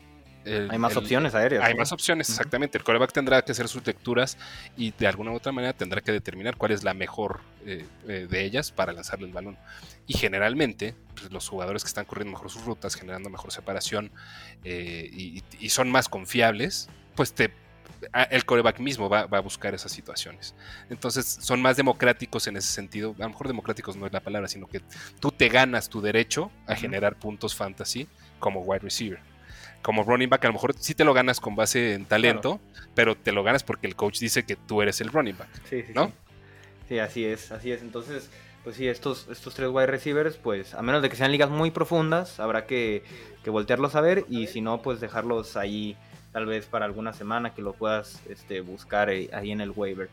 hay 0.70 0.78
más 0.78 0.96
opciones 0.96 1.34
aéreas. 1.34 1.64
Hay 1.64 1.74
más 1.74 1.92
opciones, 1.92 2.28
exactamente. 2.28 2.78
El 2.78 2.84
coreback 2.84 3.12
tendrá 3.12 3.42
que 3.42 3.53
hacer 3.53 3.68
sus 3.68 3.86
lecturas 3.86 4.38
y 4.76 4.92
de 4.92 5.07
alguna 5.07 5.32
u 5.32 5.34
otra 5.34 5.53
manera 5.53 5.72
tendrá 5.72 6.01
que 6.01 6.12
determinar 6.12 6.57
cuál 6.57 6.72
es 6.72 6.84
la 6.84 6.94
mejor 6.94 7.40
eh, 7.66 7.84
de 8.07 8.44
ellas 8.44 8.72
para 8.72 8.92
lanzarle 8.92 9.26
el 9.26 9.32
balón. 9.32 9.59
Y 10.07 10.16
generalmente, 10.16 10.94
pues, 11.14 11.30
los 11.30 11.49
jugadores 11.49 11.82
que 11.82 11.88
están 11.88 12.05
corriendo 12.05 12.32
mejor 12.32 12.51
sus 12.51 12.64
rutas, 12.64 12.94
generando 12.94 13.30
mejor 13.30 13.53
separación 13.53 14.11
eh, 14.64 15.09
y, 15.12 15.68
son 15.68 15.90
más 15.90 16.09
confiables, 16.09 16.88
pues 17.14 17.34
te, 17.34 17.53
el 18.30 18.44
coreback 18.44 18.80
mismo 18.80 19.09
va, 19.09 19.26
va, 19.26 19.38
a 19.38 19.40
buscar 19.40 19.74
esas 19.74 19.92
situaciones. 19.92 20.55
Entonces 20.90 21.26
son 21.40 21.61
más 21.61 21.76
democráticos 21.76 22.46
en 22.46 22.57
ese 22.57 22.72
sentido. 22.72 23.14
A 23.18 23.22
lo 23.22 23.30
mejor 23.30 23.46
democráticos 23.49 23.96
no 23.96 24.07
es 24.07 24.12
la 24.12 24.20
palabra, 24.20 24.49
sino 24.49 24.66
que 24.66 24.80
tú 25.20 25.30
te 25.30 25.49
ganas 25.49 25.88
tu 25.88 26.01
derecho 26.01 26.51
a 26.66 26.74
generar 26.74 27.16
puntos 27.16 27.55
fantasy 27.55 28.09
como 28.38 28.61
wide 28.61 28.80
receiver. 28.80 29.20
como 29.82 30.03
running 30.03 30.28
back, 30.28 30.44
a 30.44 30.49
lo 30.49 30.55
mejor 30.55 30.74
sí 30.78 30.94
te 30.94 31.05
lo 31.05 31.14
ganas 31.14 31.40
con 31.40 31.55
base 31.55 31.94
en 31.94 32.05
talento, 32.05 32.61
pero 32.94 33.16
te 33.16 33.32
lo 33.32 33.44
ganas 33.44 33.62
porque 33.62 33.86
el 33.86 33.94
coach 33.94 34.18
dice 34.18 34.44
que 34.44 34.57
tú 34.57 34.82
eres 34.82 35.01
el 35.01 35.09
running 35.09 35.38
back. 35.38 35.49
Sí, 35.68 35.82
sí, 35.82 35.92
¿no? 35.94 36.12
Sí. 36.88 36.99
así 36.99 37.24
es, 37.24 37.53
así 37.53 37.70
es. 37.70 37.82
Entonces, 37.82 38.28
pues 38.64 38.76
sí, 38.76 38.88
estos, 38.88 39.28
estos 39.30 39.55
tres 39.55 39.70
wide 39.70 39.86
receivers, 39.86 40.36
pues 40.36 40.74
a 40.74 40.82
menos 40.82 41.01
de 41.01 41.09
que 41.09 41.16
sean 41.16 41.30
ligas 41.30 41.49
muy 41.49 41.70
profundas, 41.70 42.40
habrá 42.40 42.66
que, 42.66 43.05
que 43.44 43.51
voltearlos 43.51 43.94
a 43.94 44.01
ver 44.01 44.24
y 44.28 44.49
si 44.49 44.61
no, 44.61 44.82
pues 44.82 45.01
dejarlos 45.01 45.57
ahí 45.57 45.96
tal 46.33 46.47
vez 46.47 46.66
para 46.66 46.85
alguna 46.85 47.12
semana 47.12 47.55
que 47.55 47.62
lo 47.62 47.72
puedas 47.72 48.22
este, 48.29 48.61
buscar 48.61 49.11
eh, 49.11 49.31
ahí 49.33 49.51
en 49.51 49.61
el 49.61 49.70
waiver. 49.70 50.09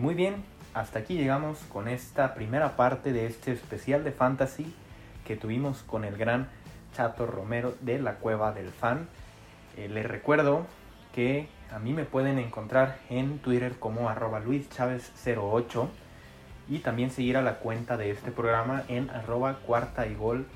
Muy 0.00 0.14
bien, 0.14 0.36
hasta 0.72 1.00
aquí 1.00 1.14
llegamos 1.14 1.58
con 1.70 1.86
esta 1.86 2.32
primera 2.32 2.74
parte 2.74 3.12
de 3.12 3.26
este 3.26 3.52
especial 3.52 4.02
de 4.02 4.12
fantasy 4.12 4.74
que 5.26 5.36
tuvimos 5.36 5.82
con 5.82 6.06
el 6.06 6.16
gran 6.16 6.48
Chato 6.94 7.26
Romero 7.26 7.74
de 7.82 8.00
la 8.00 8.14
Cueva 8.14 8.52
del 8.52 8.70
Fan. 8.70 9.06
Eh, 9.76 9.90
les 9.90 10.06
recuerdo 10.06 10.66
que 11.14 11.48
a 11.70 11.78
mí 11.78 11.92
me 11.92 12.04
pueden 12.04 12.38
encontrar 12.38 12.96
en 13.10 13.40
Twitter 13.40 13.74
como 13.78 14.08
arroba 14.08 14.40
luischavez08 14.40 15.88
y 16.70 16.78
también 16.78 17.10
seguir 17.10 17.36
a 17.36 17.42
la 17.42 17.58
cuenta 17.58 17.98
de 17.98 18.10
este 18.10 18.30
programa 18.30 18.84
en 18.88 19.10
arroba 19.10 19.58
cuarta 19.66 20.06
y 20.06 20.14
gol 20.14 20.46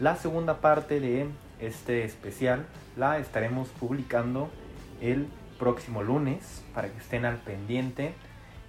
La 0.00 0.16
segunda 0.16 0.60
parte 0.60 0.98
de 0.98 1.28
este 1.60 2.02
especial 2.02 2.66
la 2.96 3.18
estaremos 3.18 3.68
publicando 3.68 4.50
el 5.00 5.28
próximo 5.64 6.02
lunes 6.02 6.62
para 6.74 6.90
que 6.90 6.98
estén 6.98 7.24
al 7.24 7.38
pendiente 7.38 8.12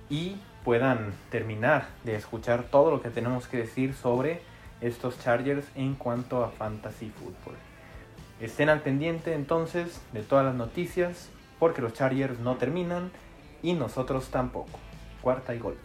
y 0.10 0.38
puedan 0.64 1.14
terminar 1.30 1.90
de 2.06 2.16
escuchar 2.16 2.64
todo 2.72 2.90
lo 2.90 3.02
que 3.02 3.10
tenemos 3.10 3.50
que 3.50 3.58
decir 3.58 3.94
sobre 3.94 4.42
estos 4.80 5.20
Chargers 5.20 5.68
en 5.76 5.96
cuanto 5.96 6.42
a 6.42 6.52
fantasy 6.52 7.10
football. 7.10 7.58
Estén 8.40 8.70
al 8.70 8.80
pendiente 8.80 9.34
entonces 9.34 10.02
de 10.14 10.22
todas 10.22 10.46
las 10.46 10.56
noticias 10.56 11.28
porque 11.60 11.82
los 11.82 11.92
Chargers 11.92 12.40
no 12.40 12.56
terminan 12.56 13.12
y 13.62 13.74
nosotros 13.74 14.30
tampoco. 14.30 14.80
Cuarta 15.22 15.54
y 15.54 15.60
gol. 15.60 15.76